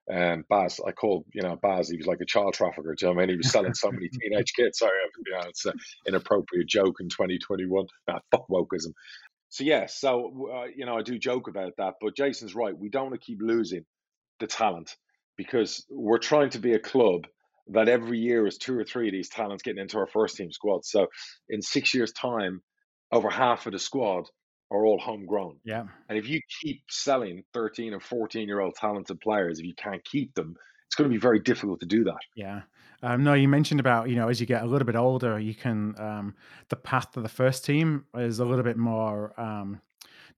And 0.06 0.40
um, 0.40 0.44
Baz, 0.50 0.80
I 0.87 0.92
called, 0.92 1.24
you 1.32 1.40
know, 1.40 1.56
Baz, 1.56 1.88
he 1.88 1.96
was 1.96 2.06
like 2.06 2.20
a 2.20 2.26
child 2.26 2.52
trafficker. 2.52 2.94
Do 2.94 3.06
you 3.06 3.14
know 3.14 3.20
I 3.20 3.22
mean? 3.22 3.30
He 3.30 3.37
was 3.37 3.50
selling 3.50 3.72
so 3.72 3.90
many 3.90 4.08
teenage 4.20 4.52
kids. 4.54 4.78
Sorry, 4.78 4.92
you 5.26 5.32
know, 5.32 5.48
it's 5.48 5.64
an 5.64 5.72
inappropriate 6.06 6.68
joke 6.68 6.96
in 7.00 7.08
2021. 7.08 7.87
Nah, 8.08 8.18
fuck 8.30 8.46
wokeism. 8.48 8.92
So, 9.54 9.62
yeah, 9.62 9.86
so, 9.86 10.50
uh, 10.52 10.64
you 10.74 10.84
know, 10.84 10.96
I 10.96 11.02
do 11.02 11.16
joke 11.16 11.46
about 11.46 11.74
that. 11.78 11.94
But 12.00 12.16
Jason's 12.16 12.56
right. 12.56 12.76
We 12.76 12.88
don't 12.88 13.10
want 13.10 13.20
to 13.20 13.24
keep 13.24 13.38
losing 13.40 13.84
the 14.40 14.48
talent 14.48 14.96
because 15.36 15.86
we're 15.88 16.18
trying 16.18 16.50
to 16.50 16.58
be 16.58 16.72
a 16.72 16.80
club 16.80 17.28
that 17.68 17.88
every 17.88 18.18
year 18.18 18.48
is 18.48 18.58
two 18.58 18.76
or 18.76 18.82
three 18.82 19.06
of 19.06 19.12
these 19.12 19.28
talents 19.28 19.62
getting 19.62 19.80
into 19.80 19.98
our 19.98 20.08
first 20.08 20.36
team 20.36 20.50
squad. 20.50 20.84
So, 20.84 21.06
in 21.48 21.62
six 21.62 21.94
years' 21.94 22.10
time, 22.10 22.62
over 23.12 23.30
half 23.30 23.66
of 23.66 23.72
the 23.74 23.78
squad 23.78 24.24
are 24.72 24.84
all 24.84 24.98
homegrown. 24.98 25.60
Yeah. 25.64 25.84
And 26.08 26.18
if 26.18 26.28
you 26.28 26.40
keep 26.60 26.82
selling 26.90 27.44
13 27.52 27.92
and 27.92 28.02
14 28.02 28.48
year 28.48 28.58
old 28.58 28.74
talented 28.74 29.20
players, 29.20 29.60
if 29.60 29.66
you 29.66 29.74
can't 29.76 30.04
keep 30.04 30.34
them, 30.34 30.56
it's 30.94 30.98
going 31.00 31.11
to 31.11 31.12
be 31.12 31.20
very 31.20 31.40
difficult 31.40 31.80
to 31.80 31.87
do 31.87 32.04
that. 32.04 32.20
Yeah. 32.37 32.62
Um, 33.02 33.24
no, 33.24 33.35
you 33.35 33.48
mentioned 33.48 33.80
about, 33.80 34.09
you 34.09 34.14
know, 34.14 34.28
as 34.28 34.40
you 34.40 34.46
get 34.46 34.62
a 34.62 34.66
little 34.66 34.87
bit 34.87 34.94
older, 34.94 35.40
you 35.40 35.52
can, 35.52 35.92
um, 35.98 36.37
the 36.68 36.76
path 36.76 37.11
to 37.12 37.20
the 37.20 37.28
first 37.28 37.64
team 37.64 38.04
is 38.14 38.38
a 38.38 38.44
little 38.44 38.62
bit 38.62 38.76
more, 38.76 39.38
um, 39.38 39.80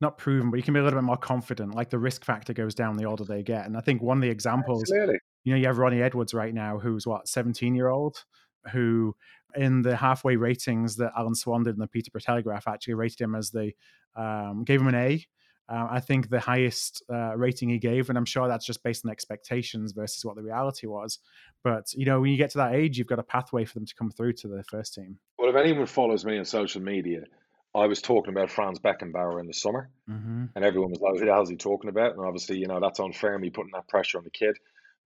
not 0.01 0.17
proven, 0.17 0.51
but 0.51 0.57
you 0.57 0.63
can 0.63 0.73
be 0.73 0.81
a 0.81 0.83
little 0.83 0.99
bit 0.99 1.05
more 1.05 1.19
confident. 1.19 1.75
Like 1.75 1.91
the 1.91 1.99
risk 1.99 2.25
factor 2.25 2.55
goes 2.55 2.75
down 2.75 2.97
the 2.97 3.05
older 3.05 3.23
they 3.23 3.43
get. 3.43 3.67
And 3.67 3.77
I 3.77 3.83
think 3.83 4.01
one 4.01 4.17
of 4.17 4.23
the 4.23 4.31
examples, 4.31 4.85
Absolutely. 4.85 5.19
you 5.45 5.53
know, 5.53 5.59
you 5.59 5.67
have 5.67 5.77
Ronnie 5.77 6.01
Edwards 6.01 6.33
right 6.33 6.55
now, 6.55 6.79
who's 6.79 7.07
what, 7.07 7.29
17 7.29 7.75
year 7.75 7.89
old, 7.89 8.25
who 8.73 9.15
in 9.57 9.83
the 9.83 9.95
halfway 9.95 10.37
ratings 10.37 10.97
that 10.97 11.13
Alan 11.19 11.35
Swann 11.35 11.65
did 11.65 11.75
in 11.75 11.81
the 11.81 11.87
Peterborough 11.87 12.23
Telegraph 12.23 12.67
actually 12.67 12.95
rated 12.95 13.21
him 13.21 13.35
as 13.35 13.51
the 13.51 13.73
um, 14.17 14.65
gave 14.65 14.81
him 14.81 14.89
an 14.89 14.95
A. 14.95 15.23
Uh, 15.69 15.89
I 15.91 16.01
think 16.01 16.31
the 16.31 16.41
highest 16.41 17.03
uh, 17.13 17.37
rating 17.37 17.69
he 17.69 17.79
gave, 17.79 18.09
and 18.09 18.17
I'm 18.17 18.25
sure 18.25 18.47
that's 18.47 18.65
just 18.65 18.83
based 18.83 19.05
on 19.05 19.11
expectations 19.11 19.93
versus 19.93 20.25
what 20.25 20.37
the 20.37 20.43
reality 20.43 20.87
was. 20.87 21.19
But 21.65 21.93
you 21.95 22.07
know, 22.07 22.21
when 22.21 22.31
you 22.31 22.37
get 22.37 22.51
to 22.51 22.59
that 22.59 22.75
age, 22.75 22.99
you've 22.99 23.09
got 23.09 23.19
a 23.19 23.25
pathway 23.25 23.65
for 23.65 23.75
them 23.75 23.87
to 23.87 23.95
come 23.95 24.11
through 24.11 24.35
to 24.35 24.49
the 24.49 24.63
first 24.65 24.95
team. 24.95 25.19
Well, 25.39 25.51
if 25.51 25.57
anyone 25.57 25.87
follows 25.87 26.25
me 26.25 26.39
on 26.39 26.45
social 26.45 26.83
media, 26.83 27.23
I 27.75 27.87
was 27.87 28.01
talking 28.01 28.33
about 28.33 28.51
Franz 28.51 28.79
Beckenbauer 28.79 29.41
in 29.41 29.47
the 29.47 29.53
summer, 29.53 29.91
mm-hmm. 30.09 30.47
and 30.55 30.65
everyone 30.65 30.91
was 30.91 31.01
like, 31.01 31.15
"Who 31.19 31.27
the 31.27 31.33
hell's 31.33 31.51
he 31.51 31.57
talking 31.57 31.91
about?" 31.91 32.13
And 32.13 32.25
obviously, 32.25 32.59
you 32.59 32.69
know, 32.69 32.81
that's 32.81 33.01
unfair 33.01 33.39
me 33.39 33.51
putting 33.51 33.73
that 33.75 33.89
pressure 33.89 34.19
on 34.19 34.25
the 34.25 34.31
kid. 34.31 34.57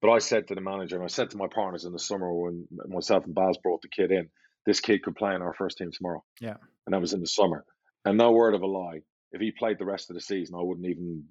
But 0.00 0.10
I 0.10 0.18
said 0.18 0.48
to 0.48 0.54
the 0.54 0.60
manager, 0.60 0.96
and 0.96 1.04
I 1.04 1.08
said 1.08 1.30
to 1.30 1.36
my 1.36 1.48
partners 1.48 1.84
in 1.84 1.92
the 1.92 1.98
summer 1.98 2.32
when 2.32 2.66
myself 2.88 3.24
and 3.24 3.34
Baz 3.34 3.58
brought 3.62 3.82
the 3.82 3.88
kid 3.88 4.10
in, 4.10 4.30
this 4.66 4.80
kid 4.80 5.02
could 5.02 5.16
play 5.16 5.34
in 5.34 5.42
our 5.42 5.54
first 5.54 5.78
team 5.78 5.90
tomorrow. 5.92 6.24
Yeah. 6.40 6.56
And 6.86 6.94
that 6.94 7.00
was 7.00 7.12
in 7.12 7.20
the 7.20 7.26
summer. 7.26 7.64
And 8.04 8.16
no 8.16 8.32
word 8.32 8.54
of 8.54 8.62
a 8.62 8.66
lie, 8.66 9.00
if 9.32 9.40
he 9.40 9.52
played 9.52 9.78
the 9.78 9.84
rest 9.84 10.10
of 10.10 10.14
the 10.14 10.20
season, 10.20 10.56
I 10.56 10.62
wouldn't 10.62 10.86
even 10.86 11.24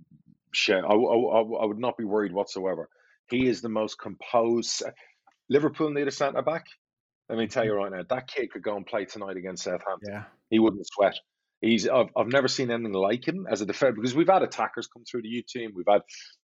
share. 0.53 0.85
I, 0.85 0.93
I, 0.93 1.41
I 1.41 1.65
would 1.65 1.79
not 1.79 1.97
be 1.97 2.05
worried 2.05 2.33
whatsoever. 2.33 2.89
He 3.29 3.47
is 3.47 3.61
the 3.61 3.69
most 3.69 3.99
composed. 3.99 4.83
Uh, 4.85 4.91
Liverpool 5.49 5.91
need 5.91 6.07
a 6.07 6.11
centre 6.11 6.41
back. 6.41 6.65
Let 7.27 7.37
me 7.37 7.47
tell 7.47 7.65
you 7.65 7.73
right 7.73 7.91
now, 7.91 8.03
that 8.09 8.27
kid 8.27 8.51
could 8.51 8.63
go 8.63 8.75
and 8.75 8.85
play 8.85 9.05
tonight 9.05 9.37
against 9.37 9.63
Southampton. 9.63 10.11
Yeah. 10.11 10.23
He 10.49 10.59
wouldn't 10.59 10.87
sweat. 10.87 11.15
He's 11.61 11.87
I've, 11.87 12.07
I've 12.15 12.27
never 12.27 12.47
seen 12.47 12.71
anything 12.71 12.93
like 12.93 13.27
him 13.27 13.45
as 13.49 13.61
a 13.61 13.65
defender 13.65 14.01
because 14.01 14.15
we've 14.15 14.29
had 14.29 14.43
attackers 14.43 14.87
come 14.87 15.03
through 15.03 15.23
the 15.23 15.29
U 15.29 15.43
team, 15.47 15.71
we've 15.75 15.85
had 15.87 16.01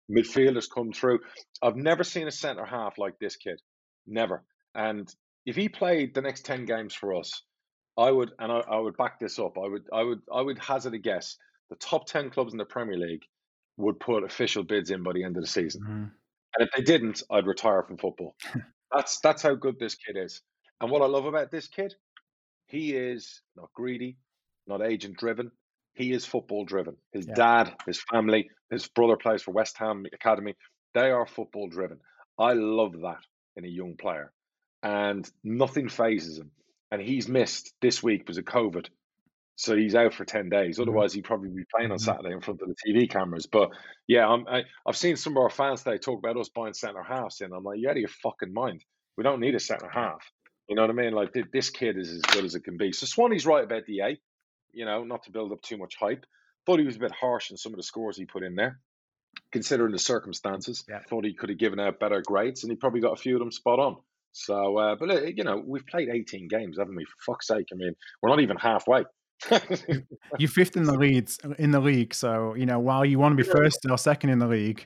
midfielders 0.09 0.67
come 0.73 0.91
through. 0.91 1.19
I've 1.61 1.75
never 1.75 2.03
seen 2.03 2.27
a 2.27 2.31
centre 2.31 2.65
half 2.65 2.97
like 2.97 3.19
this 3.19 3.35
kid. 3.35 3.61
Never. 4.07 4.43
And 4.73 5.13
if 5.45 5.55
he 5.55 5.69
played 5.69 6.13
the 6.13 6.21
next 6.21 6.45
10 6.45 6.65
games 6.65 6.93
for 6.93 7.15
us, 7.15 7.43
I 8.01 8.11
would 8.11 8.31
and 8.39 8.51
I, 8.51 8.59
I, 8.59 8.79
would 8.79 8.97
back 8.97 9.19
this 9.19 9.39
up. 9.39 9.57
I 9.57 9.67
would 9.67 9.83
I 9.93 10.03
would 10.03 10.21
I 10.33 10.41
would 10.41 10.59
hazard 10.59 10.93
a 10.93 10.97
guess 10.97 11.37
the 11.69 11.75
top 11.77 12.07
10 12.07 12.29
clubs 12.29 12.53
in 12.53 12.57
the 12.57 12.65
Premier 12.65 12.97
League 12.97 13.23
would 13.77 13.99
put 13.99 14.23
official 14.23 14.63
bids 14.63 14.91
in 14.91 15.03
by 15.03 15.13
the 15.13 15.23
end 15.23 15.37
of 15.37 15.43
the 15.43 15.49
season. 15.49 15.81
Mm-hmm. 15.81 16.03
And 16.53 16.67
if 16.67 16.69
they 16.75 16.83
didn't, 16.83 17.23
I'd 17.31 17.47
retire 17.47 17.83
from 17.83 17.97
football. 17.97 18.35
that's 18.91 19.19
that's 19.19 19.41
how 19.41 19.55
good 19.55 19.79
this 19.79 19.95
kid 19.95 20.17
is. 20.17 20.41
And 20.81 20.91
what 20.91 21.01
I 21.01 21.05
love 21.05 21.25
about 21.25 21.51
this 21.51 21.67
kid, 21.67 21.93
he 22.65 22.93
is 22.95 23.41
not 23.55 23.69
greedy, 23.73 24.17
not 24.67 24.81
agent 24.81 25.17
driven. 25.17 25.51
He 25.93 26.11
is 26.11 26.25
football 26.25 26.65
driven. 26.65 26.95
His 27.11 27.27
yeah. 27.27 27.35
dad, 27.35 27.75
his 27.85 28.01
family, 28.11 28.49
his 28.69 28.87
brother 28.87 29.17
plays 29.17 29.43
for 29.43 29.51
West 29.51 29.77
Ham 29.77 30.05
Academy. 30.13 30.55
They 30.93 31.11
are 31.11 31.25
football 31.25 31.69
driven. 31.69 31.99
I 32.37 32.53
love 32.53 32.93
that 33.01 33.19
in 33.55 33.65
a 33.65 33.67
young 33.67 33.95
player 33.97 34.31
and 34.83 35.29
nothing 35.43 35.89
fazes 35.89 36.39
him. 36.39 36.51
And 36.91 37.01
he's 37.01 37.27
missed 37.27 37.73
this 37.81 38.03
week 38.03 38.21
because 38.21 38.37
of 38.37 38.45
COVID. 38.45 38.87
So 39.55 39.75
he's 39.75 39.95
out 39.95 40.13
for 40.13 40.25
10 40.25 40.49
days. 40.49 40.75
Mm-hmm. 40.75 40.81
Otherwise, 40.81 41.13
he'd 41.13 41.23
probably 41.23 41.49
be 41.49 41.63
playing 41.73 41.91
on 41.91 41.97
mm-hmm. 41.97 42.05
Saturday 42.05 42.33
in 42.33 42.41
front 42.41 42.61
of 42.61 42.67
the 42.67 42.75
TV 42.85 43.09
cameras. 43.09 43.45
But 43.45 43.69
yeah, 44.07 44.27
I'm, 44.27 44.47
I, 44.47 44.63
have 44.85 44.97
seen 44.97 45.15
some 45.15 45.33
of 45.33 45.43
our 45.43 45.49
fans 45.49 45.83
today 45.83 45.97
talk 45.97 46.19
about 46.19 46.37
us 46.37 46.49
buying 46.49 46.73
centre 46.73 47.03
halves 47.03 47.41
and 47.41 47.53
I'm 47.53 47.63
like, 47.63 47.79
you 47.79 47.87
out 47.87 47.95
of 47.95 48.01
your 48.01 48.09
fucking 48.23 48.53
mind. 48.53 48.83
We 49.17 49.23
don't 49.23 49.39
need 49.39 49.55
a 49.55 49.59
centre 49.59 49.89
half. 49.89 50.21
You 50.67 50.75
know 50.75 50.83
what 50.83 50.89
I 50.89 50.93
mean? 50.93 51.13
Like, 51.13 51.35
this 51.51 51.69
kid 51.69 51.97
is 51.97 52.09
as 52.09 52.21
good 52.21 52.45
as 52.45 52.55
it 52.55 52.63
can 52.63 52.77
be. 52.77 52.91
So 52.93 53.05
Swanee's 53.05 53.45
right 53.45 53.63
about 53.63 53.85
the 53.85 53.99
A, 53.99 54.19
you 54.71 54.85
know, 54.85 55.03
not 55.03 55.23
to 55.23 55.31
build 55.31 55.51
up 55.51 55.61
too 55.61 55.77
much 55.77 55.95
hype. 55.99 56.25
Thought 56.65 56.79
he 56.79 56.85
was 56.85 56.95
a 56.95 56.99
bit 56.99 57.11
harsh 57.11 57.51
in 57.51 57.57
some 57.57 57.73
of 57.73 57.77
the 57.77 57.83
scores 57.83 58.17
he 58.17 58.25
put 58.25 58.43
in 58.43 58.55
there, 58.55 58.79
considering 59.51 59.91
the 59.91 59.99
circumstances. 59.99 60.85
Yeah. 60.87 60.99
Thought 61.09 61.25
he 61.25 61.33
could 61.33 61.49
have 61.49 61.57
given 61.57 61.79
out 61.79 61.99
better 61.99 62.21
grades, 62.25 62.63
and 62.63 62.71
he 62.71 62.77
probably 62.77 63.01
got 63.01 63.13
a 63.13 63.21
few 63.21 63.35
of 63.35 63.39
them 63.39 63.51
spot 63.51 63.79
on. 63.79 63.97
So, 64.33 64.77
uh, 64.77 64.95
but 64.95 65.11
uh, 65.11 65.21
you 65.23 65.43
know, 65.43 65.61
we've 65.65 65.85
played 65.87 66.09
18 66.09 66.47
games, 66.47 66.77
haven't 66.77 66.95
we? 66.95 67.05
For 67.05 67.33
fuck's 67.33 67.47
sake! 67.47 67.67
I 67.71 67.75
mean, 67.75 67.93
we're 68.21 68.29
not 68.29 68.39
even 68.39 68.57
halfway. 68.57 69.03
You're 70.37 70.49
fifth 70.49 70.77
in 70.77 70.83
the 70.83 70.97
leads 70.97 71.39
in 71.57 71.71
the 71.71 71.79
league, 71.79 72.13
so 72.13 72.53
you 72.55 72.65
know 72.65 72.79
while 72.79 73.03
you 73.03 73.19
want 73.19 73.33
to 73.33 73.43
be 73.43 73.47
miracle. 73.47 73.63
first 73.63 73.85
or 73.89 73.97
second 73.97 74.29
in 74.29 74.39
the 74.39 74.47
league. 74.47 74.85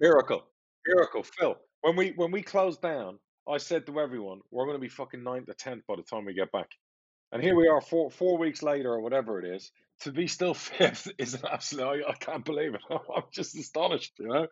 Miracle, 0.00 0.44
miracle, 0.86 1.22
Phil. 1.22 1.56
When 1.82 1.96
we 1.96 2.12
when 2.16 2.30
we 2.30 2.42
closed 2.42 2.82
down, 2.82 3.18
I 3.48 3.58
said 3.58 3.86
to 3.86 4.00
everyone, 4.00 4.40
"We're 4.50 4.66
going 4.66 4.76
to 4.76 4.80
be 4.80 4.88
fucking 4.88 5.22
ninth 5.22 5.48
or 5.48 5.54
tenth 5.54 5.84
by 5.86 5.96
the 5.96 6.02
time 6.02 6.24
we 6.24 6.34
get 6.34 6.50
back." 6.52 6.68
And 7.32 7.42
here 7.42 7.56
we 7.56 7.68
are, 7.68 7.80
four 7.80 8.10
four 8.10 8.36
weeks 8.36 8.62
later 8.62 8.92
or 8.92 9.00
whatever 9.00 9.38
it 9.38 9.46
is, 9.46 9.70
to 10.02 10.12
be 10.12 10.26
still 10.26 10.54
fifth 10.54 11.08
is 11.18 11.34
an 11.34 11.42
absolute. 11.50 12.04
I, 12.06 12.10
I 12.10 12.14
can't 12.14 12.44
believe 12.44 12.74
it. 12.74 12.80
I'm 12.90 13.22
just 13.32 13.56
astonished. 13.56 14.12
You 14.18 14.28
know. 14.28 14.46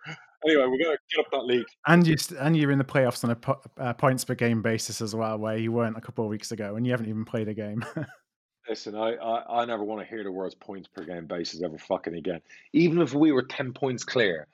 Anyway, 0.44 0.62
we're 0.62 0.78
going 0.78 0.96
to 0.96 1.16
get 1.16 1.20
up 1.20 1.30
that 1.32 1.44
league. 1.44 1.66
And 1.86 2.06
you 2.06 2.16
and 2.38 2.56
you're 2.56 2.70
in 2.70 2.78
the 2.78 2.84
playoffs 2.84 3.24
on 3.24 3.30
a 3.30 3.36
po- 3.36 3.60
uh, 3.78 3.92
points 3.92 4.24
per 4.24 4.34
game 4.34 4.62
basis 4.62 5.00
as 5.00 5.14
well, 5.14 5.38
where 5.38 5.56
you 5.56 5.72
weren't 5.72 5.96
a 5.96 6.00
couple 6.00 6.24
of 6.24 6.30
weeks 6.30 6.52
ago, 6.52 6.76
and 6.76 6.86
you 6.86 6.92
haven't 6.92 7.08
even 7.08 7.24
played 7.24 7.48
a 7.48 7.54
game. 7.54 7.84
Listen, 8.68 8.94
I, 8.94 9.14
I, 9.14 9.62
I 9.62 9.64
never 9.64 9.82
want 9.82 10.00
to 10.00 10.06
hear 10.06 10.22
the 10.22 10.30
words 10.30 10.54
points 10.54 10.88
per 10.88 11.04
game 11.04 11.26
basis 11.26 11.62
ever 11.62 11.78
fucking 11.78 12.14
again. 12.14 12.40
Even 12.72 13.00
if 13.00 13.12
we 13.12 13.32
were 13.32 13.42
ten 13.42 13.72
points 13.72 14.04
clear, 14.04 14.46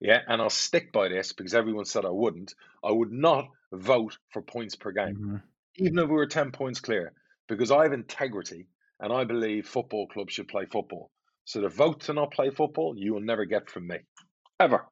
yeah, 0.00 0.20
and 0.28 0.40
I'll 0.40 0.50
stick 0.50 0.92
by 0.92 1.08
this 1.08 1.32
because 1.32 1.54
everyone 1.54 1.84
said 1.84 2.04
I 2.04 2.10
wouldn't. 2.10 2.54
I 2.82 2.92
would 2.92 3.12
not 3.12 3.48
vote 3.72 4.16
for 4.30 4.42
points 4.42 4.76
per 4.76 4.92
game, 4.92 5.16
mm-hmm. 5.16 5.36
even 5.76 5.98
if 5.98 6.08
we 6.08 6.14
were 6.14 6.26
ten 6.26 6.52
points 6.52 6.80
clear, 6.80 7.12
because 7.48 7.70
I 7.70 7.82
have 7.82 7.92
integrity 7.92 8.66
and 9.00 9.12
I 9.12 9.24
believe 9.24 9.66
football 9.66 10.06
clubs 10.06 10.32
should 10.32 10.48
play 10.48 10.66
football. 10.66 11.10
So 11.44 11.60
the 11.60 11.68
vote 11.68 12.00
to 12.02 12.12
not 12.12 12.32
play 12.32 12.50
football, 12.50 12.94
you 12.96 13.12
will 13.12 13.20
never 13.20 13.44
get 13.44 13.68
from 13.68 13.86
me, 13.86 13.98
ever. 14.58 14.86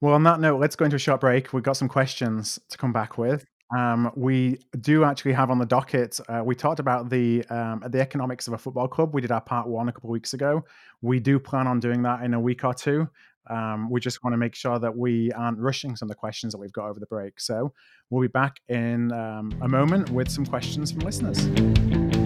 Well, 0.00 0.14
on 0.14 0.24
that 0.24 0.40
note, 0.40 0.60
let's 0.60 0.74
go 0.74 0.84
into 0.84 0.96
a 0.96 0.98
short 0.98 1.20
break. 1.20 1.52
We've 1.52 1.62
got 1.62 1.76
some 1.76 1.88
questions 1.88 2.58
to 2.70 2.78
come 2.78 2.92
back 2.92 3.18
with. 3.18 3.46
Um, 3.76 4.10
we 4.16 4.58
do 4.80 5.04
actually 5.04 5.32
have 5.32 5.50
on 5.50 5.58
the 5.58 5.66
docket. 5.66 6.18
Uh, 6.28 6.42
we 6.44 6.54
talked 6.54 6.80
about 6.80 7.08
the 7.08 7.44
um, 7.46 7.82
the 7.88 8.00
economics 8.00 8.46
of 8.46 8.52
a 8.52 8.58
football 8.58 8.88
club. 8.88 9.14
We 9.14 9.20
did 9.20 9.30
our 9.30 9.40
part 9.40 9.68
one 9.68 9.88
a 9.88 9.92
couple 9.92 10.10
of 10.10 10.12
weeks 10.12 10.34
ago. 10.34 10.64
We 11.00 11.20
do 11.20 11.38
plan 11.38 11.66
on 11.66 11.80
doing 11.80 12.02
that 12.02 12.22
in 12.22 12.34
a 12.34 12.40
week 12.40 12.64
or 12.64 12.74
two. 12.74 13.08
Um, 13.48 13.90
we 13.90 14.00
just 14.00 14.22
want 14.22 14.34
to 14.34 14.38
make 14.38 14.54
sure 14.54 14.78
that 14.78 14.96
we 14.96 15.32
aren't 15.32 15.58
rushing 15.58 15.96
some 15.96 16.06
of 16.06 16.10
the 16.10 16.16
questions 16.16 16.52
that 16.52 16.58
we've 16.58 16.72
got 16.72 16.88
over 16.88 17.00
the 17.00 17.06
break. 17.06 17.40
So 17.40 17.72
we'll 18.10 18.22
be 18.22 18.28
back 18.28 18.56
in 18.68 19.10
um, 19.12 19.52
a 19.62 19.68
moment 19.68 20.10
with 20.10 20.30
some 20.30 20.46
questions 20.46 20.92
from 20.92 21.00
listeners. 21.00 22.21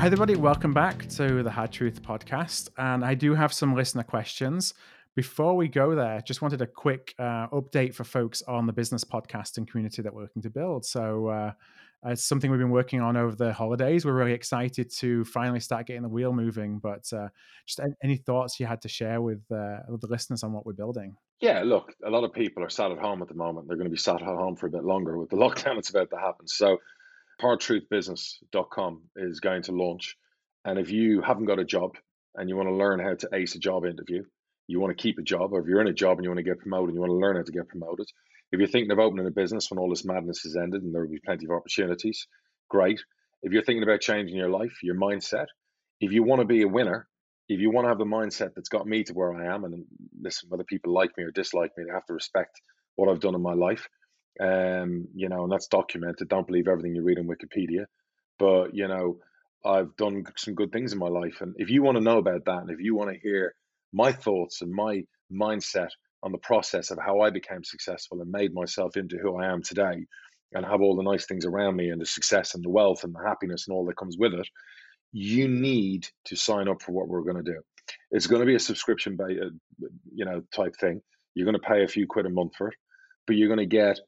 Hi, 0.00 0.06
everybody. 0.06 0.34
Welcome 0.34 0.72
back 0.72 1.06
to 1.10 1.42
the 1.42 1.50
Hard 1.50 1.72
Truth 1.72 2.00
podcast. 2.00 2.70
And 2.78 3.04
I 3.04 3.12
do 3.12 3.34
have 3.34 3.52
some 3.52 3.74
listener 3.74 4.02
questions. 4.02 4.72
Before 5.14 5.54
we 5.54 5.68
go 5.68 5.94
there, 5.94 6.22
just 6.22 6.40
wanted 6.40 6.62
a 6.62 6.66
quick 6.66 7.14
uh, 7.18 7.48
update 7.48 7.94
for 7.94 8.04
folks 8.04 8.40
on 8.48 8.66
the 8.66 8.72
business 8.72 9.04
podcasting 9.04 9.68
community 9.68 10.00
that 10.00 10.14
we're 10.14 10.22
looking 10.22 10.40
to 10.40 10.48
build. 10.48 10.86
So, 10.86 11.26
uh, 11.26 11.52
it's 12.06 12.24
something 12.24 12.50
we've 12.50 12.58
been 12.58 12.70
working 12.70 13.02
on 13.02 13.18
over 13.18 13.36
the 13.36 13.52
holidays. 13.52 14.06
We're 14.06 14.14
really 14.14 14.32
excited 14.32 14.90
to 15.00 15.22
finally 15.26 15.60
start 15.60 15.86
getting 15.86 16.00
the 16.00 16.08
wheel 16.08 16.32
moving. 16.32 16.78
But 16.78 17.12
uh, 17.12 17.28
just 17.66 17.80
any 18.02 18.16
thoughts 18.16 18.58
you 18.58 18.64
had 18.64 18.80
to 18.80 18.88
share 18.88 19.20
with, 19.20 19.42
uh, 19.52 19.80
with 19.86 20.00
the 20.00 20.08
listeners 20.08 20.42
on 20.42 20.54
what 20.54 20.64
we're 20.64 20.72
building? 20.72 21.14
Yeah, 21.40 21.62
look, 21.62 21.92
a 22.06 22.08
lot 22.08 22.24
of 22.24 22.32
people 22.32 22.64
are 22.64 22.70
sat 22.70 22.90
at 22.90 22.96
home 22.96 23.20
at 23.20 23.28
the 23.28 23.34
moment. 23.34 23.68
They're 23.68 23.76
going 23.76 23.84
to 23.84 23.90
be 23.90 23.98
sat 23.98 24.22
at 24.22 24.26
home 24.26 24.56
for 24.56 24.66
a 24.66 24.70
bit 24.70 24.84
longer 24.84 25.18
with 25.18 25.28
the 25.28 25.36
lockdown 25.44 25.74
that's 25.74 25.90
about 25.90 26.08
to 26.08 26.16
happen. 26.16 26.48
So, 26.48 26.78
hardtruthbusiness.com 27.40 29.02
is 29.16 29.40
going 29.40 29.62
to 29.62 29.72
launch. 29.72 30.16
And 30.64 30.78
if 30.78 30.90
you 30.90 31.22
haven't 31.22 31.46
got 31.46 31.58
a 31.58 31.64
job 31.64 31.96
and 32.34 32.48
you 32.48 32.56
want 32.56 32.68
to 32.68 32.74
learn 32.74 33.00
how 33.00 33.14
to 33.14 33.28
ace 33.32 33.54
a 33.54 33.58
job 33.58 33.84
interview, 33.84 34.24
you 34.66 34.80
want 34.80 34.96
to 34.96 35.02
keep 35.02 35.18
a 35.18 35.22
job, 35.22 35.52
or 35.52 35.60
if 35.60 35.66
you're 35.66 35.80
in 35.80 35.88
a 35.88 35.92
job 35.92 36.18
and 36.18 36.24
you 36.24 36.30
want 36.30 36.38
to 36.38 36.44
get 36.44 36.60
promoted, 36.60 36.94
you 36.94 37.00
want 37.00 37.10
to 37.10 37.16
learn 37.16 37.36
how 37.36 37.42
to 37.42 37.52
get 37.52 37.68
promoted. 37.68 38.06
If 38.52 38.58
you're 38.58 38.68
thinking 38.68 38.92
of 38.92 38.98
opening 38.98 39.26
a 39.26 39.30
business 39.30 39.70
when 39.70 39.78
all 39.78 39.90
this 39.90 40.04
madness 40.04 40.42
has 40.42 40.56
ended 40.56 40.82
and 40.82 40.94
there 40.94 41.02
will 41.02 41.10
be 41.10 41.20
plenty 41.24 41.46
of 41.46 41.52
opportunities, 41.52 42.26
great. 42.68 43.00
If 43.42 43.52
you're 43.52 43.64
thinking 43.64 43.82
about 43.82 44.00
changing 44.00 44.36
your 44.36 44.50
life, 44.50 44.82
your 44.82 44.96
mindset, 44.96 45.46
if 46.00 46.12
you 46.12 46.22
want 46.22 46.40
to 46.40 46.46
be 46.46 46.62
a 46.62 46.68
winner, 46.68 47.08
if 47.48 47.58
you 47.58 47.70
want 47.70 47.86
to 47.86 47.88
have 47.88 47.98
the 47.98 48.04
mindset 48.04 48.54
that's 48.54 48.68
got 48.68 48.86
me 48.86 49.02
to 49.04 49.12
where 49.12 49.34
I 49.34 49.52
am, 49.52 49.64
and 49.64 49.84
listen, 50.20 50.48
whether 50.48 50.64
people 50.64 50.92
like 50.92 51.10
me 51.16 51.24
or 51.24 51.32
dislike 51.32 51.72
me, 51.76 51.84
they 51.84 51.92
have 51.92 52.06
to 52.06 52.14
respect 52.14 52.60
what 52.94 53.08
I've 53.08 53.20
done 53.20 53.34
in 53.34 53.42
my 53.42 53.54
life. 53.54 53.88
Um, 54.40 55.08
you 55.14 55.28
know, 55.28 55.44
and 55.44 55.52
that's 55.52 55.66
documented. 55.66 56.28
Don't 56.28 56.46
believe 56.46 56.68
everything 56.68 56.94
you 56.94 57.02
read 57.02 57.18
on 57.18 57.26
Wikipedia, 57.28 57.84
but 58.38 58.74
you 58.74 58.88
know, 58.88 59.18
I've 59.64 59.94
done 59.96 60.24
some 60.36 60.54
good 60.54 60.72
things 60.72 60.92
in 60.92 60.98
my 60.98 61.08
life. 61.08 61.42
And 61.42 61.54
if 61.58 61.68
you 61.68 61.82
want 61.82 61.98
to 61.98 62.04
know 62.04 62.18
about 62.18 62.46
that, 62.46 62.62
and 62.62 62.70
if 62.70 62.80
you 62.80 62.94
want 62.94 63.12
to 63.12 63.18
hear 63.20 63.54
my 63.92 64.12
thoughts 64.12 64.62
and 64.62 64.72
my 64.72 65.02
mindset 65.30 65.90
on 66.22 66.32
the 66.32 66.38
process 66.38 66.90
of 66.90 66.98
how 67.04 67.20
I 67.20 67.30
became 67.30 67.64
successful 67.64 68.20
and 68.20 68.30
made 68.30 68.54
myself 68.54 68.96
into 68.96 69.18
who 69.18 69.36
I 69.36 69.52
am 69.52 69.62
today, 69.62 70.06
and 70.52 70.64
have 70.66 70.80
all 70.80 70.96
the 70.96 71.02
nice 71.02 71.26
things 71.26 71.46
around 71.46 71.76
me 71.76 71.90
and 71.90 72.00
the 72.00 72.06
success 72.06 72.54
and 72.54 72.64
the 72.64 72.70
wealth 72.70 73.04
and 73.04 73.14
the 73.14 73.22
happiness 73.24 73.66
and 73.68 73.74
all 73.74 73.84
that 73.86 73.96
comes 73.96 74.16
with 74.18 74.34
it, 74.34 74.48
you 75.12 75.48
need 75.48 76.08
to 76.24 76.36
sign 76.36 76.68
up 76.68 76.82
for 76.82 76.92
what 76.92 77.08
we're 77.08 77.22
going 77.22 77.42
to 77.42 77.52
do. 77.52 77.60
It's 78.10 78.26
going 78.26 78.40
to 78.40 78.46
be 78.46 78.54
a 78.54 78.60
subscription, 78.60 79.18
uh, 79.20 79.50
you 80.12 80.24
know, 80.24 80.42
type 80.54 80.74
thing. 80.80 81.02
You're 81.34 81.46
going 81.46 81.60
to 81.60 81.68
pay 81.68 81.84
a 81.84 81.88
few 81.88 82.06
quid 82.06 82.26
a 82.26 82.30
month 82.30 82.56
for 82.56 82.68
it, 82.68 82.74
but 83.26 83.36
you're 83.36 83.48
going 83.48 83.58
to 83.58 83.66
get 83.66 84.00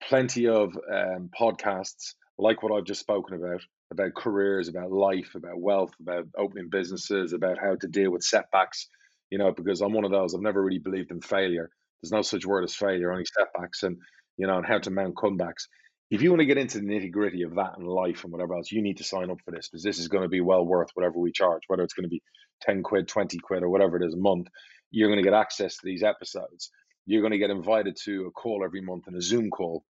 plenty 0.00 0.48
of 0.48 0.76
um, 0.92 1.30
podcasts 1.38 2.14
like 2.38 2.62
what 2.62 2.72
I've 2.72 2.84
just 2.84 3.00
spoken 3.00 3.36
about 3.36 3.62
about 3.92 4.14
careers, 4.14 4.68
about 4.68 4.92
life, 4.92 5.34
about 5.34 5.60
wealth, 5.60 5.92
about 6.00 6.26
opening 6.38 6.68
businesses, 6.70 7.32
about 7.32 7.58
how 7.58 7.74
to 7.74 7.88
deal 7.88 8.10
with 8.10 8.22
setbacks. 8.22 8.88
You 9.30 9.38
know, 9.38 9.52
because 9.52 9.80
I'm 9.80 9.92
one 9.92 10.04
of 10.04 10.10
those. 10.10 10.34
I've 10.34 10.40
never 10.40 10.62
really 10.62 10.78
believed 10.78 11.10
in 11.10 11.20
failure. 11.20 11.70
There's 12.02 12.12
no 12.12 12.22
such 12.22 12.46
word 12.46 12.64
as 12.64 12.74
failure, 12.74 13.12
only 13.12 13.26
setbacks, 13.26 13.82
and 13.82 13.98
you 14.36 14.46
know, 14.46 14.56
and 14.56 14.66
how 14.66 14.78
to 14.78 14.90
mount 14.90 15.14
comebacks. 15.14 15.66
If 16.10 16.22
you 16.22 16.30
want 16.30 16.40
to 16.40 16.46
get 16.46 16.58
into 16.58 16.78
the 16.78 16.86
nitty 16.86 17.12
gritty 17.12 17.42
of 17.42 17.54
that 17.54 17.78
and 17.78 17.86
life 17.86 18.24
and 18.24 18.32
whatever 18.32 18.54
else, 18.54 18.72
you 18.72 18.82
need 18.82 18.96
to 18.96 19.04
sign 19.04 19.30
up 19.30 19.38
for 19.44 19.52
this 19.52 19.68
because 19.68 19.84
this 19.84 19.98
is 19.98 20.08
going 20.08 20.24
to 20.24 20.28
be 20.28 20.40
well 20.40 20.66
worth 20.66 20.90
whatever 20.94 21.20
we 21.20 21.30
charge, 21.30 21.62
whether 21.68 21.84
it's 21.84 21.94
going 21.94 22.04
to 22.04 22.08
be 22.08 22.22
10 22.62 22.82
quid, 22.82 23.06
20 23.06 23.38
quid, 23.38 23.62
or 23.62 23.68
whatever 23.68 23.96
it 23.96 24.04
is 24.04 24.14
a 24.14 24.18
month. 24.18 24.48
You're 24.90 25.08
going 25.08 25.22
to 25.22 25.24
get 25.24 25.38
access 25.38 25.76
to 25.76 25.82
these 25.84 26.02
episodes. 26.02 26.72
You're 27.10 27.22
going 27.22 27.32
to 27.32 27.38
get 27.38 27.50
invited 27.50 27.96
to 28.04 28.26
a 28.26 28.30
call 28.30 28.62
every 28.64 28.80
month 28.80 29.08
and 29.08 29.16
a 29.16 29.20
Zoom 29.20 29.50
call 29.50 29.84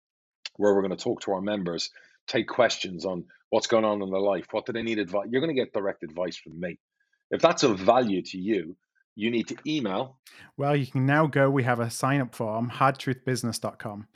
where 0.57 0.75
we're 0.75 0.83
going 0.83 0.95
to 0.95 1.03
talk 1.03 1.21
to 1.21 1.31
our 1.31 1.41
members, 1.41 1.89
take 2.27 2.47
questions 2.47 3.05
on 3.05 3.25
what's 3.49 3.65
going 3.65 3.85
on 3.85 4.03
in 4.03 4.11
their 4.11 4.21
life, 4.21 4.45
what 4.51 4.67
do 4.67 4.71
they 4.71 4.83
need 4.83 4.99
advice. 4.99 5.25
You're 5.31 5.41
going 5.41 5.55
to 5.55 5.59
get 5.59 5.73
direct 5.73 6.03
advice 6.03 6.37
from 6.37 6.59
me. 6.59 6.77
If 7.31 7.41
that's 7.41 7.63
of 7.63 7.79
value 7.79 8.21
to 8.21 8.37
you, 8.37 8.77
you 9.15 9.31
need 9.31 9.47
to 9.47 9.55
email. 9.65 10.19
Well, 10.57 10.75
you 10.75 10.85
can 10.85 11.07
now 11.07 11.25
go. 11.25 11.49
We 11.49 11.63
have 11.63 11.79
a 11.79 11.89
sign 11.89 12.21
up 12.21 12.35
form, 12.35 12.69
hardtruthbusiness.com 12.69 14.07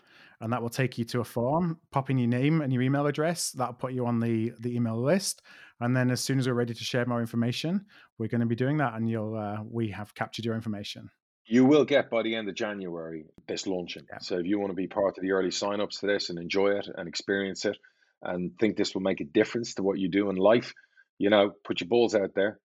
and 0.42 0.52
that 0.52 0.62
will 0.62 0.70
take 0.70 0.98
you 0.98 1.06
to 1.06 1.22
a 1.22 1.24
form. 1.24 1.80
Pop 1.92 2.12
in 2.12 2.20
your 2.20 2.28
name 2.28 2.62
and 2.62 2.74
your 2.74 2.82
email 2.82 3.08
address. 3.08 3.52
That'll 3.52 3.74
put 3.74 3.94
you 3.94 4.06
on 4.06 4.20
the 4.20 4.54
the 4.60 4.76
email 4.76 5.02
list. 5.02 5.42
And 5.80 5.96
then 5.96 6.12
as 6.12 6.22
soon 6.22 6.38
as 6.38 6.48
we're 6.48 6.54
ready 6.54 6.76
to 6.76 6.84
share 6.84 7.06
more 7.06 7.22
information, 7.22 7.86
we're 8.20 8.28
going 8.28 8.42
to 8.42 8.48
be 8.48 8.56
doing 8.56 8.78
that, 8.78 8.94
and 8.94 9.10
you'll 9.10 9.36
uh, 9.36 9.58
we 9.64 9.90
have 9.90 10.14
captured 10.14 10.46
your 10.46 10.56
information. 10.56 11.10
You 11.46 11.66
will 11.66 11.86
get 11.86 12.10
by 12.10 12.24
the 12.24 12.36
end 12.36 12.48
of 12.50 12.56
January 12.56 13.26
this 13.48 13.68
launching. 13.68 14.04
Yeah. 14.10 14.20
So 14.20 14.38
if 14.38 14.46
you 14.46 14.60
want 14.60 14.72
to 14.72 14.76
be 14.76 14.88
part 14.88 15.18
of 15.18 15.22
the 15.22 15.32
early 15.32 15.50
signups 15.50 16.00
to 16.00 16.08
this 16.08 16.30
and 16.30 16.40
enjoy 16.40 16.72
it 16.72 16.88
and 16.94 17.08
experience 17.08 17.66
it, 17.66 17.78
and 18.22 18.58
think 18.60 18.78
this 18.78 18.94
will 18.94 19.02
make 19.02 19.20
a 19.20 19.26
difference 19.26 19.74
to 19.76 19.84
what 19.84 19.98
you 19.98 20.08
do 20.08 20.30
in 20.30 20.36
life, 20.36 20.74
you 21.18 21.30
know, 21.30 21.52
put 21.66 21.82
your 21.82 21.88
balls 21.88 22.14
out 22.14 22.36
there, 22.36 22.60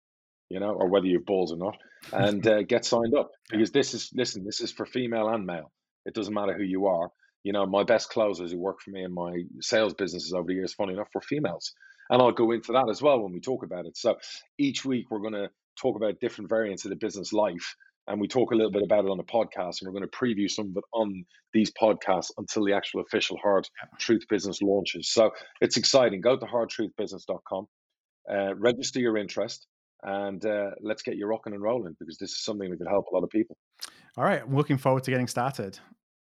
you 0.49 0.59
know, 0.59 0.71
or 0.71 0.89
whether 0.89 1.05
you 1.05 1.17
have 1.17 1.25
balls 1.25 1.53
or 1.53 1.57
not, 1.57 1.77
and 2.11 2.45
uh, 2.47 2.63
get 2.63 2.85
signed 2.85 3.15
up 3.15 3.31
because 3.49 3.71
this 3.71 3.93
is 3.93 4.11
listen, 4.13 4.43
this 4.43 4.59
is 4.59 4.71
for 4.71 4.85
female 4.85 5.29
and 5.29 5.45
male. 5.45 5.71
It 6.05 6.13
doesn't 6.13 6.33
matter 6.33 6.53
who 6.53 6.63
you 6.63 6.87
are 6.87 7.09
you 7.45 7.53
know, 7.53 7.67
my 7.67 7.83
best 7.83 8.09
closers 8.09 8.51
who 8.51 8.57
work 8.57 8.81
for 8.81 8.89
me 8.89 9.03
in 9.03 9.13
my 9.13 9.43
sales 9.61 9.93
businesses 9.93 10.33
over 10.33 10.47
the 10.47 10.55
years, 10.55 10.73
funny 10.73 10.93
enough, 10.93 11.09
were 11.13 11.21
females. 11.21 11.73
And 12.09 12.19
I'll 12.19 12.31
go 12.31 12.51
into 12.51 12.71
that 12.71 12.89
as 12.89 13.03
well 13.03 13.19
when 13.21 13.33
we 13.33 13.39
talk 13.39 13.63
about 13.63 13.85
it. 13.85 13.95
So 13.95 14.15
each 14.57 14.83
week 14.83 15.11
we're 15.11 15.19
going 15.19 15.33
to 15.33 15.51
talk 15.79 15.95
about 15.95 16.19
different 16.19 16.49
variants 16.49 16.85
of 16.85 16.89
the 16.89 16.95
business 16.95 17.33
life. 17.33 17.75
And 18.07 18.21
we 18.21 18.27
talk 18.27 18.51
a 18.51 18.55
little 18.55 18.71
bit 18.71 18.83
about 18.83 19.05
it 19.05 19.09
on 19.09 19.17
the 19.17 19.23
podcast, 19.23 19.81
and 19.81 19.87
we're 19.87 19.99
going 19.99 20.09
to 20.09 20.17
preview 20.17 20.49
some 20.49 20.67
of 20.69 20.77
it 20.77 20.83
on 20.93 21.25
these 21.53 21.71
podcasts 21.71 22.31
until 22.37 22.63
the 22.65 22.73
actual 22.73 23.01
official 23.01 23.37
Hard 23.37 23.67
Truth 23.99 24.23
Business 24.29 24.61
launches. 24.61 25.09
So 25.09 25.31
it's 25.59 25.77
exciting. 25.77 26.21
Go 26.21 26.37
to 26.37 26.45
hardtruthbusiness.com, 26.45 27.67
uh, 28.31 28.55
register 28.55 28.99
your 28.99 29.17
interest, 29.17 29.65
and 30.03 30.45
uh, 30.45 30.71
let's 30.81 31.01
get 31.01 31.15
you 31.15 31.25
rocking 31.25 31.53
and 31.53 31.61
rolling 31.63 31.95
because 31.99 32.17
this 32.19 32.31
is 32.31 32.43
something 32.43 32.69
that 32.69 32.77
could 32.77 32.87
help 32.87 33.07
a 33.11 33.15
lot 33.15 33.23
of 33.23 33.29
people. 33.31 33.57
All 34.17 34.23
right, 34.23 34.41
I'm 34.41 34.55
looking 34.55 34.77
forward 34.77 35.03
to 35.05 35.11
getting 35.11 35.27
started. 35.27 35.79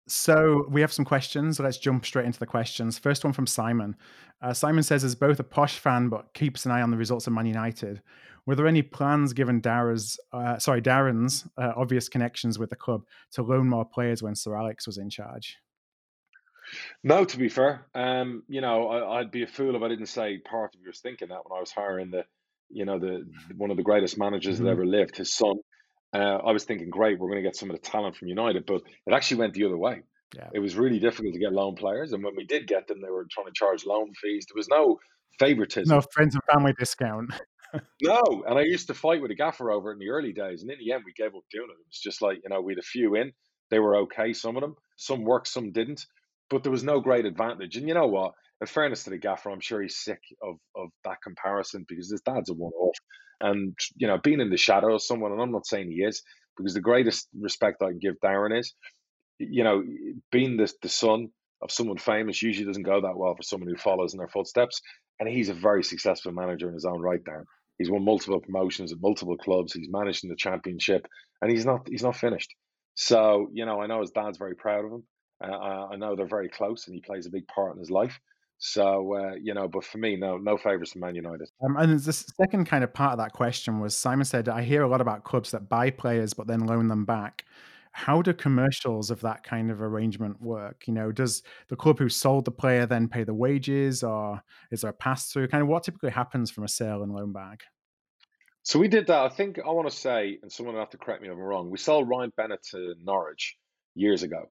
So 0.09 0.65
we 0.69 0.81
have 0.81 0.91
some 0.91 1.05
questions. 1.05 1.59
Let's 1.59 1.77
jump 1.77 2.03
straight 2.03 2.25
into 2.25 2.39
the 2.39 2.47
questions. 2.47 2.97
First 2.97 3.23
one 3.23 3.31
from 3.31 3.45
Simon. 3.45 3.95
Uh, 4.41 4.53
Simon 4.53 4.83
says, 4.83 5.03
"As 5.03 5.13
both 5.13 5.39
a 5.39 5.43
posh 5.43 5.77
fan 5.77 6.09
but 6.09 6.33
keeps 6.33 6.65
an 6.65 6.71
eye 6.71 6.81
on 6.81 6.89
the 6.89 6.97
results 6.97 7.27
of 7.27 7.33
Man 7.33 7.45
United, 7.45 8.01
were 8.45 8.55
there 8.55 8.67
any 8.67 8.81
plans 8.81 9.33
given 9.33 9.61
Darren's, 9.61 10.19
uh, 10.33 10.57
sorry, 10.57 10.81
Darren's 10.81 11.47
uh, 11.57 11.73
obvious 11.75 12.09
connections 12.09 12.59
with 12.59 12.69
the 12.69 12.75
club 12.75 13.03
to 13.31 13.43
loan 13.43 13.67
more 13.67 13.85
players 13.85 14.21
when 14.21 14.35
Sir 14.35 14.55
Alex 14.55 14.87
was 14.87 14.97
in 14.97 15.09
charge?" 15.09 15.57
No, 17.03 17.25
to 17.25 17.37
be 17.37 17.49
fair, 17.49 17.87
um, 17.95 18.43
you 18.47 18.61
know, 18.61 18.87
I, 18.89 19.19
would 19.19 19.31
be 19.31 19.41
a 19.43 19.47
fool 19.47 19.75
if 19.75 19.81
I 19.81 19.87
didn't 19.87 20.05
say 20.05 20.37
part 20.37 20.75
of 20.75 20.81
you 20.81 20.87
was 20.87 20.99
thinking 20.99 21.29
that 21.29 21.43
when 21.43 21.57
I 21.57 21.59
was 21.59 21.71
hiring 21.71 22.11
the, 22.11 22.25
you 22.69 22.85
know, 22.85 22.99
the 22.99 23.25
one 23.55 23.71
of 23.71 23.77
the 23.77 23.83
greatest 23.83 24.19
managers 24.19 24.55
mm-hmm. 24.55 24.65
that 24.65 24.71
ever 24.71 24.85
lived, 24.85 25.17
his 25.17 25.33
son 25.33 25.55
uh, 26.13 26.17
I 26.17 26.51
was 26.51 26.63
thinking, 26.63 26.89
great, 26.89 27.19
we're 27.19 27.29
going 27.29 27.43
to 27.43 27.47
get 27.47 27.55
some 27.55 27.69
of 27.69 27.75
the 27.75 27.81
talent 27.81 28.15
from 28.15 28.29
United, 28.29 28.65
but 28.65 28.81
it 29.05 29.13
actually 29.13 29.37
went 29.37 29.53
the 29.53 29.65
other 29.65 29.77
way. 29.77 30.01
Yeah. 30.35 30.49
It 30.53 30.59
was 30.59 30.75
really 30.75 30.99
difficult 30.99 31.33
to 31.33 31.39
get 31.39 31.53
loan 31.53 31.75
players, 31.75 32.13
and 32.13 32.23
when 32.23 32.35
we 32.35 32.45
did 32.45 32.67
get 32.67 32.87
them, 32.87 33.01
they 33.01 33.09
were 33.09 33.25
trying 33.29 33.47
to 33.47 33.53
charge 33.53 33.85
loan 33.85 34.11
fees. 34.21 34.45
There 34.47 34.57
was 34.57 34.67
no 34.67 34.99
favoritism, 35.39 35.95
no 35.95 36.01
friends 36.13 36.35
and 36.35 36.43
family 36.51 36.73
discount. 36.77 37.31
no, 38.01 38.43
and 38.47 38.57
I 38.57 38.61
used 38.63 38.87
to 38.87 38.93
fight 38.93 39.21
with 39.21 39.31
a 39.31 39.35
gaffer 39.35 39.71
over 39.71 39.91
it 39.91 39.93
in 39.95 39.99
the 39.99 40.09
early 40.09 40.33
days, 40.33 40.61
and 40.61 40.71
in 40.71 40.79
the 40.79 40.93
end, 40.93 41.03
we 41.05 41.13
gave 41.13 41.35
up 41.35 41.43
doing 41.51 41.67
it. 41.69 41.73
It 41.79 41.87
was 41.87 41.99
just 42.01 42.21
like 42.21 42.39
you 42.43 42.49
know, 42.49 42.61
we 42.61 42.73
had 42.73 42.79
a 42.79 42.83
few 42.83 43.15
in, 43.15 43.31
they 43.69 43.79
were 43.79 43.97
okay. 43.97 44.33
Some 44.33 44.57
of 44.57 44.61
them, 44.61 44.75
some 44.97 45.23
worked, 45.23 45.47
some 45.47 45.71
didn't, 45.71 46.05
but 46.49 46.63
there 46.63 46.71
was 46.71 46.83
no 46.83 46.99
great 46.99 47.25
advantage. 47.25 47.77
And 47.77 47.87
you 47.87 47.93
know 47.93 48.07
what? 48.07 48.33
In 48.61 48.67
fairness 48.67 49.03
to 49.05 49.11
the 49.11 49.17
gaffer, 49.17 49.49
I'm 49.51 49.59
sure 49.61 49.81
he's 49.81 49.97
sick 49.97 50.21
of 50.41 50.57
of 50.75 50.89
that 51.05 51.21
comparison 51.23 51.85
because 51.87 52.11
his 52.11 52.21
dad's 52.21 52.49
a 52.49 52.53
one 52.53 52.73
off. 52.73 52.97
And 53.41 53.77
you 53.95 54.07
know, 54.07 54.17
being 54.17 54.41
in 54.41 54.49
the 54.49 54.57
shadow 54.57 54.95
of 54.95 55.01
someone, 55.03 55.31
and 55.31 55.41
I'm 55.41 55.51
not 55.51 55.67
saying 55.67 55.89
he 55.91 56.03
is, 56.03 56.21
because 56.57 56.73
the 56.73 56.81
greatest 56.81 57.27
respect 57.39 57.81
I 57.81 57.89
can 57.89 57.99
give 57.99 58.15
Darren 58.23 58.57
is, 58.57 58.73
you 59.39 59.63
know, 59.63 59.83
being 60.31 60.57
the 60.57 60.71
the 60.81 60.89
son 60.89 61.29
of 61.61 61.71
someone 61.71 61.97
famous 61.97 62.41
usually 62.41 62.65
doesn't 62.65 62.83
go 62.83 63.01
that 63.01 63.17
well 63.17 63.35
for 63.35 63.43
someone 63.43 63.69
who 63.69 63.77
follows 63.77 64.13
in 64.13 64.17
their 64.19 64.27
footsteps. 64.27 64.81
And 65.19 65.29
he's 65.29 65.49
a 65.49 65.53
very 65.53 65.83
successful 65.83 66.31
manager 66.31 66.67
in 66.69 66.73
his 66.73 66.85
own 66.85 67.01
right, 67.01 67.23
Darren. 67.23 67.45
He's 67.79 67.89
won 67.89 68.03
multiple 68.03 68.41
promotions 68.41 68.91
at 68.91 69.01
multiple 69.01 69.37
clubs. 69.37 69.73
He's 69.73 69.89
managed 69.89 70.23
in 70.25 70.29
the 70.29 70.35
championship, 70.35 71.07
and 71.41 71.49
he's 71.49 71.65
not 71.65 71.87
he's 71.87 72.03
not 72.03 72.15
finished. 72.15 72.53
So 72.95 73.49
you 73.53 73.65
know, 73.65 73.81
I 73.81 73.87
know 73.87 74.01
his 74.01 74.11
dad's 74.11 74.37
very 74.37 74.55
proud 74.55 74.85
of 74.85 74.91
him. 74.91 75.03
Uh, 75.41 75.87
I 75.87 75.95
know 75.95 76.15
they're 76.15 76.27
very 76.27 76.49
close, 76.49 76.85
and 76.87 76.93
he 76.93 77.01
plays 77.01 77.25
a 77.25 77.29
big 77.29 77.47
part 77.47 77.73
in 77.73 77.79
his 77.79 77.89
life. 77.89 78.19
So 78.57 79.15
uh, 79.15 79.35
you 79.41 79.53
know, 79.53 79.69
but 79.69 79.85
for 79.85 79.97
me, 79.97 80.17
no, 80.17 80.37
no 80.37 80.57
favourites 80.57 80.91
from 80.91 81.01
Man 81.01 81.15
United. 81.15 81.49
Um, 81.63 81.77
and 81.77 81.97
the 81.97 82.13
second 82.13 82.65
kind 82.65 82.83
of 82.83 82.93
part 82.93 83.13
of 83.13 83.19
that 83.19 83.31
question 83.31 83.79
was 83.79 83.97
Simon 83.97 84.25
said, 84.25 84.49
"I 84.49 84.61
hear 84.63 84.83
a 84.83 84.87
lot 84.89 84.99
about 84.99 85.23
clubs 85.23 85.51
that 85.51 85.69
buy 85.69 85.89
players 85.89 86.33
but 86.33 86.47
then 86.47 86.67
loan 86.67 86.89
them 86.89 87.05
back." 87.05 87.45
How 87.91 88.21
do 88.21 88.33
commercials 88.33 89.11
of 89.11 89.19
that 89.21 89.43
kind 89.43 89.71
of 89.71 89.81
arrangement 89.81 90.41
work? 90.41 90.83
You 90.87 90.93
know, 90.93 91.11
does 91.11 91.43
the 91.67 91.75
club 91.75 91.99
who 91.99 92.09
sold 92.09 92.45
the 92.45 92.51
player 92.51 92.85
then 92.85 93.07
pay 93.07 93.23
the 93.23 93.33
wages, 93.33 94.03
or 94.03 94.41
is 94.71 94.81
there 94.81 94.91
a 94.91 94.93
pass 94.93 95.31
through? 95.31 95.47
Kind 95.47 95.63
of 95.63 95.67
what 95.67 95.83
typically 95.83 96.11
happens 96.11 96.51
from 96.51 96.63
a 96.63 96.67
sale 96.67 97.03
and 97.03 97.11
loan 97.13 97.33
back? 97.33 97.63
So 98.63 98.77
we 98.77 98.87
did 98.87 99.07
that. 99.07 99.21
I 99.21 99.29
think 99.29 99.59
I 99.59 99.71
want 99.71 99.89
to 99.89 99.95
say, 99.95 100.37
and 100.41 100.51
someone 100.51 100.75
will 100.75 100.81
have 100.81 100.91
to 100.91 100.97
correct 100.97 101.21
me 101.21 101.27
if 101.27 101.33
I'm 101.33 101.39
wrong. 101.39 101.69
We 101.69 101.77
sold 101.77 102.07
Ryan 102.07 102.31
Bennett 102.35 102.63
to 102.71 102.93
Norwich 103.03 103.57
years 103.95 104.23
ago, 104.23 104.49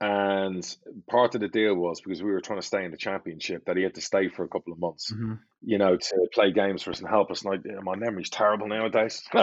and 0.00 0.76
part 1.10 1.34
of 1.34 1.42
the 1.42 1.48
deal 1.48 1.74
was 1.74 2.00
because 2.00 2.22
we 2.22 2.32
were 2.32 2.40
trying 2.40 2.60
to 2.60 2.66
stay 2.66 2.84
in 2.84 2.90
the 2.90 2.96
championship 2.96 3.66
that 3.66 3.76
he 3.76 3.82
had 3.82 3.94
to 3.94 4.00
stay 4.00 4.28
for 4.28 4.44
a 4.44 4.48
couple 4.48 4.72
of 4.72 4.78
months, 4.78 5.12
mm-hmm. 5.12 5.34
you 5.62 5.76
know, 5.76 5.96
to 5.96 6.28
play 6.32 6.52
games 6.52 6.82
for 6.82 6.90
us 6.90 7.00
and 7.00 7.08
help 7.08 7.30
us. 7.30 7.44
And 7.44 7.54
I, 7.54 7.80
my 7.82 7.96
memory's 7.96 8.30
terrible 8.30 8.66
nowadays. 8.66 9.22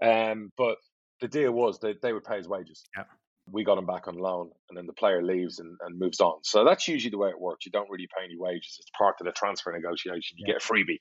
um, 0.00 0.52
but 0.56 0.76
the 1.20 1.28
deal 1.28 1.52
was 1.52 1.78
that 1.80 2.02
they 2.02 2.12
would 2.12 2.24
pay 2.24 2.36
his 2.36 2.48
wages. 2.48 2.84
Yeah. 2.96 3.04
We 3.50 3.62
got 3.62 3.76
him 3.76 3.84
back 3.84 4.08
on 4.08 4.16
loan, 4.16 4.50
and 4.70 4.78
then 4.78 4.86
the 4.86 4.94
player 4.94 5.22
leaves 5.22 5.58
and, 5.58 5.76
and 5.86 5.98
moves 5.98 6.20
on. 6.20 6.38
So 6.42 6.64
that's 6.64 6.88
usually 6.88 7.10
the 7.10 7.18
way 7.18 7.28
it 7.28 7.38
works. 7.38 7.66
You 7.66 7.72
don't 7.72 7.90
really 7.90 8.08
pay 8.16 8.24
any 8.24 8.38
wages. 8.38 8.78
It's 8.80 8.90
part 8.96 9.16
of 9.20 9.26
the 9.26 9.32
transfer 9.32 9.70
negotiation. 9.70 10.38
You 10.38 10.46
yeah. 10.46 10.54
get 10.54 10.62
a 10.62 10.66
freebie. 10.66 11.00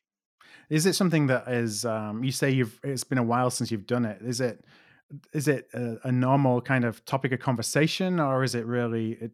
Is 0.69 0.85
it 0.85 0.93
something 0.93 1.27
that 1.27 1.47
is? 1.47 1.85
Um, 1.85 2.23
you 2.23 2.31
say 2.31 2.51
you've. 2.51 2.79
It's 2.83 3.05
been 3.05 3.17
a 3.17 3.23
while 3.23 3.49
since 3.49 3.71
you've 3.71 3.87
done 3.87 4.03
it. 4.03 4.21
Is 4.21 4.41
it? 4.41 4.65
is 5.33 5.47
it 5.47 5.67
a, 5.73 5.97
a, 6.07 6.11
normal 6.11 6.61
kind 6.61 6.85
of 6.85 7.03
topic 7.05 7.31
of 7.31 7.39
conversation 7.39 8.19
or 8.19 8.43
is 8.43 8.55
it 8.55 8.65
really 8.65 9.11
it, 9.21 9.31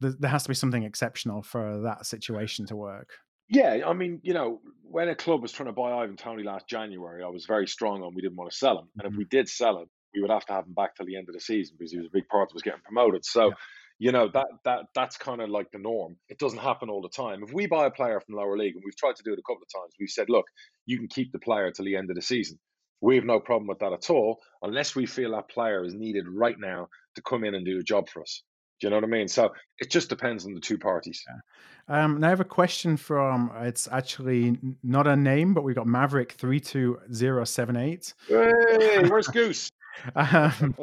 there 0.00 0.30
has 0.30 0.42
to 0.42 0.48
be 0.48 0.54
something 0.54 0.82
exceptional 0.82 1.42
for 1.42 1.80
that 1.82 2.06
situation 2.06 2.66
to 2.66 2.76
work 2.76 3.10
yeah 3.48 3.82
i 3.86 3.92
mean 3.92 4.20
you 4.22 4.32
know 4.32 4.60
when 4.82 5.08
a 5.08 5.14
club 5.14 5.42
was 5.42 5.52
trying 5.52 5.68
to 5.68 5.72
buy 5.72 5.92
ivan 5.92 6.16
toney 6.16 6.42
last 6.42 6.66
january 6.66 7.22
i 7.22 7.28
was 7.28 7.46
very 7.46 7.66
strong 7.66 8.02
on 8.02 8.14
we 8.14 8.22
didn't 8.22 8.36
want 8.36 8.50
to 8.50 8.56
sell 8.56 8.78
him 8.78 8.88
and 8.98 9.06
if 9.06 9.10
mm-hmm. 9.10 9.18
we 9.18 9.24
did 9.24 9.48
sell 9.48 9.78
him 9.78 9.86
we 10.14 10.20
would 10.20 10.30
have 10.30 10.46
to 10.46 10.52
have 10.52 10.66
him 10.66 10.74
back 10.74 10.94
till 10.94 11.06
the 11.06 11.16
end 11.16 11.28
of 11.28 11.34
the 11.34 11.40
season 11.40 11.76
because 11.78 11.92
he 11.92 11.98
was 11.98 12.06
a 12.06 12.12
big 12.12 12.28
part 12.28 12.50
of 12.50 12.56
us 12.56 12.62
getting 12.62 12.80
promoted 12.82 13.24
so 13.24 13.48
yeah. 13.48 13.54
you 13.98 14.12
know 14.12 14.28
that 14.32 14.46
that 14.64 14.80
that's 14.94 15.16
kind 15.16 15.40
of 15.40 15.48
like 15.48 15.70
the 15.72 15.78
norm 15.78 16.16
it 16.28 16.38
doesn't 16.38 16.58
happen 16.58 16.88
all 16.88 17.02
the 17.02 17.08
time 17.08 17.42
if 17.42 17.52
we 17.52 17.66
buy 17.66 17.86
a 17.86 17.90
player 17.90 18.20
from 18.20 18.34
lower 18.34 18.56
league 18.56 18.74
and 18.74 18.82
we've 18.84 18.96
tried 18.96 19.16
to 19.16 19.22
do 19.22 19.32
it 19.32 19.38
a 19.38 19.42
couple 19.42 19.62
of 19.62 19.80
times 19.82 19.94
we've 19.98 20.10
said 20.10 20.28
look 20.28 20.46
you 20.86 20.98
can 20.98 21.08
keep 21.08 21.32
the 21.32 21.38
player 21.38 21.70
till 21.70 21.84
the 21.84 21.96
end 21.96 22.10
of 22.10 22.16
the 22.16 22.22
season 22.22 22.58
We 23.00 23.16
have 23.16 23.24
no 23.24 23.40
problem 23.40 23.66
with 23.66 23.78
that 23.78 23.92
at 23.92 24.10
all, 24.10 24.40
unless 24.62 24.94
we 24.94 25.06
feel 25.06 25.32
that 25.32 25.48
player 25.48 25.84
is 25.84 25.94
needed 25.94 26.28
right 26.28 26.58
now 26.58 26.88
to 27.14 27.22
come 27.22 27.44
in 27.44 27.54
and 27.54 27.64
do 27.64 27.78
a 27.78 27.82
job 27.82 28.08
for 28.08 28.22
us. 28.22 28.42
Do 28.80 28.86
you 28.86 28.90
know 28.90 28.96
what 28.96 29.04
I 29.04 29.08
mean? 29.08 29.28
So 29.28 29.50
it 29.78 29.90
just 29.90 30.08
depends 30.08 30.46
on 30.46 30.54
the 30.54 30.60
two 30.60 30.78
parties. 30.78 31.22
Yeah. 31.28 32.04
Um, 32.04 32.20
now 32.20 32.28
I 32.28 32.30
have 32.30 32.40
a 32.40 32.44
question 32.44 32.96
from. 32.96 33.52
It's 33.60 33.88
actually 33.92 34.58
not 34.82 35.06
a 35.06 35.16
name, 35.16 35.52
but 35.52 35.64
we've 35.64 35.76
got 35.76 35.86
Maverick 35.86 36.32
three 36.32 36.60
two 36.60 36.98
zero 37.12 37.44
seven 37.44 37.76
eight. 37.76 38.14
Hey, 38.26 39.06
where's 39.08 39.28
Goose? 39.32 39.70
um, 40.14 40.74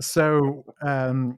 so 0.00 0.64
um, 0.82 1.36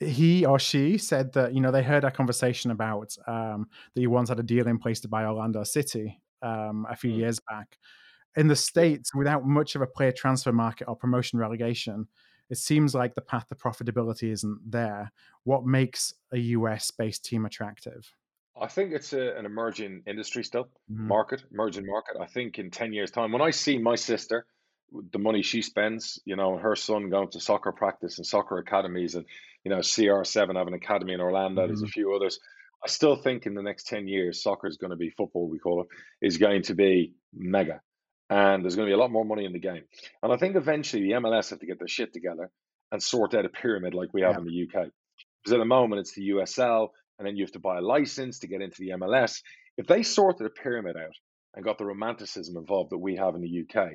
he 0.00 0.46
or 0.46 0.58
she 0.58 0.98
said 0.98 1.32
that 1.32 1.54
you 1.54 1.60
know 1.60 1.70
they 1.70 1.82
heard 1.82 2.04
our 2.04 2.10
conversation 2.10 2.70
about 2.70 3.16
um, 3.26 3.66
that 3.94 4.00
you 4.00 4.10
once 4.10 4.28
had 4.28 4.38
a 4.38 4.44
deal 4.44 4.66
in 4.68 4.78
place 4.78 5.00
to 5.00 5.08
buy 5.08 5.24
Orlando 5.24 5.64
City 5.64 6.20
um, 6.42 6.86
a 6.88 6.96
few 6.96 7.12
mm. 7.12 7.18
years 7.18 7.40
back. 7.48 7.78
In 8.36 8.46
the 8.46 8.56
states, 8.56 9.14
without 9.14 9.44
much 9.44 9.74
of 9.74 9.82
a 9.82 9.86
player 9.86 10.12
transfer 10.12 10.52
market 10.52 10.86
or 10.86 10.94
promotion 10.94 11.38
relegation, 11.38 12.06
it 12.50 12.58
seems 12.58 12.94
like 12.94 13.14
the 13.14 13.20
path 13.20 13.48
to 13.48 13.54
profitability 13.54 14.30
isn't 14.30 14.58
there. 14.64 15.10
What 15.44 15.64
makes 15.64 16.14
a 16.32 16.38
US 16.38 16.90
based 16.90 17.24
team 17.24 17.44
attractive? 17.44 18.12
I 18.60 18.66
think 18.66 18.92
it's 18.92 19.12
a, 19.12 19.36
an 19.36 19.46
emerging 19.46 20.02
industry 20.06 20.42
still, 20.42 20.64
mm-hmm. 20.90 21.08
market, 21.08 21.44
emerging 21.52 21.86
market. 21.86 22.16
I 22.20 22.26
think 22.26 22.58
in 22.58 22.70
10 22.70 22.92
years' 22.92 23.10
time, 23.10 23.32
when 23.32 23.42
I 23.42 23.50
see 23.50 23.78
my 23.78 23.94
sister, 23.94 24.46
the 25.12 25.18
money 25.18 25.42
she 25.42 25.62
spends, 25.62 26.18
you 26.24 26.36
know, 26.36 26.56
her 26.56 26.76
son 26.76 27.10
going 27.10 27.30
to 27.30 27.40
soccer 27.40 27.72
practice 27.72 28.18
and 28.18 28.26
soccer 28.26 28.58
academies, 28.58 29.14
and, 29.14 29.26
you 29.64 29.70
know, 29.70 29.78
CR7 29.78 30.56
have 30.56 30.66
an 30.66 30.74
academy 30.74 31.12
in 31.12 31.20
Orlando, 31.20 31.62
mm-hmm. 31.62 31.68
there's 31.68 31.82
a 31.82 31.84
mm-hmm. 31.84 31.90
few 31.90 32.14
others. 32.14 32.38
I 32.84 32.88
still 32.88 33.16
think 33.16 33.46
in 33.46 33.54
the 33.54 33.62
next 33.62 33.88
10 33.88 34.06
years, 34.06 34.42
soccer 34.42 34.68
is 34.68 34.76
going 34.76 34.90
to 34.90 34.96
be 34.96 35.10
football, 35.10 35.48
we 35.48 35.58
call 35.58 35.82
it, 35.82 35.88
is 36.26 36.38
going 36.38 36.62
to 36.64 36.74
be 36.74 37.14
mega 37.34 37.80
and 38.30 38.62
there's 38.62 38.76
going 38.76 38.86
to 38.86 38.90
be 38.90 38.94
a 38.94 38.98
lot 38.98 39.10
more 39.10 39.24
money 39.24 39.44
in 39.44 39.52
the 39.52 39.58
game. 39.58 39.82
And 40.22 40.32
I 40.32 40.36
think 40.36 40.56
eventually 40.56 41.02
the 41.02 41.12
MLS 41.12 41.50
have 41.50 41.60
to 41.60 41.66
get 41.66 41.78
their 41.78 41.88
shit 41.88 42.12
together 42.12 42.50
and 42.92 43.02
sort 43.02 43.34
out 43.34 43.44
a 43.44 43.48
pyramid 43.48 43.94
like 43.94 44.12
we 44.12 44.22
have 44.22 44.34
yeah. 44.34 44.38
in 44.38 44.44
the 44.44 44.62
UK. 44.62 44.88
Because 45.42 45.54
at 45.54 45.58
the 45.58 45.64
moment 45.64 46.00
it's 46.00 46.14
the 46.14 46.30
USL, 46.30 46.88
and 47.18 47.26
then 47.26 47.36
you 47.36 47.44
have 47.44 47.52
to 47.52 47.58
buy 47.58 47.78
a 47.78 47.82
license 47.82 48.40
to 48.40 48.46
get 48.46 48.60
into 48.60 48.80
the 48.80 48.90
MLS. 48.90 49.42
If 49.76 49.86
they 49.86 50.02
sorted 50.02 50.46
a 50.46 50.50
pyramid 50.50 50.96
out 50.96 51.14
and 51.54 51.64
got 51.64 51.78
the 51.78 51.86
romanticism 51.86 52.56
involved 52.56 52.90
that 52.90 52.98
we 52.98 53.16
have 53.16 53.34
in 53.34 53.40
the 53.40 53.62
UK, 53.62 53.92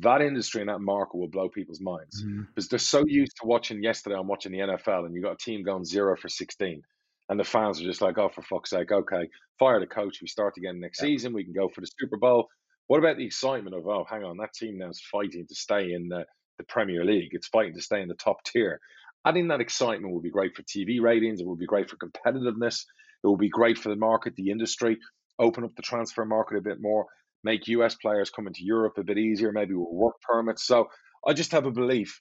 that 0.00 0.22
industry 0.22 0.62
and 0.62 0.70
that 0.70 0.80
market 0.80 1.16
will 1.16 1.28
blow 1.28 1.48
people's 1.48 1.80
minds 1.80 2.22
mm-hmm. 2.22 2.42
because 2.42 2.68
they're 2.68 2.78
so 2.78 3.04
used 3.06 3.36
to 3.40 3.46
watching 3.46 3.82
yesterday. 3.82 4.16
I'm 4.16 4.26
watching 4.26 4.52
the 4.52 4.58
NFL, 4.58 5.06
and 5.06 5.14
you 5.14 5.22
got 5.22 5.32
a 5.32 5.36
team 5.36 5.62
going 5.62 5.84
zero 5.84 6.16
for 6.16 6.28
16, 6.28 6.82
and 7.28 7.40
the 7.40 7.44
fans 7.44 7.80
are 7.80 7.84
just 7.84 8.00
like, 8.00 8.18
"Oh, 8.18 8.28
for 8.28 8.42
fuck's 8.42 8.70
sake, 8.70 8.90
okay, 8.90 9.28
fire 9.58 9.80
the 9.80 9.86
coach. 9.86 10.18
We 10.22 10.28
start 10.28 10.54
again 10.56 10.80
next 10.80 11.00
yeah. 11.00 11.08
season. 11.08 11.34
We 11.34 11.44
can 11.44 11.52
go 11.52 11.68
for 11.68 11.80
the 11.80 11.90
Super 11.98 12.16
Bowl." 12.16 12.48
What 12.88 12.98
about 12.98 13.16
the 13.16 13.24
excitement 13.24 13.74
of, 13.74 13.86
oh, 13.86 14.04
hang 14.08 14.24
on, 14.24 14.36
that 14.38 14.52
team 14.52 14.78
now 14.78 14.90
is 14.90 15.00
fighting 15.00 15.46
to 15.46 15.54
stay 15.54 15.92
in 15.92 16.08
the, 16.08 16.26
the 16.58 16.64
Premier 16.64 17.04
League. 17.04 17.30
It's 17.32 17.48
fighting 17.48 17.74
to 17.74 17.80
stay 17.80 18.02
in 18.02 18.08
the 18.08 18.14
top 18.14 18.44
tier. 18.44 18.80
Adding 19.24 19.48
that 19.48 19.60
excitement 19.60 20.12
will 20.12 20.20
be 20.20 20.30
great 20.30 20.54
for 20.56 20.62
TV 20.62 21.00
ratings. 21.00 21.40
It 21.40 21.46
will 21.46 21.56
be 21.56 21.64
great 21.64 21.88
for 21.88 21.96
competitiveness. 21.96 22.84
It 23.22 23.26
will 23.26 23.36
be 23.36 23.48
great 23.48 23.78
for 23.78 23.88
the 23.88 23.96
market, 23.96 24.34
the 24.36 24.50
industry, 24.50 24.98
open 25.38 25.64
up 25.64 25.74
the 25.76 25.82
transfer 25.82 26.24
market 26.24 26.58
a 26.58 26.60
bit 26.60 26.78
more, 26.80 27.06
make 27.44 27.68
US 27.68 27.94
players 27.94 28.30
come 28.30 28.46
into 28.46 28.64
Europe 28.64 28.94
a 28.98 29.04
bit 29.04 29.18
easier, 29.18 29.52
maybe 29.52 29.74
with 29.74 29.88
work 29.90 30.20
permits. 30.22 30.66
So 30.66 30.88
I 31.26 31.32
just 31.32 31.52
have 31.52 31.66
a 31.66 31.70
belief. 31.70 32.20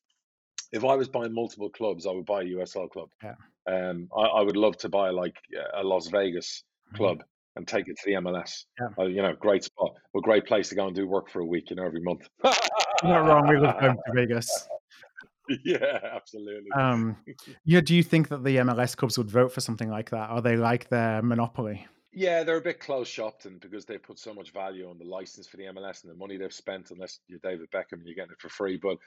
If 0.71 0.85
I 0.85 0.95
was 0.95 1.09
buying 1.09 1.33
multiple 1.33 1.69
clubs, 1.69 2.07
I 2.07 2.11
would 2.11 2.25
buy 2.25 2.41
a 2.41 2.45
USL 2.45 2.89
club. 2.89 3.09
Yeah. 3.23 3.35
Um, 3.67 4.07
I, 4.15 4.21
I 4.21 4.41
would 4.41 4.57
love 4.57 4.77
to 4.77 4.89
buy 4.89 5.09
like 5.09 5.35
a 5.75 5.83
Las 5.83 6.07
Vegas 6.07 6.63
mm-hmm. 6.87 6.97
club. 6.97 7.17
Mm-hmm 7.17 7.25
and 7.55 7.67
take 7.67 7.87
it 7.87 7.97
to 7.97 8.03
the 8.05 8.13
MLS. 8.13 8.65
Yeah. 8.79 8.87
Uh, 8.97 9.07
you 9.07 9.21
know, 9.21 9.33
great 9.39 9.63
spot. 9.63 9.91
Well, 10.13 10.21
great 10.21 10.45
place 10.45 10.69
to 10.69 10.75
go 10.75 10.87
and 10.87 10.95
do 10.95 11.07
work 11.07 11.29
for 11.29 11.41
a 11.41 11.45
week, 11.45 11.69
you 11.69 11.75
know, 11.75 11.85
every 11.85 12.01
month. 12.01 12.27
Not 13.03 13.25
wrong. 13.25 13.47
We 13.47 13.57
love 13.57 13.77
going 13.81 13.95
to 13.95 14.13
Vegas. 14.13 14.67
Yeah, 15.65 15.99
absolutely. 16.15 16.71
Um, 16.77 17.17
yeah. 17.65 17.81
Do 17.81 17.95
you 17.95 18.03
think 18.03 18.29
that 18.29 18.43
the 18.43 18.57
MLS 18.57 18.95
clubs 18.95 19.17
would 19.17 19.29
vote 19.29 19.51
for 19.51 19.59
something 19.59 19.89
like 19.89 20.11
that? 20.11 20.29
Are 20.29 20.41
they 20.41 20.55
like 20.55 20.87
their 20.89 21.21
monopoly? 21.21 21.85
Yeah, 22.13 22.43
they're 22.43 22.57
a 22.57 22.61
bit 22.61 22.81
close 22.81 23.07
shopped, 23.07 23.45
and 23.45 23.59
because 23.59 23.85
they 23.85 23.97
put 23.97 24.19
so 24.19 24.33
much 24.33 24.51
value 24.51 24.89
on 24.89 24.97
the 24.97 25.05
license 25.05 25.47
for 25.47 25.57
the 25.57 25.63
MLS 25.65 26.03
and 26.03 26.11
the 26.11 26.17
money 26.17 26.37
they've 26.37 26.51
spent, 26.51 26.91
unless 26.91 27.19
you're 27.27 27.39
David 27.41 27.71
Beckham 27.71 27.93
and 27.93 28.05
you're 28.05 28.15
getting 28.15 28.33
it 28.33 28.41
for 28.41 28.49
free. 28.49 28.77
But 28.81 28.97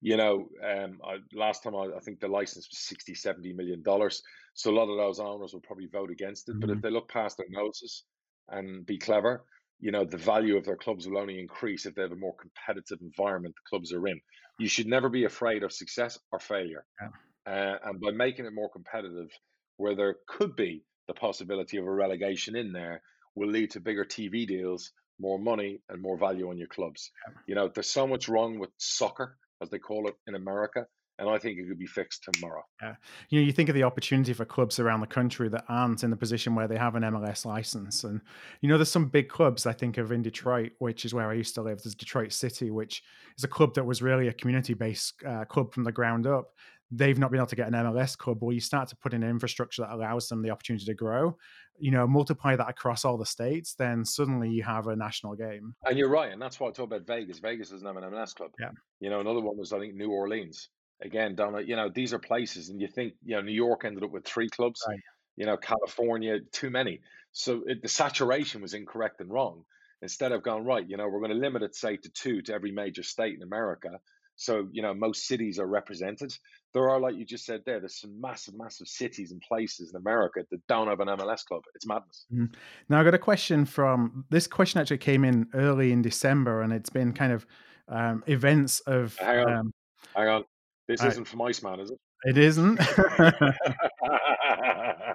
you 0.00 0.16
know, 0.16 0.48
um, 0.64 1.00
I, 1.04 1.18
last 1.32 1.62
time 1.62 1.76
I, 1.76 1.90
I, 1.96 2.00
think 2.00 2.18
the 2.18 2.28
license 2.28 2.68
was 2.68 2.80
60, 2.80 3.14
70 3.14 3.52
million 3.52 3.82
dollars. 3.82 4.22
So 4.54 4.70
a 4.70 4.74
lot 4.74 4.90
of 4.90 4.96
those 4.96 5.20
owners 5.20 5.52
will 5.52 5.60
probably 5.60 5.86
vote 5.86 6.10
against 6.10 6.48
it. 6.48 6.52
Mm-hmm. 6.52 6.60
But 6.60 6.70
if 6.70 6.76
mm-hmm. 6.76 6.86
they 6.86 6.90
look 6.90 7.08
past 7.08 7.36
their 7.36 7.46
noses 7.48 8.04
and 8.48 8.84
be 8.84 8.98
clever, 8.98 9.44
you 9.80 9.92
know, 9.92 10.04
the 10.04 10.16
value 10.16 10.56
of 10.56 10.64
their 10.64 10.76
clubs 10.76 11.06
will 11.06 11.18
only 11.18 11.38
increase 11.38 11.86
if 11.86 11.94
they 11.94 12.02
have 12.02 12.12
a 12.12 12.16
more 12.16 12.34
competitive 12.34 12.98
environment 13.00 13.54
the 13.54 13.68
clubs 13.68 13.92
are 13.92 14.06
in. 14.08 14.20
You 14.58 14.68
should 14.68 14.86
never 14.86 15.08
be 15.08 15.24
afraid 15.24 15.62
of 15.62 15.72
success 15.72 16.18
or 16.32 16.40
failure. 16.40 16.84
Yeah. 17.00 17.08
Uh, 17.52 17.78
and 17.84 18.00
by 18.00 18.10
making 18.10 18.46
it 18.46 18.54
more 18.54 18.70
competitive, 18.70 19.28
where 19.76 19.94
there 19.94 20.16
could 20.28 20.54
be 20.54 20.84
the 21.08 21.14
possibility 21.14 21.76
of 21.76 21.86
a 21.86 21.90
relegation 21.90 22.56
in 22.56 22.72
there, 22.72 23.02
will 23.34 23.48
lead 23.48 23.70
to 23.70 23.80
bigger 23.80 24.04
TV 24.04 24.46
deals, 24.46 24.92
more 25.18 25.38
money, 25.38 25.80
and 25.88 26.00
more 26.02 26.18
value 26.18 26.50
on 26.50 26.58
your 26.58 26.68
clubs. 26.68 27.10
You 27.46 27.54
know, 27.54 27.68
there's 27.68 27.90
so 27.90 28.06
much 28.06 28.28
wrong 28.28 28.58
with 28.58 28.70
soccer 28.78 29.38
as 29.62 29.70
they 29.70 29.78
call 29.78 30.08
it 30.08 30.14
in 30.26 30.34
America. 30.34 30.86
And 31.18 31.28
I 31.28 31.38
think 31.38 31.58
it 31.58 31.68
could 31.68 31.78
be 31.78 31.86
fixed 31.86 32.26
tomorrow. 32.32 32.64
Yeah. 32.80 32.94
You 33.28 33.38
know, 33.38 33.46
you 33.46 33.52
think 33.52 33.68
of 33.68 33.74
the 33.74 33.84
opportunity 33.84 34.32
for 34.32 34.44
clubs 34.44 34.80
around 34.80 35.02
the 35.02 35.06
country 35.06 35.48
that 35.50 35.64
aren't 35.68 36.02
in 36.02 36.10
the 36.10 36.16
position 36.16 36.54
where 36.54 36.66
they 36.66 36.78
have 36.78 36.96
an 36.96 37.02
MLS 37.04 37.44
license. 37.44 38.02
And, 38.02 38.22
you 38.60 38.68
know, 38.68 38.76
there's 38.76 38.90
some 38.90 39.06
big 39.06 39.28
clubs 39.28 39.66
I 39.66 39.72
think 39.72 39.98
of 39.98 40.10
in 40.10 40.22
Detroit, 40.22 40.72
which 40.78 41.04
is 41.04 41.14
where 41.14 41.30
I 41.30 41.34
used 41.34 41.54
to 41.56 41.62
live. 41.62 41.82
There's 41.82 41.94
Detroit 41.94 42.32
City, 42.32 42.70
which 42.70 43.02
is 43.38 43.44
a 43.44 43.48
club 43.48 43.74
that 43.74 43.84
was 43.84 44.02
really 44.02 44.28
a 44.28 44.32
community 44.32 44.74
based 44.74 45.14
uh, 45.24 45.44
club 45.44 45.72
from 45.72 45.84
the 45.84 45.92
ground 45.92 46.26
up 46.26 46.54
they've 46.92 47.18
not 47.18 47.30
been 47.30 47.40
able 47.40 47.46
to 47.46 47.56
get 47.56 47.68
an 47.68 47.72
MLS 47.72 48.16
club, 48.16 48.38
well, 48.42 48.52
you 48.52 48.60
start 48.60 48.88
to 48.90 48.96
put 48.96 49.14
in 49.14 49.22
infrastructure 49.22 49.82
that 49.82 49.92
allows 49.92 50.28
them 50.28 50.42
the 50.42 50.50
opportunity 50.50 50.84
to 50.84 50.94
grow. 50.94 51.36
You 51.78 51.90
know, 51.90 52.06
multiply 52.06 52.54
that 52.54 52.68
across 52.68 53.04
all 53.04 53.16
the 53.16 53.26
states, 53.26 53.74
then 53.74 54.04
suddenly 54.04 54.50
you 54.50 54.62
have 54.62 54.86
a 54.86 54.94
national 54.94 55.34
game. 55.34 55.74
And 55.84 55.98
you're 55.98 56.10
right, 56.10 56.30
and 56.30 56.40
that's 56.40 56.60
why 56.60 56.68
I 56.68 56.70
talk 56.70 56.84
about 56.86 57.06
Vegas. 57.06 57.38
Vegas 57.38 57.70
doesn't 57.70 57.86
have 57.86 57.96
an 57.96 58.04
MLS 58.04 58.34
club. 58.34 58.50
Yeah. 58.60 58.70
You 59.00 59.08
know, 59.08 59.20
another 59.20 59.40
one 59.40 59.56
was 59.56 59.72
I 59.72 59.78
think 59.78 59.94
New 59.94 60.10
Orleans. 60.10 60.68
Again, 61.00 61.34
down 61.34 61.56
at, 61.56 61.66
you 61.66 61.74
know, 61.74 61.88
these 61.92 62.14
are 62.14 62.20
places, 62.20 62.68
and 62.68 62.80
you 62.80 62.86
think 62.86 63.14
you 63.24 63.34
know 63.34 63.40
New 63.40 63.52
York 63.52 63.84
ended 63.84 64.04
up 64.04 64.10
with 64.10 64.24
three 64.24 64.48
clubs. 64.48 64.84
Right. 64.86 65.00
You 65.34 65.46
know, 65.46 65.56
California, 65.56 66.40
too 66.52 66.70
many. 66.70 67.00
So 67.32 67.62
it, 67.66 67.82
the 67.82 67.88
saturation 67.88 68.60
was 68.60 68.74
incorrect 68.74 69.20
and 69.20 69.30
wrong. 69.30 69.64
Instead 70.02 70.32
of 70.32 70.42
going 70.42 70.64
right, 70.64 70.86
you 70.86 70.96
know, 70.96 71.08
we're 71.08 71.20
going 71.20 71.30
to 71.30 71.36
limit 71.36 71.62
it 71.62 71.74
say 71.74 71.96
to 71.96 72.10
two 72.10 72.42
to 72.42 72.52
every 72.52 72.70
major 72.70 73.02
state 73.02 73.34
in 73.34 73.42
America 73.42 73.98
so, 74.42 74.66
you 74.72 74.82
know, 74.82 74.92
most 74.92 75.28
cities 75.28 75.60
are 75.60 75.68
represented. 75.68 76.36
There 76.74 76.90
are, 76.90 76.98
like 76.98 77.14
you 77.14 77.24
just 77.24 77.46
said 77.46 77.62
there, 77.64 77.78
there's 77.78 78.00
some 78.00 78.20
massive, 78.20 78.54
massive 78.58 78.88
cities 78.88 79.30
and 79.30 79.40
places 79.40 79.90
in 79.90 79.96
America 79.96 80.44
that 80.50 80.66
don't 80.66 80.88
have 80.88 80.98
an 80.98 81.06
MLS 81.06 81.44
club. 81.44 81.62
It's 81.76 81.86
madness. 81.86 82.26
Mm-hmm. 82.34 82.46
Now, 82.88 83.00
I 83.00 83.04
got 83.04 83.14
a 83.14 83.18
question 83.18 83.64
from 83.64 84.24
this 84.30 84.48
question 84.48 84.80
actually 84.80 84.98
came 84.98 85.24
in 85.24 85.46
early 85.54 85.92
in 85.92 86.02
December, 86.02 86.62
and 86.62 86.72
it's 86.72 86.90
been 86.90 87.12
kind 87.12 87.32
of 87.32 87.46
um, 87.88 88.24
events 88.26 88.80
of. 88.80 89.16
Hang 89.18 89.46
on. 89.46 89.52
Um, 89.52 89.72
hang 90.16 90.28
on. 90.28 90.44
This 90.88 91.04
isn't 91.04 91.28
from 91.28 91.42
Iceman, 91.42 91.78
is 91.78 91.92
it? 91.92 91.98
It 92.24 92.36
isn't. 92.36 92.80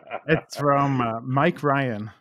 it's 0.28 0.56
from 0.56 1.02
uh, 1.02 1.20
Mike 1.20 1.64
Ryan. 1.64 2.12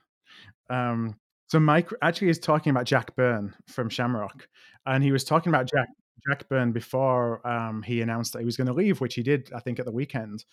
Um, 0.69 1.15
so 1.47 1.61
Mike 1.61 1.89
actually 2.03 2.31
is 2.31 2.41
talking 2.41 2.71
about 2.71 2.87
Jack 2.87 3.15
Byrne 3.15 3.55
from 3.69 3.91
Shamrock, 3.91 4.49
and 4.87 5.05
he 5.05 5.13
was 5.13 5.23
talking 5.23 5.51
about 5.51 5.71
Jack 5.71 5.87
Jack 6.29 6.49
Byrne 6.49 6.73
before 6.73 7.47
um, 7.47 7.83
he 7.83 8.01
announced 8.01 8.33
that 8.33 8.41
he 8.41 8.45
was 8.45 8.57
going 8.57 8.69
to 8.69 8.73
leave, 8.73 9.01
which 9.01 9.15
he 9.15 9.23
did, 9.23 9.51
I 9.55 9.61
think, 9.61 9.79
at 9.79 9.85
the 9.85 9.93
weekend. 9.93 10.45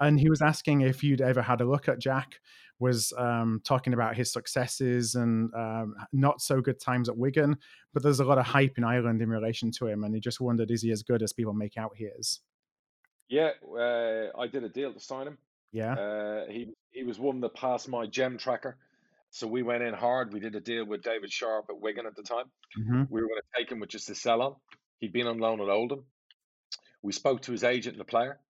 And 0.00 0.20
he 0.20 0.30
was 0.30 0.42
asking 0.42 0.82
if 0.82 1.02
you'd 1.02 1.20
ever 1.20 1.42
had 1.42 1.60
a 1.60 1.64
look 1.64 1.88
at 1.88 1.98
Jack. 1.98 2.40
Was 2.80 3.12
um, 3.18 3.60
talking 3.64 3.92
about 3.92 4.14
his 4.14 4.32
successes 4.32 5.16
and 5.16 5.52
um, 5.52 5.96
not 6.12 6.40
so 6.40 6.60
good 6.60 6.78
times 6.78 7.08
at 7.08 7.16
Wigan, 7.16 7.56
but 7.92 8.04
there's 8.04 8.20
a 8.20 8.24
lot 8.24 8.38
of 8.38 8.46
hype 8.46 8.78
in 8.78 8.84
Ireland 8.84 9.20
in 9.20 9.28
relation 9.28 9.72
to 9.78 9.88
him, 9.88 10.04
and 10.04 10.14
he 10.14 10.20
just 10.20 10.40
wondered, 10.40 10.70
is 10.70 10.82
he 10.82 10.92
as 10.92 11.02
good 11.02 11.20
as 11.20 11.32
people 11.32 11.52
make 11.52 11.76
out 11.76 11.96
he 11.96 12.04
is? 12.04 12.40
Yeah, 13.28 13.50
uh, 13.76 14.26
I 14.38 14.46
did 14.46 14.62
a 14.62 14.68
deal 14.68 14.92
to 14.92 15.00
sign 15.00 15.26
him. 15.26 15.38
Yeah, 15.72 15.94
uh, 15.94 16.46
he 16.48 16.68
he 16.92 17.02
was 17.02 17.18
one 17.18 17.40
that 17.40 17.54
passed 17.54 17.88
my 17.88 18.06
gem 18.06 18.38
tracker. 18.38 18.76
So 19.30 19.48
we 19.48 19.64
went 19.64 19.82
in 19.82 19.92
hard. 19.92 20.32
We 20.32 20.38
did 20.38 20.54
a 20.54 20.60
deal 20.60 20.86
with 20.86 21.02
David 21.02 21.32
Sharpe 21.32 21.66
at 21.70 21.80
Wigan 21.80 22.06
at 22.06 22.14
the 22.14 22.22
time. 22.22 22.46
Mm-hmm. 22.78 23.02
We 23.10 23.20
were 23.20 23.26
going 23.26 23.40
to 23.42 23.58
take 23.58 23.72
him 23.72 23.80
with 23.80 23.90
just 23.90 24.08
a 24.08 24.14
sell 24.14 24.40
on. 24.40 24.54
He'd 25.00 25.12
been 25.12 25.26
on 25.26 25.38
loan 25.38 25.60
at 25.60 25.68
Oldham. 25.68 26.04
We 27.02 27.12
spoke 27.12 27.42
to 27.42 27.52
his 27.52 27.64
agent 27.64 27.94
and 27.94 28.00
the 28.00 28.04
player. 28.04 28.40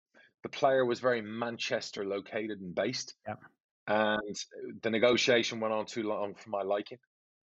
The 0.42 0.48
player 0.48 0.84
was 0.84 1.00
very 1.00 1.20
Manchester 1.20 2.04
located 2.04 2.60
and 2.60 2.74
based. 2.74 3.14
Yeah. 3.26 3.34
And 3.86 4.36
the 4.82 4.90
negotiation 4.90 5.60
went 5.60 5.74
on 5.74 5.86
too 5.86 6.02
long 6.02 6.34
for 6.34 6.50
my 6.50 6.62
liking, 6.62 6.98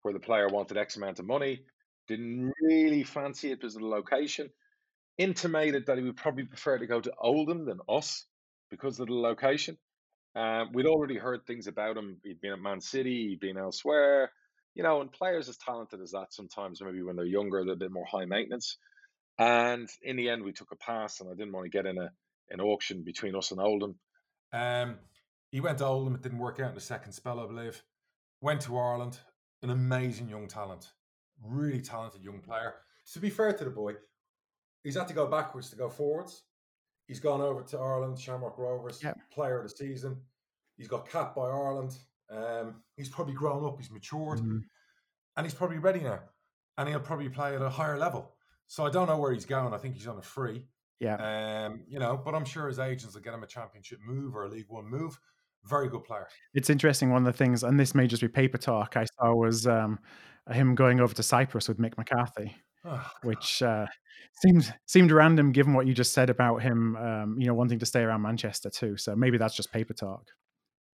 where 0.01 0.13
the 0.13 0.19
player 0.19 0.47
wanted 0.47 0.77
X 0.77 0.97
amount 0.97 1.19
of 1.19 1.25
money, 1.25 1.61
didn't 2.07 2.51
really 2.61 3.03
fancy 3.03 3.51
it 3.51 3.59
because 3.59 3.75
of 3.75 3.81
the 3.81 3.87
location, 3.87 4.49
intimated 5.17 5.85
that 5.85 5.97
he 5.97 6.03
would 6.03 6.17
probably 6.17 6.45
prefer 6.45 6.77
to 6.77 6.87
go 6.87 6.99
to 6.99 7.13
Oldham 7.19 7.65
than 7.65 7.79
us 7.87 8.25
because 8.69 8.99
of 8.99 9.07
the 9.07 9.13
location. 9.13 9.77
Uh, 10.35 10.65
we'd 10.73 10.87
already 10.87 11.17
heard 11.17 11.45
things 11.45 11.67
about 11.67 11.97
him. 11.97 12.17
He'd 12.23 12.41
been 12.41 12.53
at 12.53 12.59
Man 12.59 12.81
City, 12.81 13.29
he'd 13.29 13.39
been 13.39 13.57
elsewhere, 13.57 14.31
you 14.75 14.83
know, 14.83 15.01
and 15.01 15.11
players 15.11 15.49
as 15.49 15.57
talented 15.57 16.01
as 16.01 16.11
that 16.11 16.33
sometimes, 16.33 16.81
maybe 16.81 17.03
when 17.03 17.15
they're 17.15 17.25
younger, 17.25 17.63
they're 17.63 17.73
a 17.73 17.77
bit 17.77 17.91
more 17.91 18.05
high 18.05 18.25
maintenance. 18.25 18.77
And 19.37 19.89
in 20.01 20.15
the 20.17 20.29
end, 20.29 20.43
we 20.43 20.51
took 20.53 20.71
a 20.71 20.75
pass, 20.75 21.19
and 21.19 21.29
I 21.29 21.33
didn't 21.33 21.53
want 21.53 21.65
to 21.65 21.69
get 21.69 21.85
in 21.85 21.97
a 21.97 22.11
an 22.49 22.59
auction 22.59 23.03
between 23.03 23.33
us 23.35 23.51
and 23.51 23.61
Oldham. 23.61 23.95
Um, 24.51 24.97
he 25.51 25.61
went 25.61 25.77
to 25.77 25.85
Oldham. 25.85 26.15
It 26.15 26.21
didn't 26.21 26.39
work 26.39 26.59
out 26.59 26.69
in 26.69 26.75
the 26.75 26.81
second 26.81 27.13
spell, 27.13 27.39
I 27.39 27.47
believe. 27.47 27.81
Went 28.41 28.61
to 28.61 28.77
Ireland. 28.77 29.17
An 29.63 29.69
amazing 29.69 30.27
young 30.27 30.47
talent, 30.47 30.91
really 31.41 31.81
talented 31.81 32.23
young 32.23 32.41
player. 32.41 32.73
To 33.13 33.19
be 33.19 33.29
fair 33.29 33.53
to 33.53 33.63
the 33.63 33.69
boy, 33.69 33.93
he's 34.83 34.95
had 34.95 35.07
to 35.09 35.13
go 35.13 35.27
backwards 35.27 35.69
to 35.69 35.75
go 35.75 35.87
forwards. 35.87 36.43
He's 37.07 37.19
gone 37.19 37.41
over 37.41 37.61
to 37.61 37.77
Ireland, 37.77 38.19
Shamrock 38.19 38.57
Rovers, 38.57 39.01
Yep. 39.03 39.17
player 39.31 39.57
of 39.57 39.63
the 39.63 39.69
season. 39.69 40.17
He's 40.77 40.87
got 40.87 41.07
capped 41.09 41.35
by 41.35 41.43
Ireland. 41.43 41.95
Um, 42.31 42.83
he's 42.95 43.09
probably 43.09 43.33
grown 43.33 43.65
up. 43.65 43.77
He's 43.77 43.91
matured 43.91 44.39
Mhm. 44.39 44.61
and 45.35 45.45
he's 45.45 45.53
probably 45.53 45.77
ready 45.79 45.99
now, 45.99 46.21
and 46.77 46.87
he'll 46.89 46.99
probably 46.99 47.29
play 47.29 47.55
at 47.55 47.61
a 47.61 47.69
higher 47.69 47.97
level. 47.97 48.35
So 48.67 48.85
I 48.85 48.89
don't 48.89 49.07
know 49.07 49.17
where 49.17 49.33
he's 49.33 49.45
going. 49.45 49.73
I 49.73 49.77
think 49.77 49.95
he's 49.95 50.07
on 50.07 50.17
a 50.17 50.21
free, 50.21 50.65
Yeah. 50.99 51.15
um, 51.67 51.83
you 51.87 51.99
know, 51.99 52.15
but 52.17 52.33
I'm 52.33 52.45
sure 52.45 52.67
his 52.67 52.79
agents 52.79 53.13
will 53.15 53.21
get 53.21 53.33
him 53.33 53.43
a 53.43 53.47
championship 53.47 53.99
move 54.01 54.33
or 54.35 54.45
a 54.45 54.49
League 54.49 54.69
One 54.69 54.85
move. 54.85 55.19
Very 55.65 55.89
good 55.89 56.03
player. 56.05 56.27
It's 56.53 56.69
interesting. 56.69 57.11
One 57.11 57.25
of 57.27 57.31
the 57.33 57.37
things, 57.37 57.63
and 57.63 57.79
this 57.79 57.93
may 57.93 58.07
just 58.07 58.21
be 58.21 58.27
paper 58.29 58.57
talk, 58.57 58.95
I 58.97 59.05
saw 59.05 59.33
was 59.35 59.67
um, 59.67 59.99
him 60.49 60.73
going 60.73 60.99
over 61.01 61.13
to 61.13 61.21
Cyprus 61.23 61.67
with 61.67 61.77
Mick 61.79 61.97
McCarthy, 61.97 62.55
Oh, 62.83 63.11
which 63.23 63.61
uh, 63.61 63.85
seemed 64.41 64.73
seemed 64.87 65.11
random 65.11 65.51
given 65.51 65.73
what 65.73 65.85
you 65.85 65.93
just 65.93 66.13
said 66.13 66.29
about 66.31 66.63
him, 66.63 66.95
um, 66.95 67.39
you 67.39 67.45
know, 67.45 67.53
wanting 67.53 67.77
to 67.79 67.85
stay 67.85 68.01
around 68.01 68.21
Manchester 68.23 68.69
too. 68.71 68.97
So 68.97 69.15
maybe 69.15 69.37
that's 69.37 69.55
just 69.55 69.71
paper 69.71 69.93
talk. 69.93 70.29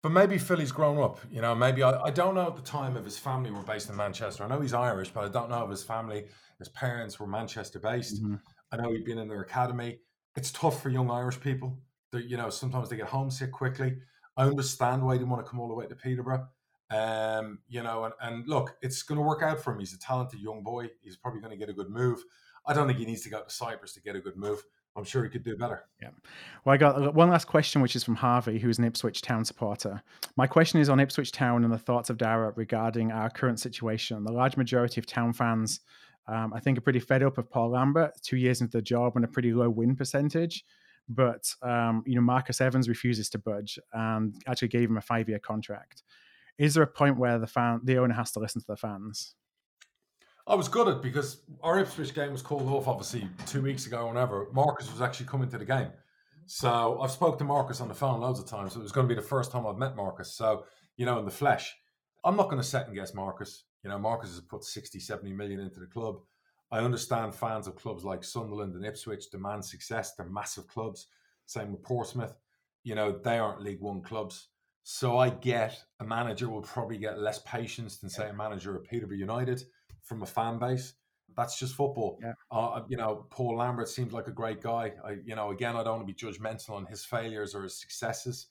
But 0.02 0.10
maybe 0.10 0.36
Philly's 0.36 0.72
grown 0.72 0.98
up, 0.98 1.20
you 1.30 1.40
know. 1.40 1.54
Maybe 1.54 1.82
I, 1.84 1.92
I 2.02 2.10
don't 2.10 2.34
know 2.34 2.48
at 2.48 2.56
the 2.56 2.62
time 2.62 2.96
if 2.96 3.04
his 3.04 3.18
family 3.18 3.52
were 3.52 3.62
based 3.62 3.88
in 3.88 3.96
Manchester. 3.96 4.42
I 4.42 4.48
know 4.48 4.60
he's 4.60 4.74
Irish, 4.74 5.10
but 5.10 5.24
I 5.24 5.28
don't 5.28 5.48
know 5.48 5.62
if 5.64 5.70
his 5.70 5.84
family, 5.84 6.26
his 6.58 6.68
parents 6.70 7.20
were 7.20 7.26
Manchester 7.28 7.78
based. 7.78 8.22
Mhm. 8.22 8.40
I 8.72 8.76
know 8.78 8.90
he'd 8.90 9.04
been 9.04 9.18
in 9.18 9.28
their 9.28 9.42
academy. 9.42 10.00
It's 10.34 10.50
tough 10.50 10.82
for 10.82 10.88
young 10.88 11.08
Irish 11.08 11.38
people. 11.38 11.78
They, 12.10 12.20
you 12.20 12.36
know, 12.36 12.50
sometimes 12.50 12.88
they 12.88 12.96
get 12.96 13.06
homesick 13.06 13.52
quickly. 13.52 13.96
I 14.36 14.44
understand 14.46 15.04
why 15.04 15.12
he 15.12 15.18
didn't 15.18 15.30
want 15.30 15.44
to 15.44 15.50
come 15.50 15.60
all 15.60 15.68
the 15.68 15.74
way 15.74 15.86
to 15.86 15.94
Peterborough. 15.94 16.48
Um, 16.90 17.60
you 17.68 17.82
know, 17.82 18.04
and, 18.04 18.14
and 18.20 18.48
look, 18.48 18.76
it's 18.82 19.02
going 19.02 19.18
to 19.18 19.26
work 19.26 19.42
out 19.42 19.62
for 19.62 19.72
him. 19.72 19.78
He's 19.78 19.94
a 19.94 19.98
talented 19.98 20.40
young 20.40 20.62
boy. 20.62 20.90
He's 21.00 21.16
probably 21.16 21.40
going 21.40 21.52
to 21.52 21.56
get 21.56 21.68
a 21.68 21.72
good 21.72 21.90
move. 21.90 22.22
I 22.66 22.74
don't 22.74 22.86
think 22.86 22.98
he 22.98 23.06
needs 23.06 23.22
to 23.22 23.30
go 23.30 23.42
to 23.42 23.50
Cyprus 23.50 23.92
to 23.94 24.00
get 24.00 24.16
a 24.16 24.20
good 24.20 24.36
move. 24.36 24.62
I'm 24.94 25.04
sure 25.04 25.24
he 25.24 25.30
could 25.30 25.42
do 25.42 25.56
better. 25.56 25.84
Yeah. 26.00 26.10
Well, 26.64 26.74
I 26.74 26.76
got 26.76 27.14
one 27.14 27.30
last 27.30 27.46
question, 27.46 27.80
which 27.80 27.96
is 27.96 28.04
from 28.04 28.14
Harvey, 28.14 28.58
who's 28.58 28.78
an 28.78 28.84
Ipswich 28.84 29.22
Town 29.22 29.44
supporter. 29.44 30.02
My 30.36 30.46
question 30.46 30.80
is 30.80 30.90
on 30.90 31.00
Ipswich 31.00 31.32
Town 31.32 31.64
and 31.64 31.72
the 31.72 31.78
thoughts 31.78 32.10
of 32.10 32.18
Darragh 32.18 32.56
regarding 32.56 33.10
our 33.10 33.30
current 33.30 33.58
situation. 33.58 34.22
The 34.22 34.32
large 34.32 34.56
majority 34.56 35.00
of 35.00 35.06
Town 35.06 35.32
fans, 35.32 35.80
um, 36.26 36.52
I 36.52 36.60
think, 36.60 36.76
are 36.76 36.82
pretty 36.82 37.00
fed 37.00 37.22
up 37.22 37.38
of 37.38 37.50
Paul 37.50 37.70
Lambert, 37.70 38.12
two 38.22 38.36
years 38.36 38.60
into 38.60 38.76
the 38.76 38.82
job 38.82 39.16
and 39.16 39.24
a 39.24 39.28
pretty 39.28 39.54
low 39.54 39.70
win 39.70 39.96
percentage. 39.96 40.64
But 41.08 41.52
um, 41.62 42.04
you 42.06 42.14
know, 42.14 42.20
Marcus 42.20 42.60
Evans 42.60 42.88
refuses 42.88 43.30
to 43.30 43.38
budge 43.38 43.78
and 43.92 44.34
actually 44.46 44.68
gave 44.68 44.90
him 44.90 44.98
a 44.98 45.02
five-year 45.02 45.38
contract. 45.38 46.02
Is 46.58 46.74
there 46.74 46.84
a 46.84 46.86
point 46.86 47.18
where 47.18 47.38
the 47.38 47.46
fan, 47.46 47.80
the 47.82 47.98
owner, 47.98 48.14
has 48.14 48.30
to 48.32 48.40
listen 48.40 48.60
to 48.60 48.66
the 48.66 48.76
fans? 48.76 49.34
I 50.44 50.56
was 50.56 50.66
good 50.66 50.86
gutted 50.86 51.02
because 51.02 51.42
our 51.62 51.78
Ipswich 51.78 52.14
game 52.14 52.32
was 52.32 52.42
called 52.42 52.68
off, 52.68 52.88
obviously, 52.88 53.28
two 53.46 53.62
weeks 53.62 53.86
ago 53.86 53.98
or 53.98 54.08
whenever. 54.08 54.48
Marcus 54.52 54.90
was 54.90 55.00
actually 55.00 55.26
coming 55.26 55.48
to 55.50 55.58
the 55.58 55.64
game. 55.64 55.90
So 56.46 57.00
I've 57.00 57.12
spoke 57.12 57.38
to 57.38 57.44
Marcus 57.44 57.80
on 57.80 57.86
the 57.86 57.94
phone 57.94 58.20
loads 58.20 58.40
of 58.40 58.46
times. 58.46 58.74
It 58.74 58.82
was 58.82 58.90
going 58.90 59.06
to 59.06 59.14
be 59.14 59.20
the 59.20 59.26
first 59.26 59.52
time 59.52 59.66
I've 59.66 59.78
met 59.78 59.94
Marcus. 59.94 60.34
So, 60.34 60.64
you 60.96 61.06
know, 61.06 61.20
in 61.20 61.24
the 61.24 61.30
flesh, 61.30 61.76
I'm 62.24 62.36
not 62.36 62.50
going 62.50 62.60
to 62.60 62.66
second 62.66 62.94
guess 62.94 63.14
Marcus. 63.14 63.64
You 63.84 63.90
know, 63.90 63.98
Marcus 63.98 64.30
has 64.30 64.40
put 64.40 64.64
60, 64.64 64.98
70 64.98 65.32
million 65.32 65.60
into 65.60 65.78
the 65.78 65.86
club. 65.86 66.16
I 66.72 66.80
understand 66.80 67.36
fans 67.36 67.68
of 67.68 67.76
clubs 67.76 68.04
like 68.04 68.24
Sunderland 68.24 68.74
and 68.74 68.84
Ipswich 68.84 69.30
demand 69.30 69.64
success. 69.64 70.14
They're 70.14 70.26
massive 70.26 70.66
clubs. 70.66 71.06
Same 71.46 71.70
with 71.70 71.84
Portsmouth. 71.84 72.34
You 72.82 72.96
know, 72.96 73.12
they 73.12 73.38
aren't 73.38 73.62
League 73.62 73.80
One 73.80 74.02
clubs. 74.02 74.48
So 74.82 75.18
I 75.18 75.30
get 75.30 75.80
a 76.00 76.04
manager 76.04 76.50
will 76.50 76.62
probably 76.62 76.98
get 76.98 77.20
less 77.20 77.38
patience 77.46 77.98
than, 77.98 78.10
say, 78.10 78.28
a 78.28 78.32
manager 78.32 78.74
at 78.74 78.82
Peterborough 78.82 79.16
United 79.16 79.62
from 80.02 80.22
a 80.22 80.26
fan 80.26 80.58
base. 80.58 80.94
That's 81.36 81.58
just 81.58 81.74
football. 81.74 82.18
Yeah. 82.22 82.32
Uh, 82.50 82.82
you 82.88 82.96
know, 82.96 83.26
Paul 83.30 83.56
Lambert 83.56 83.88
seems 83.88 84.12
like 84.12 84.26
a 84.26 84.32
great 84.32 84.60
guy. 84.60 84.92
I, 85.04 85.16
you 85.24 85.34
know, 85.34 85.50
again, 85.50 85.76
I 85.76 85.82
don't 85.82 85.96
want 85.96 86.06
to 86.06 86.12
be 86.12 86.32
judgmental 86.32 86.70
on 86.70 86.86
his 86.86 87.04
failures 87.04 87.54
or 87.54 87.62
his 87.62 87.80
successes. 87.80 88.48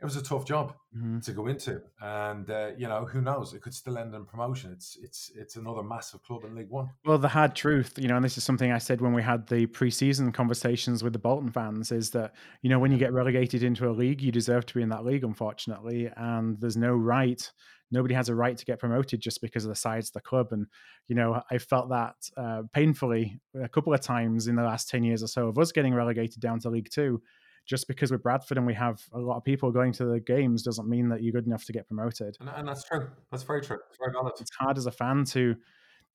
It 0.00 0.04
was 0.04 0.14
a 0.16 0.22
tough 0.22 0.44
job 0.46 0.74
Mhm. 0.96 1.24
to 1.24 1.32
go 1.32 1.48
into, 1.48 1.82
and 2.00 2.48
uh, 2.48 2.70
you 2.78 2.86
know, 2.86 3.04
who 3.04 3.20
knows? 3.20 3.52
It 3.52 3.62
could 3.62 3.74
still 3.74 3.98
end 3.98 4.14
in 4.14 4.24
promotion. 4.26 4.70
It's 4.72 4.96
it's 5.02 5.32
it's 5.34 5.56
another 5.56 5.82
massive 5.82 6.22
club 6.22 6.44
in 6.44 6.54
League 6.54 6.70
One. 6.70 6.90
Well, 7.04 7.18
the 7.18 7.28
hard 7.28 7.56
truth, 7.56 7.98
you 7.98 8.06
know, 8.06 8.14
and 8.16 8.24
this 8.24 8.38
is 8.38 8.44
something 8.44 8.70
I 8.70 8.78
said 8.78 9.00
when 9.00 9.12
we 9.12 9.22
had 9.22 9.48
the 9.48 9.66
preseason 9.66 10.32
conversations 10.32 11.02
with 11.02 11.14
the 11.14 11.18
Bolton 11.18 11.50
fans, 11.50 11.90
is 11.90 12.10
that 12.12 12.34
you 12.62 12.70
know 12.70 12.78
when 12.78 12.92
you 12.92 12.98
get 12.98 13.12
relegated 13.12 13.64
into 13.64 13.88
a 13.88 13.92
league, 13.92 14.22
you 14.22 14.30
deserve 14.30 14.66
to 14.66 14.74
be 14.74 14.82
in 14.82 14.88
that 14.90 15.04
league, 15.04 15.24
unfortunately, 15.24 16.08
and 16.16 16.60
there's 16.60 16.76
no 16.76 16.92
right. 16.94 17.50
Nobody 17.90 18.14
has 18.14 18.28
a 18.28 18.34
right 18.34 18.56
to 18.56 18.64
get 18.66 18.78
promoted 18.78 19.18
just 19.20 19.40
because 19.40 19.64
of 19.64 19.70
the 19.70 19.74
size 19.74 20.08
of 20.08 20.12
the 20.12 20.20
club, 20.20 20.52
and 20.52 20.66
you 21.08 21.16
know 21.16 21.42
I 21.50 21.58
felt 21.58 21.88
that 21.88 22.14
uh, 22.36 22.62
painfully 22.72 23.40
a 23.60 23.68
couple 23.68 23.92
of 23.92 24.00
times 24.00 24.46
in 24.46 24.54
the 24.56 24.62
last 24.62 24.88
ten 24.88 25.02
years 25.02 25.22
or 25.22 25.26
so 25.26 25.48
of 25.48 25.58
us 25.58 25.72
getting 25.72 25.92
relegated 25.94 26.40
down 26.40 26.60
to 26.60 26.70
League 26.70 26.90
Two. 26.90 27.20
Just 27.68 27.86
because 27.86 28.10
we're 28.10 28.18
Bradford 28.18 28.56
and 28.56 28.66
we 28.66 28.74
have 28.74 29.00
a 29.12 29.18
lot 29.18 29.36
of 29.36 29.44
people 29.44 29.70
going 29.70 29.92
to 29.92 30.06
the 30.06 30.18
games 30.18 30.62
doesn't 30.62 30.88
mean 30.88 31.08
that 31.10 31.22
you're 31.22 31.32
good 31.32 31.46
enough 31.46 31.64
to 31.66 31.72
get 31.72 31.86
promoted 31.86 32.36
And, 32.40 32.48
and 32.48 32.66
that's 32.66 32.82
true. 32.82 33.08
That's 33.30 33.44
very 33.44 33.60
true. 33.60 33.78
It's 33.88 33.98
very 33.98 34.12
valid. 34.12 34.32
it's 34.40 34.50
hard 34.58 34.78
as 34.78 34.86
a 34.86 34.90
fan 34.90 35.24
to 35.26 35.54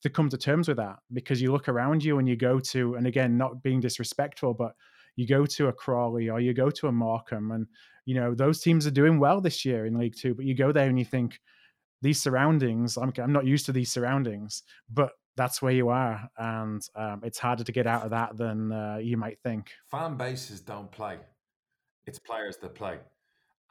to 0.01 0.09
come 0.09 0.27
to 0.29 0.37
terms 0.37 0.67
with 0.67 0.77
that 0.77 0.97
because 1.13 1.41
you 1.41 1.51
look 1.53 1.69
around 1.69 2.03
you 2.03 2.17
and 2.19 2.27
you 2.27 2.35
go 2.35 2.59
to 2.59 2.95
and 2.95 3.07
again 3.07 3.37
not 3.37 3.63
being 3.63 3.79
disrespectful 3.79 4.53
but 4.53 4.73
you 5.15 5.25
go 5.27 5.45
to 5.45 5.67
a 5.67 5.73
Crawley 5.73 6.29
or 6.29 6.41
you 6.41 6.53
go 6.53 6.69
to 6.71 6.87
a 6.87 6.91
Morecambe 6.91 7.51
and 7.51 7.67
you 8.05 8.15
know 8.15 8.33
those 8.35 8.59
teams 8.59 8.85
are 8.85 8.91
doing 8.91 9.17
well 9.19 9.39
this 9.39 9.63
year 9.63 9.85
in 9.85 9.97
League 9.97 10.15
2 10.17 10.33
but 10.33 10.43
you 10.45 10.55
go 10.55 10.71
there 10.73 10.89
and 10.89 10.99
you 10.99 11.05
think 11.05 11.39
these 12.01 12.21
surroundings 12.21 12.97
I'm, 12.97 13.13
I'm 13.17 13.31
not 13.31 13.45
used 13.45 13.65
to 13.67 13.71
these 13.71 13.91
surroundings 13.91 14.63
but 14.91 15.11
that's 15.37 15.61
where 15.61 15.71
you 15.73 15.89
are 15.89 16.27
and 16.37 16.81
um, 16.95 17.21
it's 17.23 17.39
harder 17.39 17.63
to 17.63 17.71
get 17.71 17.87
out 17.87 18.03
of 18.03 18.09
that 18.09 18.35
than 18.35 18.71
uh, 18.73 18.97
you 19.01 19.15
might 19.17 19.39
think 19.39 19.71
Fan 19.89 20.17
bases 20.17 20.59
don't 20.59 20.91
play; 20.91 21.17
it's 22.05 22.19
players 22.19 22.57
that 22.57 22.75
play. 22.75 22.99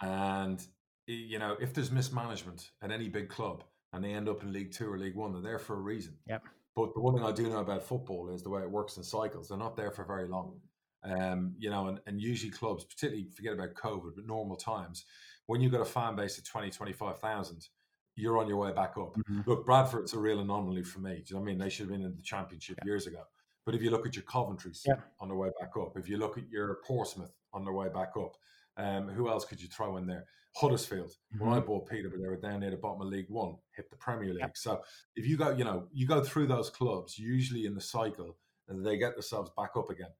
And 0.00 0.64
you 1.06 1.38
know, 1.38 1.56
if 1.60 1.74
there's 1.74 1.90
mismanagement 1.90 2.70
at 2.80 2.90
any 2.90 3.08
big 3.08 3.28
club 3.28 3.64
and 3.92 4.04
they 4.04 4.12
end 4.12 4.28
up 4.28 4.42
in 4.42 4.52
League 4.52 4.72
Two 4.72 4.92
or 4.92 4.98
League 4.98 5.16
One, 5.16 5.32
they're 5.32 5.42
there 5.42 5.58
for 5.58 5.74
a 5.74 5.80
reason. 5.80 6.14
Yep. 6.28 6.42
But 6.74 6.94
the 6.94 7.00
one 7.00 7.14
thing 7.14 7.24
I 7.24 7.32
do 7.32 7.48
know 7.48 7.58
about 7.58 7.82
football 7.82 8.30
is 8.30 8.42
the 8.42 8.48
way 8.50 8.62
it 8.62 8.70
works 8.70 8.96
in 8.96 9.02
cycles. 9.02 9.48
They're 9.48 9.58
not 9.58 9.76
there 9.76 9.90
for 9.90 10.04
very 10.04 10.26
long. 10.26 10.60
Um, 11.04 11.54
you 11.58 11.68
know, 11.68 11.88
and, 11.88 12.00
and 12.06 12.20
usually 12.20 12.50
clubs, 12.50 12.84
particularly 12.84 13.28
forget 13.34 13.52
about 13.54 13.74
COVID, 13.74 14.12
but 14.14 14.26
normal 14.26 14.56
times, 14.56 15.04
when 15.46 15.60
you've 15.60 15.72
got 15.72 15.80
a 15.80 15.84
fan 15.84 16.14
base 16.14 16.38
of 16.38 16.48
20, 16.48 16.70
25,000, 16.70 17.68
you're 18.14 18.38
on 18.38 18.46
your 18.46 18.56
way 18.58 18.72
back 18.72 18.94
up. 18.96 19.16
Mhm. 19.16 19.44
Look, 19.46 19.66
Bradford's 19.66 20.14
a 20.14 20.18
real 20.18 20.40
anomaly 20.40 20.84
for 20.84 21.00
me. 21.00 21.16
Do 21.16 21.22
you 21.26 21.34
know 21.34 21.40
what 21.40 21.46
I 21.48 21.50
mean? 21.50 21.58
They 21.58 21.68
should 21.68 21.86
have 21.88 21.90
been 21.90 22.04
in 22.06 22.14
the 22.16 22.22
championship 22.22 22.78
years 22.84 23.06
ago. 23.06 23.24
But 23.66 23.74
if 23.74 23.82
you 23.82 23.90
look 23.90 24.06
at 24.06 24.14
your 24.14 24.24
Coventry's 24.24 24.82
Yeah. 24.86 25.00
on 25.18 25.28
their 25.28 25.36
way 25.36 25.50
back 25.60 25.76
up, 25.76 25.96
if 25.98 26.08
you 26.08 26.16
look 26.18 26.38
at 26.38 26.48
your 26.48 26.76
Portsmouth 26.86 27.34
on 27.52 27.64
their 27.64 27.74
way 27.74 27.88
back 27.88 28.12
up, 28.16 28.36
um, 28.76 29.08
who 29.08 29.28
else 29.28 29.44
could 29.44 29.60
you 29.60 29.68
throw 29.68 29.96
in 29.96 30.06
there? 30.06 30.24
Huddersfield. 30.56 31.12
When 31.38 31.52
I 31.52 31.60
bought 31.60 31.88
Peterborough, 31.88 32.20
they 32.20 32.28
were 32.28 32.36
down 32.36 32.60
near 32.60 32.70
the 32.70 32.76
bottom 32.76 33.00
of 33.00 33.08
League 33.08 33.30
One, 33.30 33.56
hit 33.74 33.88
the 33.90 33.96
Premier 33.96 34.30
League. 34.30 34.40
Yeah. 34.40 34.48
So 34.54 34.82
if 35.16 35.26
you 35.26 35.36
go, 35.36 35.50
you 35.50 35.64
know, 35.64 35.88
you 35.92 36.06
go 36.06 36.22
through 36.22 36.46
those 36.46 36.68
clubs, 36.70 37.18
usually 37.18 37.64
in 37.64 37.74
the 37.74 37.80
cycle, 37.80 38.36
and 38.68 38.84
they 38.84 38.98
get 38.98 39.14
themselves 39.14 39.50
back 39.56 39.70
up 39.76 39.88
again. 39.90 40.10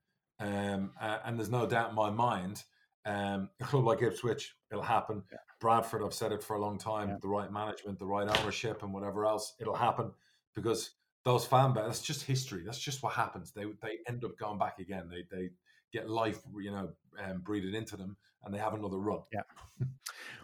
Um, 0.41 0.93
a- 1.01 1.21
and 1.27 1.39
there's 1.39 1.51
no 1.51 1.67
doubt 1.67 1.91
in 1.91 1.95
my 1.97 2.11
mind, 2.11 2.65
um, 3.05 3.51
a 3.61 3.65
club 3.65 3.85
like 3.85 4.01
Ipswich, 4.03 4.55
it'll 4.71 4.83
happen. 4.83 5.23
Yeah. 5.31 5.39
Bradford, 5.61 6.03
I've 6.03 6.15
said 6.15 6.33
it 6.33 6.43
for 6.43 6.57
a 6.57 6.61
long 6.61 6.79
time, 6.79 7.11
Yeah. 7.11 7.17
the 7.21 7.29
right 7.29 7.53
management, 7.53 7.99
the 7.99 8.07
right 8.07 8.29
ownership, 8.41 8.83
and 8.83 8.93
whatever 8.93 9.27
else, 9.27 9.55
it'll 9.61 9.75
happen 9.77 10.13
because 10.55 10.91
those 11.25 11.47
fan 11.47 11.73
base, 11.73 11.85
that's 11.87 12.03
just 12.03 12.25
history. 12.25 12.65
That's 12.65 12.81
just 12.81 13.03
what 13.03 13.13
happens. 13.13 13.53
They 13.53 13.65
they 13.81 13.99
end 14.09 14.25
up 14.25 14.37
going 14.39 14.59
back 14.59 14.79
again. 14.81 15.09
They 15.09 15.23
they 15.31 15.51
get 15.93 16.09
life, 16.09 16.41
you 16.61 16.71
know, 16.71 16.91
um, 17.25 17.41
breathed 17.41 17.75
into 17.75 17.97
them, 17.97 18.17
and 18.45 18.53
they 18.55 18.59
have 18.59 18.75
another 18.75 18.99
run. 18.99 19.21
Yeah. 19.33 19.43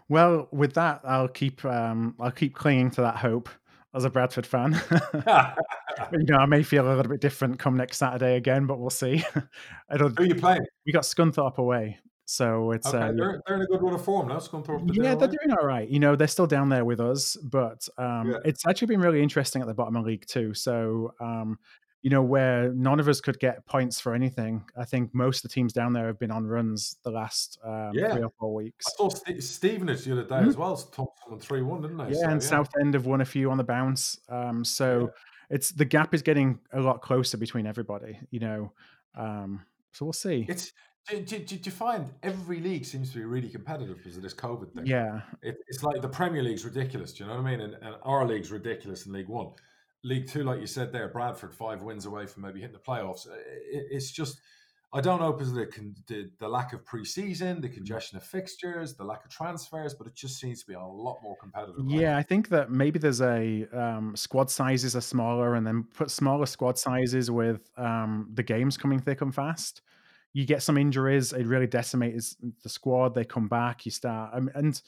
Well 0.09 0.49
with 0.53 0.75
that 0.75 1.01
I'll 1.05 1.29
keep 1.29 1.65
um, 1.65 2.15
I'll 2.21 2.31
keep 2.31 2.55
clinging 2.55 2.91
to 2.93 3.03
that 3.03 3.17
hope 3.17 3.49
as 3.95 4.05
a 4.05 4.11
Bradford 4.11 4.47
fan 4.47 4.73
you 6.13 6.25
know, 6.25 6.37
I 6.39 6.47
may 6.47 6.63
feel 6.63 6.87
a 6.87 6.95
little 6.95 7.11
bit 7.11 7.21
different 7.21 7.59
come 7.59 7.77
next 7.77 7.99
Saturday 7.99 8.37
again, 8.37 8.67
but 8.67 8.79
we'll 8.79 8.91
see. 8.91 9.19
Who 9.91 10.07
are 10.17 10.25
you 10.25 10.35
playing? 10.35 10.63
we 10.87 10.93
got 10.93 11.03
Scunthorpe 11.03 11.59
away, 11.59 11.99
so 12.25 12.71
it's 12.73 12.87
Okay, 12.87 12.99
uh, 12.99 13.13
they're, 13.17 13.41
they're 13.47 13.57
in 13.57 13.63
a 13.63 13.67
good 13.67 13.83
run 13.83 13.95
of 13.95 14.05
form 14.05 14.29
now. 14.29 14.37
Scunthorpe. 14.37 14.89
yeah, 14.95 15.15
they're 15.15 15.29
doing 15.29 15.57
all 15.59 15.67
right. 15.67 15.89
You 15.89 15.99
know, 15.99 16.17
they're 16.17 16.29
still 16.29 16.47
down 16.47 16.69
there 16.69 16.85
with 16.85 17.01
us, 17.01 17.37
but 17.37 17.89
um, 17.99 18.31
Yeah. 18.31 18.39
it's 18.45 18.67
actually 18.67 18.89
been 18.89 19.01
really 19.01 19.23
interesting 19.23 19.61
at 19.63 19.69
the 19.69 19.75
bottom 19.75 19.97
of 19.97 20.05
League 20.05 20.25
two. 20.27 20.55
So, 20.55 21.13
um, 21.21 21.59
you 22.03 22.11
know, 22.11 22.23
where 22.23 22.73
none 22.75 23.01
of 23.01 23.09
us 23.09 23.21
could 23.21 23.39
get 23.41 23.65
points 23.67 24.01
for 24.01 24.15
anything, 24.15 24.65
I 24.77 24.85
think 24.85 25.15
most 25.15 25.39
of 25.45 25.51
the 25.51 25.55
teams 25.55 25.73
down 25.73 25.93
there 25.93 26.07
have 26.07 26.19
been 26.19 26.31
on 26.31 26.47
runs 26.47 26.97
the 27.03 27.11
last 27.11 27.59
um, 27.65 27.91
Yeah. 27.93 28.13
three 28.15 28.23
or 28.23 28.31
four 28.39 28.55
weeks. 28.55 28.87
I 28.89 28.91
saw 28.97 29.09
Ste 29.09 29.43
Stevenage 29.43 30.05
the 30.05 30.13
other 30.13 30.25
day 30.25 30.37
Mhm. 30.37 30.49
as 30.49 30.57
well. 30.57 30.77
Topped 30.77 31.29
them 31.29 31.39
three 31.41 31.63
one, 31.63 31.83
didn't 31.83 31.97
they? 31.97 32.11
Yeah, 32.11 32.21
So, 32.21 32.29
and 32.29 32.43
South 32.43 32.71
End 32.81 32.95
have 32.95 33.07
won 33.07 33.21
a 33.21 33.25
few 33.25 33.51
on 33.51 33.57
the 33.57 33.65
bounce. 33.65 34.21
Um, 34.29 34.65
so 34.65 35.13
it's 35.51 35.71
the 35.71 35.85
gap 35.85 36.15
is 36.15 36.23
getting 36.23 36.61
a 36.73 36.81
lot 36.81 37.03
closer 37.03 37.37
between 37.37 37.67
everybody. 37.67 38.19
You 38.31 38.41
know, 38.41 38.73
um, 39.17 39.65
so 39.93 40.05
we'll 40.05 40.13
see. 40.13 40.47
It's 40.49 40.73
do, 41.09 41.21
do, 41.21 41.39
do 41.39 41.57
you 41.65 41.73
find 41.73 42.13
every 42.23 42.61
league 42.61 42.85
seems 42.85 43.11
to 43.13 43.19
be 43.19 43.25
really 43.25 43.49
competitive 43.49 43.97
because 43.97 44.17
of 44.19 44.23
this 44.23 44.35
COVID 44.35 44.73
thing? 44.75 44.87
Yeah, 44.87 45.23
it, 45.43 45.57
it's 45.67 45.83
like 45.83 46.03
the 46.03 46.09
Premier 46.09 46.43
League's 46.43 46.65
ridiculous. 46.67 47.13
Do 47.15 47.25
you 47.25 47.31
know 47.31 47.37
what 47.37 47.47
I 47.47 47.51
mean? 47.51 47.61
And, 47.63 47.75
and 47.83 47.97
our 48.03 48.27
league's 48.27 48.53
ridiculous 48.53 49.07
in 49.07 49.13
League 49.13 49.29
One. 49.29 49.53
League 50.05 50.29
Two, 50.29 50.45
like 50.45 50.61
you 50.61 50.67
said 50.67 50.93
there, 50.93 51.09
Bradford 51.09 51.55
five 51.55 51.83
wins 51.83 52.07
away 52.07 52.27
from 52.27 52.43
maybe 52.43 52.61
hitting 52.61 52.75
the 52.75 52.79
playoffs. 52.79 53.27
It, 53.27 53.87
it's 53.91 54.11
just 54.11 54.41
I 54.91 55.03
don't 55.03 55.21
know 55.21 55.33
because 55.33 55.53
the, 55.53 55.69
the, 56.07 56.31
the 56.39 56.49
lack 56.49 56.73
of 56.73 56.83
preseason, 56.85 57.61
the 57.61 57.69
congestion 57.69 58.17
of 58.17 58.25
fixtures, 58.25 58.95
the 58.95 59.05
lack 59.05 59.23
of 59.23 59.31
transfers, 59.31 59.93
but 59.93 60.07
it 60.07 60.15
just 60.15 60.41
seems 60.41 60.61
to 60.63 60.67
be 60.67 60.73
a 60.73 60.81
lot 60.81 61.19
more 61.23 61.37
competitive. 61.37 61.85
Yeah, 61.87 62.17
I 62.17 62.23
think 62.23 62.49
that 62.49 62.71
maybe 62.71 62.99
there's 62.99 63.21
a 63.21 63.67
um, 63.75 64.17
squad 64.17 64.51
sizes 64.51 64.97
are 64.97 65.03
smaller, 65.03 65.57
and 65.57 65.67
then 65.67 65.85
put 65.95 66.11
smaller 66.11 66.47
squad 66.47 66.79
sizes 66.79 67.31
with 67.31 67.71
um, 67.77 68.31
the 68.33 68.43
games 68.43 68.79
coming 68.79 68.99
thick 68.99 69.21
and 69.21 69.35
fast. 69.35 69.83
You 70.33 70.47
get 70.47 70.63
some 70.63 70.79
injuries; 70.79 71.35
it 71.35 71.47
really 71.47 71.67
decimates 71.67 72.37
the 72.63 72.69
squad. 72.71 73.15
They 73.15 73.25
come 73.27 73.49
back, 73.49 73.85
you 73.85 73.93
start, 73.93 74.31
um, 74.33 74.51
and 74.55 74.81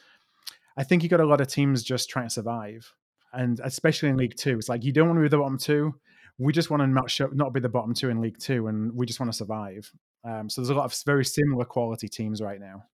I 0.79 0.83
think 0.83 1.03
you 1.03 1.11
got 1.11 1.21
a 1.21 1.27
lot 1.27 1.43
of 1.43 1.49
teams 1.49 1.83
just 1.83 2.09
trying 2.09 2.27
to 2.27 2.31
survive, 2.33 2.91
and 3.33 3.61
especially 3.63 4.09
in 4.09 4.17
League 4.17 4.37
Two, 4.37 4.59
it's 4.59 4.69
like 4.69 4.85
you 4.85 4.93
don't 4.93 5.09
want 5.09 5.19
to 5.19 5.23
be 5.23 5.29
the 5.29 5.39
bottom 5.39 5.59
two 5.59 5.95
we 6.41 6.55
just 6.55 6.71
want 6.71 6.83
to 6.83 6.87
not 6.87 7.11
show, 7.11 7.29
not 7.33 7.53
be 7.53 7.61
the 7.61 7.69
bottom 7.69 7.93
two 7.93 8.09
in 8.09 8.21
League 8.21 8.39
Two, 8.39 8.69
and 8.69 8.93
we 8.95 9.05
just 9.05 9.21
want 9.21 9.31
to 9.31 9.37
survive. 9.37 9.93
Um, 10.25 10.49
so 10.49 10.61
there's 10.61 10.71
a 10.71 10.75
lot 10.75 10.87
of 10.87 10.95
very 11.05 11.25
similar 11.25 11.67
quality 11.67 12.09
teams 12.09 12.41
right 12.41 12.59
now. 12.59 12.85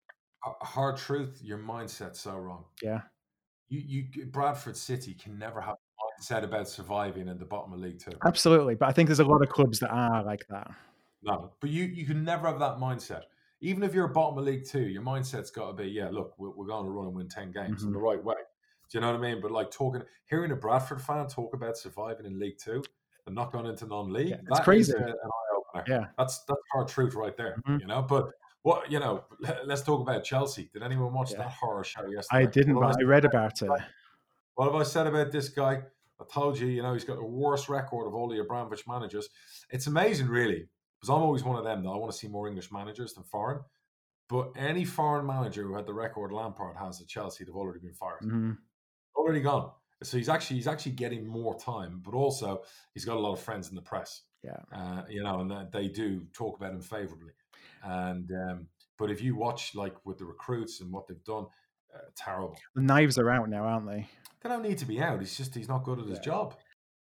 Hard 0.43 0.97
truth, 0.97 1.41
your 1.43 1.59
mindset's 1.59 2.21
so 2.21 2.37
wrong. 2.37 2.65
Yeah, 2.83 3.03
you 3.69 4.09
you 4.15 4.27
Bradford 4.27 4.77
City 4.77 5.15
can 5.15 5.39
never 5.39 5.61
have 5.61 5.75
a 5.75 6.23
mindset 6.23 6.43
about 6.43 6.69
surviving 6.69 7.29
in 7.29 7.39
the 7.39 7.45
bottom 7.45 7.73
of 7.73 7.79
League 7.79 8.01
Two. 8.01 8.17
Absolutely, 8.27 8.75
but 8.75 8.89
I 8.89 8.93
think 8.93 9.09
there's 9.09 9.21
a 9.21 9.25
lot 9.25 9.43
of 9.43 9.49
clubs 9.49 9.79
that 9.79 9.91
are 9.91 10.25
like 10.25 10.45
that. 10.51 10.69
No, 11.23 11.53
but 11.61 11.71
you 11.71 11.85
you 11.85 12.05
can 12.05 12.25
never 12.25 12.49
have 12.49 12.59
that 12.59 12.79
mindset. 12.79 13.23
Even 13.61 13.85
if 13.85 13.95
you're 13.95 14.07
a 14.07 14.13
bottom 14.13 14.39
of 14.39 14.45
League 14.45 14.67
Two, 14.67 14.83
your 14.83 15.03
mindset's 15.03 15.51
got 15.51 15.69
to 15.69 15.73
be, 15.73 15.89
yeah, 15.89 16.09
look, 16.11 16.35
we're, 16.37 16.51
we're 16.51 16.67
going 16.67 16.85
to 16.85 16.91
run 16.91 17.07
and 17.07 17.15
win 17.15 17.29
ten 17.29 17.53
games 17.53 17.79
mm-hmm. 17.79 17.87
in 17.87 17.93
the 17.93 17.99
right 17.99 18.23
way. 18.23 18.35
Do 18.91 18.99
you 18.99 19.01
know 19.01 19.13
what 19.13 19.19
I 19.19 19.33
mean? 19.33 19.41
But 19.41 19.51
like 19.51 19.71
talking, 19.71 20.03
hearing 20.29 20.53
a 20.53 20.57
Bradford 20.57 21.01
fan 21.01 21.27
talk 21.27 21.55
about 21.55 21.77
surviving 21.77 22.27
in 22.27 22.39
League 22.39 22.59
Two, 22.59 22.83
and 23.27 23.35
not 23.35 23.53
going 23.53 23.67
into 23.67 23.87
non-league. 23.87 24.29
Yeah, 24.29 24.37
that's 24.49 24.61
crazy. 24.61 24.93
an 24.93 25.03
eye 25.03 25.57
opener. 25.57 25.85
Yeah, 25.89 26.07
that's 26.19 26.45
that's 26.45 26.61
hard 26.73 26.89
truth 26.89 27.15
right 27.15 27.37
there. 27.37 27.63
Mm-hmm. 27.67 27.81
You 27.81 27.87
know, 27.87 28.03
but 28.03 28.31
what 28.63 28.91
you 28.91 29.01
know, 29.01 29.25
let's 29.65 29.83
talk 29.83 30.01
about 30.01 30.25
Chelsea. 30.25 30.71
Did 30.73 30.83
anyone 30.83 31.13
watch 31.13 31.33
yeah. 31.33 31.39
that 31.39 31.51
horror 31.51 31.85
show 31.85 32.07
yesterday? 32.07 32.43
I 32.43 32.47
didn't, 32.47 32.75
but 32.75 32.97
I, 32.97 33.01
I 33.01 33.05
read 33.05 33.25
about 33.25 33.61
it. 33.63 33.71
What 34.55 34.73
have 34.73 34.75
I 34.75 34.85
said 34.85 35.07
about 35.07 35.33
this 35.33 35.49
guy? 35.49 35.83
I 36.19 36.25
told 36.33 36.59
you, 36.59 36.67
you 36.69 36.83
know, 36.83 36.95
he's 36.95 37.05
got 37.05 37.17
the 37.17 37.25
worst 37.25 37.69
record 37.69 38.07
of 38.07 38.15
all 38.15 38.29
the 38.29 38.41
Abramovich 38.41 38.87
managers. 38.89 39.29
It's 39.69 39.87
amazing, 39.87 40.29
really, 40.29 40.67
because 40.99 41.11
I'm 41.11 41.23
always 41.23 41.45
one 41.45 41.59
of 41.59 41.65
them 41.65 41.83
that 41.83 41.91
I 41.91 41.97
want 41.97 42.11
to 42.11 42.17
see 42.17 42.29
more 42.29 42.49
English 42.49 42.73
managers 42.73 43.13
than 43.13 43.25
foreign. 43.25 43.61
But 44.29 44.53
any 44.57 44.85
foreign 44.85 45.27
manager 45.27 45.63
who 45.63 45.77
had 45.77 45.87
the 45.87 45.93
record 45.93 46.33
Lampard 46.33 46.77
has 46.77 47.01
at 47.01 47.07
Chelsea, 47.07 47.45
they've 47.45 47.55
already 47.55 47.81
been 47.81 47.93
fired. 47.93 48.23
Mm-hmm. 48.23 48.53
Already 49.17 49.41
gone. 49.41 49.71
So 50.03 50.19
he's 50.19 50.29
actually 50.29 50.57
he's 50.57 50.69
actually 50.69 50.93
getting 50.93 51.27
more 51.27 51.59
time, 51.59 52.01
but 52.05 52.15
also 52.15 52.63
he's 52.93 53.05
got 53.05 53.17
a 53.17 53.21
lot 53.21 53.33
of 53.33 53.41
friends 53.41 53.71
in 53.71 53.75
the 53.75 53.83
press. 53.83 54.23
Yeah, 54.43 54.59
uh, 54.73 55.03
you 55.09 55.23
know, 55.23 55.41
and 55.41 55.73
they 55.73 55.89
do 55.89 56.27
talk 56.33 56.57
about 56.57 56.73
him 56.73 56.83
favorably. 56.83 57.33
And 57.83 58.31
um, 58.31 58.67
but 58.99 59.11
if 59.11 59.23
you 59.23 59.35
watch 59.35 59.75
like 59.75 59.95
with 60.05 60.19
the 60.19 60.25
recruits 60.25 60.81
and 60.81 60.93
what 60.93 61.07
they've 61.07 61.25
done, 61.25 61.47
uh, 61.95 61.99
terrible. 62.15 62.57
The 62.75 62.83
knives 62.83 63.19
are 63.19 63.31
out 63.31 63.49
now, 63.49 63.65
aren't 63.65 63.87
they? 63.87 64.07
They 64.43 64.49
don't 64.49 64.63
need 64.63 64.79
to 64.79 64.87
be 64.87 65.01
out. 65.01 65.23
It's 65.23 65.37
just 65.37 65.55
he's 65.55 65.69
not 65.69 65.85
good 65.85 65.99
at 65.99 66.07
his 66.07 66.19
yeah. 66.19 66.25
job. 66.25 66.55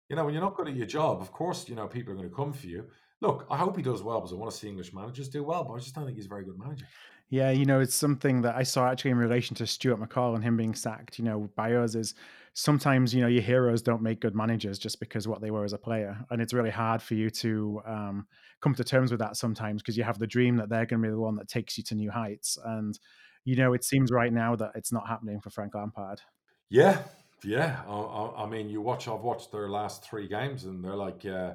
You 0.09 0.16
know, 0.16 0.24
when 0.24 0.34
you're 0.34 0.43
not 0.43 0.55
good 0.55 0.68
at 0.68 0.76
your 0.76 0.86
job, 0.86 1.22
of 1.22 1.32
course, 1.32 1.68
you 1.68 1.76
know 1.76 1.88
people 1.88 2.13
are 2.13 2.16
going 2.16 2.30
to 2.30 2.36
come 2.36 2.53
for 2.53 2.68
you. 2.68 2.86
Look, 3.22 3.45
I 3.49 3.57
hope 3.57 3.76
he 3.76 3.84
does 3.84 4.03
well 4.03 4.20
because 4.20 4.34
I 4.34 4.36
want 4.36 4.51
to 4.51 4.57
see 4.57 4.68
English 4.68 4.93
managers 4.93 5.30
do 5.30 5.43
well, 5.43 5.63
but 5.63 5.74
I 5.74 5.80
just 5.80 5.95
don't 5.95 6.05
think 6.05 6.18
he's 6.18 6.26
a 6.26 6.30
very 6.30 6.43
good 6.43 6.59
manager. 6.59 6.86
Yeah, 7.30 7.50
you 7.50 7.66
know, 7.66 7.80
it's 7.80 7.96
something 7.96 8.42
that 8.44 8.56
I 8.56 8.64
saw 8.64 8.90
actually 8.90 9.12
in 9.12 9.18
relation 9.18 9.56
to 9.58 9.68
Stuart 9.68 10.00
McCall 10.00 10.36
and 10.36 10.44
him 10.44 10.58
being 10.58 10.76
sacked. 10.76 11.18
You 11.18 11.26
know, 11.26 11.50
by 11.56 11.74
us 11.74 11.96
is 11.96 12.14
sometimes 12.54 13.14
you 13.14 13.22
know 13.22 13.28
your 13.28 13.42
heroes 13.42 13.82
don't 13.82 14.02
make 14.02 14.22
good 14.22 14.36
managers 14.36 14.78
just 14.78 15.00
because 15.00 15.28
what 15.28 15.42
they 15.42 15.52
were 15.52 15.66
as 15.66 15.74
a 15.74 15.78
player, 15.78 16.18
and 16.30 16.42
it's 16.42 16.54
really 16.54 16.70
hard 16.70 17.02
for 17.02 17.16
you 17.16 17.30
to 17.32 17.82
um, 17.86 18.28
come 18.62 18.76
to 18.76 18.84
terms 18.84 19.12
with 19.12 19.20
that 19.20 19.38
sometimes 19.38 19.82
because 19.82 19.98
you 19.98 20.04
have 20.04 20.20
the 20.20 20.28
dream 20.28 20.56
that 20.58 20.70
they're 20.70 20.86
going 20.86 21.02
to 21.02 21.08
be 21.08 21.12
the 21.12 21.20
one 21.20 21.36
that 21.36 21.48
takes 21.48 21.78
you 21.78 21.84
to 21.86 21.96
new 21.96 22.12
heights, 22.12 22.58
and 22.64 23.00
you 23.44 23.56
know 23.56 23.74
it 23.74 23.84
seems 23.84 24.12
right 24.12 24.32
now 24.32 24.56
that 24.56 24.72
it's 24.76 24.92
not 24.92 25.08
happening 25.08 25.42
for 25.42 25.50
Frank 25.50 25.74
Lampard. 25.74 26.22
Yeah, 26.70 27.02
yeah. 27.44 27.82
I, 27.88 28.44
I 28.44 28.46
mean, 28.46 28.70
you 28.70 28.82
watch. 28.82 29.08
I've 29.08 29.22
watched 29.22 29.52
their 29.52 29.70
last 29.70 30.04
three 30.04 30.28
games, 30.28 30.66
and 30.66 30.84
they're 30.84 30.96
like. 30.96 31.26
Uh, 31.26 31.54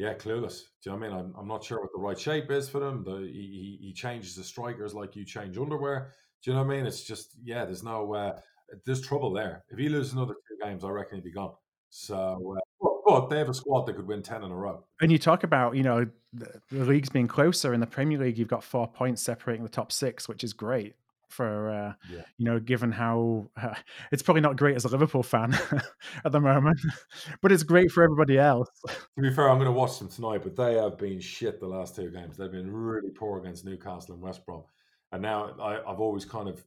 yeah, 0.00 0.14
clueless. 0.14 0.62
Do 0.82 0.88
you 0.88 0.92
know 0.92 0.98
what 0.98 1.06
I 1.06 1.08
mean? 1.10 1.18
I'm, 1.18 1.34
I'm 1.38 1.46
not 1.46 1.62
sure 1.62 1.78
what 1.78 1.90
the 1.94 2.00
right 2.00 2.18
shape 2.18 2.50
is 2.50 2.70
for 2.70 2.80
them. 2.80 3.04
The, 3.04 3.18
he, 3.18 3.78
he 3.82 3.92
changes 3.92 4.34
the 4.34 4.42
strikers 4.42 4.94
like 4.94 5.14
you 5.14 5.26
change 5.26 5.58
underwear. 5.58 6.12
Do 6.42 6.50
you 6.50 6.56
know 6.56 6.64
what 6.64 6.72
I 6.72 6.76
mean? 6.76 6.86
It's 6.86 7.02
just, 7.04 7.36
yeah, 7.44 7.66
there's 7.66 7.82
no, 7.82 8.14
uh, 8.14 8.38
there's 8.86 9.02
trouble 9.02 9.30
there. 9.30 9.62
If 9.68 9.78
he 9.78 9.90
loses 9.90 10.14
another 10.14 10.32
two 10.32 10.66
games, 10.66 10.84
I 10.84 10.88
reckon 10.88 11.16
he'd 11.16 11.24
be 11.24 11.32
gone. 11.32 11.52
So, 11.90 12.56
uh, 12.56 12.88
but 13.04 13.28
they 13.28 13.36
have 13.36 13.50
a 13.50 13.54
squad 13.54 13.84
that 13.86 13.96
could 13.96 14.06
win 14.06 14.22
10 14.22 14.42
in 14.42 14.50
a 14.50 14.56
row. 14.56 14.86
And 15.02 15.12
you 15.12 15.18
talk 15.18 15.44
about, 15.44 15.76
you 15.76 15.82
know, 15.82 16.06
the, 16.32 16.62
the 16.70 16.86
leagues 16.86 17.10
being 17.10 17.28
closer. 17.28 17.74
In 17.74 17.80
the 17.80 17.86
Premier 17.86 18.16
League, 18.16 18.38
you've 18.38 18.48
got 18.48 18.64
four 18.64 18.88
points 18.88 19.20
separating 19.20 19.64
the 19.64 19.68
top 19.68 19.92
six, 19.92 20.28
which 20.28 20.42
is 20.42 20.54
great 20.54 20.94
for 21.30 21.70
uh, 21.70 21.92
yeah. 22.12 22.22
you 22.38 22.44
know 22.44 22.58
given 22.58 22.92
how 22.92 23.48
uh, 23.60 23.74
it's 24.12 24.22
probably 24.22 24.40
not 24.40 24.56
great 24.56 24.76
as 24.76 24.84
a 24.84 24.88
liverpool 24.88 25.22
fan 25.22 25.56
at 26.24 26.32
the 26.32 26.40
moment 26.40 26.80
but 27.42 27.52
it's 27.52 27.62
great 27.62 27.90
for 27.90 28.02
everybody 28.02 28.38
else. 28.38 28.68
To 28.86 29.22
be 29.22 29.32
fair 29.32 29.48
i'm 29.48 29.58
going 29.58 29.66
to 29.66 29.72
watch 29.72 29.98
them 29.98 30.08
tonight 30.08 30.42
but 30.42 30.56
they 30.56 30.74
have 30.74 30.98
been 30.98 31.20
shit 31.20 31.60
the 31.60 31.66
last 31.66 31.96
two 31.96 32.10
games. 32.10 32.36
They've 32.36 32.50
been 32.50 32.72
really 32.72 33.10
poor 33.10 33.38
against 33.38 33.64
newcastle 33.64 34.14
and 34.14 34.22
west 34.22 34.44
brom 34.44 34.64
and 35.12 35.22
now 35.22 35.54
I, 35.60 35.90
i've 35.90 36.00
always 36.00 36.24
kind 36.24 36.48
of 36.48 36.64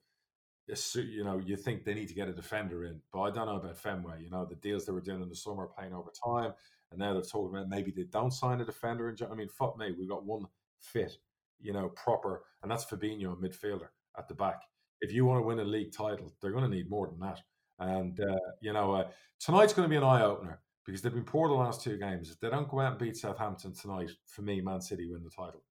you 0.95 1.24
know 1.24 1.41
you 1.45 1.57
think 1.57 1.84
they 1.84 1.93
need 1.93 2.07
to 2.07 2.14
get 2.14 2.30
a 2.30 2.34
defender 2.34 2.86
in 2.86 3.01
but 3.11 3.22
i 3.22 3.32
don't 3.32 3.47
know 3.47 3.57
about 3.57 3.78
fenway 3.78 4.22
you 4.24 4.30
know 4.30 4.45
the 4.45 4.55
deals 4.55 4.86
they 4.86 4.93
were 4.93 5.01
doing 5.01 5.22
in 5.22 5.30
the 5.30 5.36
summer 5.36 5.70
paying 5.78 5.93
over 5.93 6.09
time 6.26 6.53
and 6.91 6.99
now 6.99 7.14
they're 7.14 7.22
talking 7.22 7.57
about 7.57 7.70
maybe 7.70 7.91
they 7.91 8.03
don't 8.03 8.32
sign 8.32 8.61
a 8.61 8.66
defender 8.66 9.09
and 9.09 9.22
i 9.30 9.36
mean 9.36 9.49
fuck 9.49 9.78
me 9.78 9.93
we've 9.97 10.09
got 10.09 10.26
one 10.26 10.45
fit 10.80 11.18
you 11.59 11.74
know 11.74 11.89
proper 11.89 12.43
and 12.61 12.72
that's 12.72 12.86
Fabinho, 12.86 13.34
a 13.34 13.36
midfielder 13.36 13.88
at 14.18 14.28
the 14.28 14.36
back. 14.36 14.61
If 15.01 15.11
you 15.11 15.26
want 15.26 15.39
to 15.39 15.45
win 15.45 15.59
a 15.59 15.64
league 15.64 15.91
title, 15.91 16.34
they're 16.41 16.51
going 16.51 16.70
to 16.70 16.76
need 16.76 16.89
more 16.89 17.07
than 17.07 17.20
that. 17.20 17.41
And 17.80 18.20
uh, 18.20 18.38
you 18.61 18.74
know, 18.74 18.93
uh, 18.93 19.07
tonight's 19.39 19.74
going 19.74 19.86
to 19.86 19.89
be 19.89 19.97
an 19.97 20.03
eye 20.03 20.24
opener 20.24 20.61
because 20.86 21.01
they've 21.01 21.14
been 21.14 21.24
poor 21.24 21.47
the 21.49 21.55
last 21.55 21.82
two 21.82 21.97
games. 21.97 22.32
If 22.32 22.39
they 22.39 22.49
don't 22.49 22.70
go 22.70 22.80
out 22.80 22.91
and 22.91 22.99
beat 22.99 23.18
Southampton 23.18 23.74
tonight, 23.74 24.11
for 24.28 24.41
me, 24.41 24.61
Man 24.61 24.82
City 24.82 25.07
win 25.09 25.24
the 25.24 25.30
title. 25.30 25.64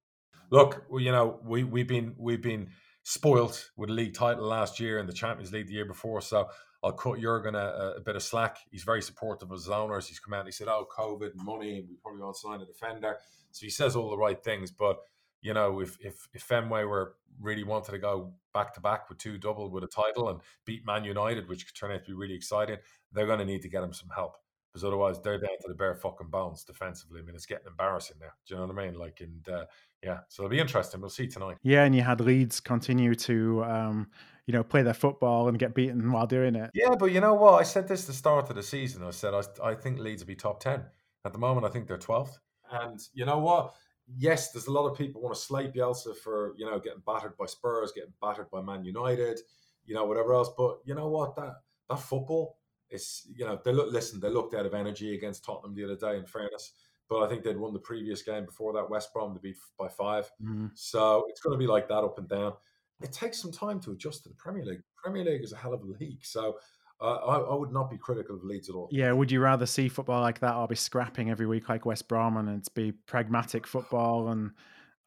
Look, 0.50 0.84
you 0.98 1.12
know, 1.12 1.40
we 1.44 1.64
we've 1.64 1.88
been 1.88 2.14
we've 2.18 2.42
been 2.42 2.68
spoilt 3.04 3.70
with 3.76 3.90
a 3.90 3.92
league 3.92 4.14
title 4.14 4.44
last 4.44 4.78
year 4.78 4.98
and 4.98 5.08
the 5.08 5.12
Champions 5.12 5.52
League 5.52 5.66
the 5.66 5.72
year 5.72 5.84
before. 5.84 6.20
So 6.20 6.48
I'll 6.82 6.92
cut 6.92 7.20
Jurgen 7.20 7.54
a, 7.54 7.94
a, 7.96 8.00
bit 8.00 8.16
of 8.16 8.22
slack. 8.22 8.58
He's 8.70 8.82
very 8.82 9.02
supportive 9.02 9.50
of 9.50 9.56
his 9.56 9.68
owners. 9.68 10.08
He's 10.08 10.18
come 10.18 10.34
out 10.34 10.40
and 10.40 10.48
he 10.48 10.52
said, 10.52 10.68
"Oh, 10.68 10.86
COVID, 10.96 11.30
money, 11.36 11.84
we 11.88 11.96
probably 12.02 12.22
won't 12.22 12.36
sign 12.36 12.60
a 12.60 12.66
defender." 12.66 13.16
So 13.52 13.66
he 13.66 13.70
says 13.70 13.96
all 13.96 14.10
the 14.10 14.18
right 14.18 14.42
things, 14.42 14.70
but 14.70 14.98
you 15.42 15.52
know, 15.52 15.80
if 15.80 15.98
if 16.00 16.28
if 16.32 16.42
Fenway 16.42 16.84
were 16.84 17.16
really 17.40 17.64
wanted 17.64 17.92
to 17.92 17.98
go 17.98 18.32
back 18.54 18.72
to 18.74 18.80
back 18.80 19.08
with 19.08 19.18
two 19.18 19.38
double 19.38 19.70
with 19.70 19.84
a 19.84 19.88
title 19.88 20.28
and 20.28 20.40
beat 20.64 20.86
Man 20.86 21.04
United, 21.04 21.48
which 21.48 21.66
could 21.66 21.74
turn 21.74 21.90
out 21.90 22.04
to 22.04 22.10
be 22.10 22.16
really 22.16 22.34
exciting, 22.34 22.78
they're 23.12 23.26
going 23.26 23.38
to 23.38 23.44
need 23.44 23.62
to 23.62 23.68
get 23.68 23.82
him 23.82 23.92
some 23.92 24.08
help 24.14 24.36
because 24.72 24.84
otherwise 24.84 25.20
they're 25.20 25.38
down 25.38 25.58
to 25.60 25.68
the 25.68 25.74
bare 25.74 25.94
fucking 25.94 26.28
bones 26.28 26.64
defensively. 26.64 27.20
I 27.20 27.24
mean, 27.24 27.34
it's 27.34 27.46
getting 27.46 27.66
embarrassing 27.66 28.16
now. 28.20 28.28
Do 28.46 28.54
you 28.54 28.60
know 28.60 28.66
what 28.66 28.78
I 28.78 28.86
mean? 28.86 28.98
Like, 28.98 29.20
and 29.20 29.48
uh, 29.48 29.64
yeah, 30.02 30.20
so 30.28 30.42
it'll 30.42 30.50
be 30.50 30.60
interesting. 30.60 31.00
We'll 31.00 31.10
see 31.10 31.26
tonight. 31.26 31.58
Yeah, 31.62 31.84
and 31.84 31.94
you 31.94 32.02
had 32.02 32.20
Leeds 32.20 32.60
continue 32.60 33.14
to, 33.16 33.64
um, 33.64 34.10
you 34.46 34.52
know, 34.52 34.62
play 34.62 34.82
their 34.82 34.94
football 34.94 35.48
and 35.48 35.58
get 35.58 35.74
beaten 35.74 36.10
while 36.10 36.26
doing 36.26 36.54
it. 36.54 36.70
Yeah, 36.74 36.94
but 36.98 37.12
you 37.12 37.20
know 37.20 37.34
what? 37.34 37.54
I 37.54 37.64
said 37.64 37.86
this 37.86 38.06
the 38.06 38.12
start 38.12 38.48
of 38.48 38.56
the 38.56 38.62
season. 38.62 39.02
I 39.02 39.10
said 39.10 39.34
I, 39.34 39.42
I 39.62 39.74
think 39.74 39.98
Leeds 39.98 40.22
will 40.22 40.28
be 40.28 40.36
top 40.36 40.60
ten. 40.60 40.84
At 41.24 41.32
the 41.32 41.38
moment, 41.38 41.66
I 41.66 41.68
think 41.68 41.86
they're 41.86 41.98
twelfth. 41.98 42.38
And 42.70 42.98
you 43.12 43.26
know 43.26 43.38
what? 43.38 43.74
Yes, 44.18 44.52
there's 44.52 44.66
a 44.66 44.72
lot 44.72 44.88
of 44.88 44.96
people 44.96 45.20
want 45.20 45.34
to 45.34 45.40
slate 45.40 45.72
Bielsa 45.72 46.16
for 46.16 46.54
you 46.56 46.66
know 46.66 46.78
getting 46.78 47.02
battered 47.06 47.36
by 47.36 47.46
Spurs, 47.46 47.92
getting 47.92 48.12
battered 48.20 48.50
by 48.50 48.60
Man 48.60 48.84
United, 48.84 49.40
you 49.84 49.94
know 49.94 50.04
whatever 50.04 50.34
else. 50.34 50.50
But 50.56 50.78
you 50.84 50.94
know 50.94 51.08
what 51.08 51.36
that 51.36 51.54
that 51.88 52.00
football 52.00 52.58
is 52.90 53.26
you 53.34 53.44
know 53.44 53.58
they 53.64 53.72
look 53.72 53.92
listen 53.92 54.20
they 54.20 54.28
looked 54.28 54.54
out 54.54 54.66
of 54.66 54.74
energy 54.74 55.14
against 55.14 55.44
Tottenham 55.44 55.74
the 55.74 55.84
other 55.84 55.96
day. 55.96 56.18
In 56.18 56.26
fairness, 56.26 56.72
but 57.08 57.22
I 57.22 57.28
think 57.28 57.42
they'd 57.42 57.56
won 57.56 57.72
the 57.72 57.78
previous 57.78 58.22
game 58.22 58.44
before 58.44 58.72
that 58.74 58.88
West 58.88 59.12
Brom 59.12 59.34
to 59.34 59.40
beat 59.40 59.56
by 59.78 59.88
5 59.88 60.30
mm-hmm. 60.42 60.66
So 60.74 61.24
it's 61.28 61.40
going 61.40 61.52
to 61.52 61.58
be 61.58 61.66
like 61.66 61.88
that 61.88 61.98
up 61.98 62.18
and 62.18 62.28
down. 62.28 62.54
It 63.02 63.12
takes 63.12 63.40
some 63.40 63.52
time 63.52 63.80
to 63.80 63.92
adjust 63.92 64.22
to 64.22 64.28
the 64.28 64.34
Premier 64.36 64.64
League. 64.64 64.82
Premier 64.96 65.24
League 65.24 65.42
is 65.42 65.52
a 65.52 65.56
hell 65.56 65.74
of 65.74 65.82
a 65.82 65.86
league, 65.86 66.24
so 66.24 66.56
uh, 67.02 67.16
I, 67.26 67.38
I, 67.40 67.54
would 67.54 67.72
not 67.72 67.90
be 67.90 67.98
critical 67.98 68.36
of 68.36 68.44
Leeds 68.44 68.68
at 68.68 68.76
all. 68.76 68.88
Yeah, 68.90 69.12
would 69.12 69.30
you 69.30 69.40
rather 69.40 69.66
see 69.66 69.88
football 69.88 70.20
like 70.20 70.38
that 70.40 70.54
or 70.54 70.68
be 70.68 70.76
scrapping 70.76 71.30
every 71.30 71.46
week 71.46 71.68
like 71.68 71.84
West 71.84 72.06
Brom 72.06 72.36
and 72.36 72.48
it's 72.48 72.68
be 72.68 72.92
pragmatic 72.92 73.66
football 73.66 74.28
and 74.28 74.52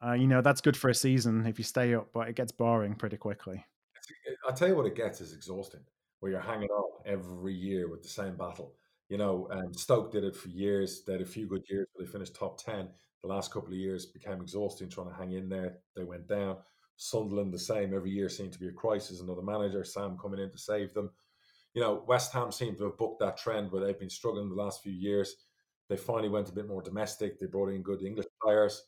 uh, 0.04 0.12
you 0.12 0.26
know 0.26 0.42
that's 0.42 0.60
good 0.60 0.76
for 0.76 0.90
a 0.90 0.94
season 0.94 1.46
if 1.46 1.58
you 1.58 1.64
stay 1.64 1.94
up, 1.94 2.08
but 2.12 2.28
it 2.28 2.36
gets 2.36 2.52
boring 2.52 2.94
pretty 2.94 3.16
quickly. 3.16 3.64
I 4.46 4.52
tell 4.52 4.68
you 4.68 4.76
what, 4.76 4.86
it 4.86 4.94
gets 4.94 5.20
is 5.20 5.32
exhausting. 5.32 5.80
Where 6.20 6.32
you're 6.32 6.40
hanging 6.40 6.68
on 6.68 6.90
every 7.04 7.54
year 7.54 7.88
with 7.90 8.02
the 8.02 8.08
same 8.08 8.36
battle. 8.36 8.74
You 9.08 9.18
know, 9.18 9.48
um, 9.50 9.72
Stoke 9.72 10.10
did 10.10 10.24
it 10.24 10.34
for 10.34 10.48
years. 10.48 11.02
They 11.04 11.12
had 11.12 11.22
a 11.22 11.26
few 11.26 11.46
good 11.46 11.62
years 11.68 11.86
where 11.92 12.04
they 12.04 12.10
finished 12.10 12.34
top 12.34 12.62
10. 12.62 12.88
The 13.22 13.28
last 13.28 13.52
couple 13.52 13.72
of 13.72 13.78
years 13.78 14.06
became 14.06 14.40
exhausting 14.40 14.88
trying 14.88 15.08
to 15.08 15.14
hang 15.14 15.32
in 15.32 15.48
there. 15.48 15.78
They 15.94 16.04
went 16.04 16.26
down. 16.26 16.56
Sunderland, 16.96 17.52
the 17.52 17.58
same. 17.58 17.94
Every 17.94 18.10
year 18.10 18.28
seemed 18.28 18.52
to 18.52 18.58
be 18.58 18.68
a 18.68 18.72
crisis. 18.72 19.20
Another 19.20 19.42
manager, 19.42 19.84
Sam, 19.84 20.16
coming 20.20 20.40
in 20.40 20.50
to 20.50 20.58
save 20.58 20.94
them. 20.94 21.10
You 21.76 21.82
know, 21.82 22.02
West 22.06 22.32
Ham 22.32 22.50
seem 22.50 22.74
to 22.76 22.84
have 22.84 22.96
booked 22.96 23.20
that 23.20 23.36
trend 23.36 23.70
where 23.70 23.84
they've 23.84 24.00
been 24.00 24.08
struggling 24.08 24.48
the 24.48 24.54
last 24.54 24.82
few 24.82 24.92
years. 24.92 25.36
They 25.90 25.96
finally 25.98 26.30
went 26.30 26.48
a 26.48 26.52
bit 26.52 26.66
more 26.66 26.80
domestic. 26.80 27.38
They 27.38 27.44
brought 27.44 27.68
in 27.68 27.82
good 27.82 28.02
English 28.02 28.24
players, 28.42 28.82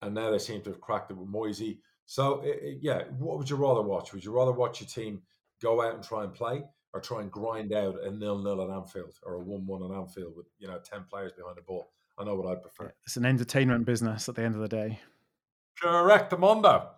and 0.00 0.14
now 0.14 0.30
they 0.30 0.38
seem 0.38 0.62
to 0.62 0.70
have 0.70 0.80
cracked 0.80 1.10
it 1.10 1.18
with 1.18 1.28
Moyes. 1.28 1.76
So, 2.06 2.40
it, 2.40 2.58
it, 2.62 2.78
yeah, 2.80 3.02
what 3.18 3.36
would 3.36 3.50
you 3.50 3.56
rather 3.56 3.82
watch? 3.82 4.14
Would 4.14 4.24
you 4.24 4.32
rather 4.32 4.52
watch 4.52 4.80
your 4.80 4.88
team 4.88 5.20
go 5.60 5.82
out 5.82 5.94
and 5.94 6.02
try 6.02 6.24
and 6.24 6.32
play, 6.32 6.64
or 6.94 7.00
try 7.02 7.20
and 7.20 7.30
grind 7.30 7.74
out 7.74 8.02
a 8.02 8.10
nil-nil 8.10 8.62
at 8.62 8.74
Anfield 8.74 9.18
or 9.22 9.34
a 9.34 9.40
one-one 9.40 9.82
at 9.84 9.94
Anfield 9.94 10.34
with 10.34 10.46
you 10.58 10.66
know 10.66 10.78
ten 10.82 11.04
players 11.10 11.32
behind 11.32 11.58
the 11.58 11.62
ball? 11.62 11.92
I 12.18 12.24
know 12.24 12.36
what 12.36 12.50
I'd 12.50 12.62
prefer. 12.62 12.94
It's 13.04 13.18
an 13.18 13.26
entertainment 13.26 13.84
business 13.84 14.30
at 14.30 14.34
the 14.34 14.42
end 14.42 14.54
of 14.54 14.62
the 14.62 14.68
day. 14.68 14.98
Correct, 15.78 16.32
Amondo. 16.32 16.88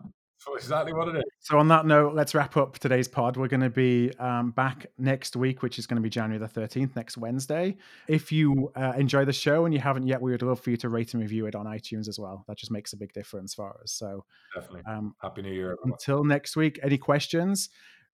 That's 0.46 0.64
exactly 0.64 0.92
what 0.92 1.08
it 1.08 1.16
is. 1.16 1.21
So, 1.44 1.58
on 1.58 1.66
that 1.68 1.86
note, 1.86 2.14
let's 2.14 2.36
wrap 2.36 2.56
up 2.56 2.78
today's 2.78 3.08
pod. 3.08 3.36
We're 3.36 3.48
going 3.48 3.62
to 3.62 3.68
be 3.68 4.12
um, 4.20 4.52
back 4.52 4.86
next 4.96 5.34
week, 5.34 5.60
which 5.60 5.76
is 5.76 5.88
going 5.88 5.96
to 5.96 6.02
be 6.02 6.08
January 6.08 6.38
the 6.38 6.46
13th, 6.46 6.94
next 6.94 7.18
Wednesday. 7.18 7.76
If 8.06 8.30
you 8.30 8.70
uh, 8.76 8.92
enjoy 8.96 9.24
the 9.24 9.32
show 9.32 9.64
and 9.64 9.74
you 9.74 9.80
haven't 9.80 10.06
yet, 10.06 10.22
we 10.22 10.30
would 10.30 10.42
love 10.42 10.60
for 10.60 10.70
you 10.70 10.76
to 10.76 10.88
rate 10.88 11.14
and 11.14 11.20
review 11.20 11.46
it 11.46 11.56
on 11.56 11.66
iTunes 11.66 12.06
as 12.06 12.16
well. 12.16 12.44
That 12.46 12.58
just 12.58 12.70
makes 12.70 12.92
a 12.92 12.96
big 12.96 13.12
difference 13.12 13.54
for 13.54 13.76
us. 13.82 13.90
So, 13.90 14.24
definitely. 14.54 14.82
Um, 14.86 15.16
Happy 15.20 15.42
New 15.42 15.52
Year. 15.52 15.72
Everyone. 15.72 15.92
Until 15.94 16.22
next 16.22 16.54
week, 16.54 16.78
any 16.80 16.96
questions? 16.96 17.70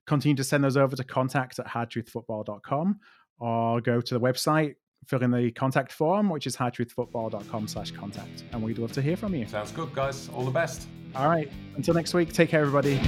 Continue 0.06 0.36
to 0.36 0.44
send 0.44 0.64
those 0.64 0.78
over 0.78 0.96
to 0.96 1.04
contact 1.04 1.58
at 1.58 1.66
hardtruthfootball.com 1.66 2.98
or 3.40 3.80
go 3.82 4.00
to 4.00 4.14
the 4.14 4.20
website, 4.20 4.76
fill 5.06 5.22
in 5.22 5.32
the 5.32 5.50
contact 5.50 5.92
form, 5.92 6.30
which 6.30 6.46
is 6.46 6.56
hardtruthfootball.com 6.56 7.68
slash 7.68 7.90
contact. 7.90 8.44
And 8.52 8.62
we'd 8.62 8.78
love 8.78 8.92
to 8.92 9.02
hear 9.02 9.18
from 9.18 9.34
you. 9.34 9.46
Sounds 9.46 9.70
good, 9.70 9.92
guys. 9.94 10.30
All 10.30 10.46
the 10.46 10.50
best. 10.50 10.88
All 11.14 11.28
right. 11.28 11.50
Until 11.76 11.94
next 11.94 12.14
week, 12.14 12.32
take 12.32 12.48
care, 12.48 12.60
everybody. 12.60 13.00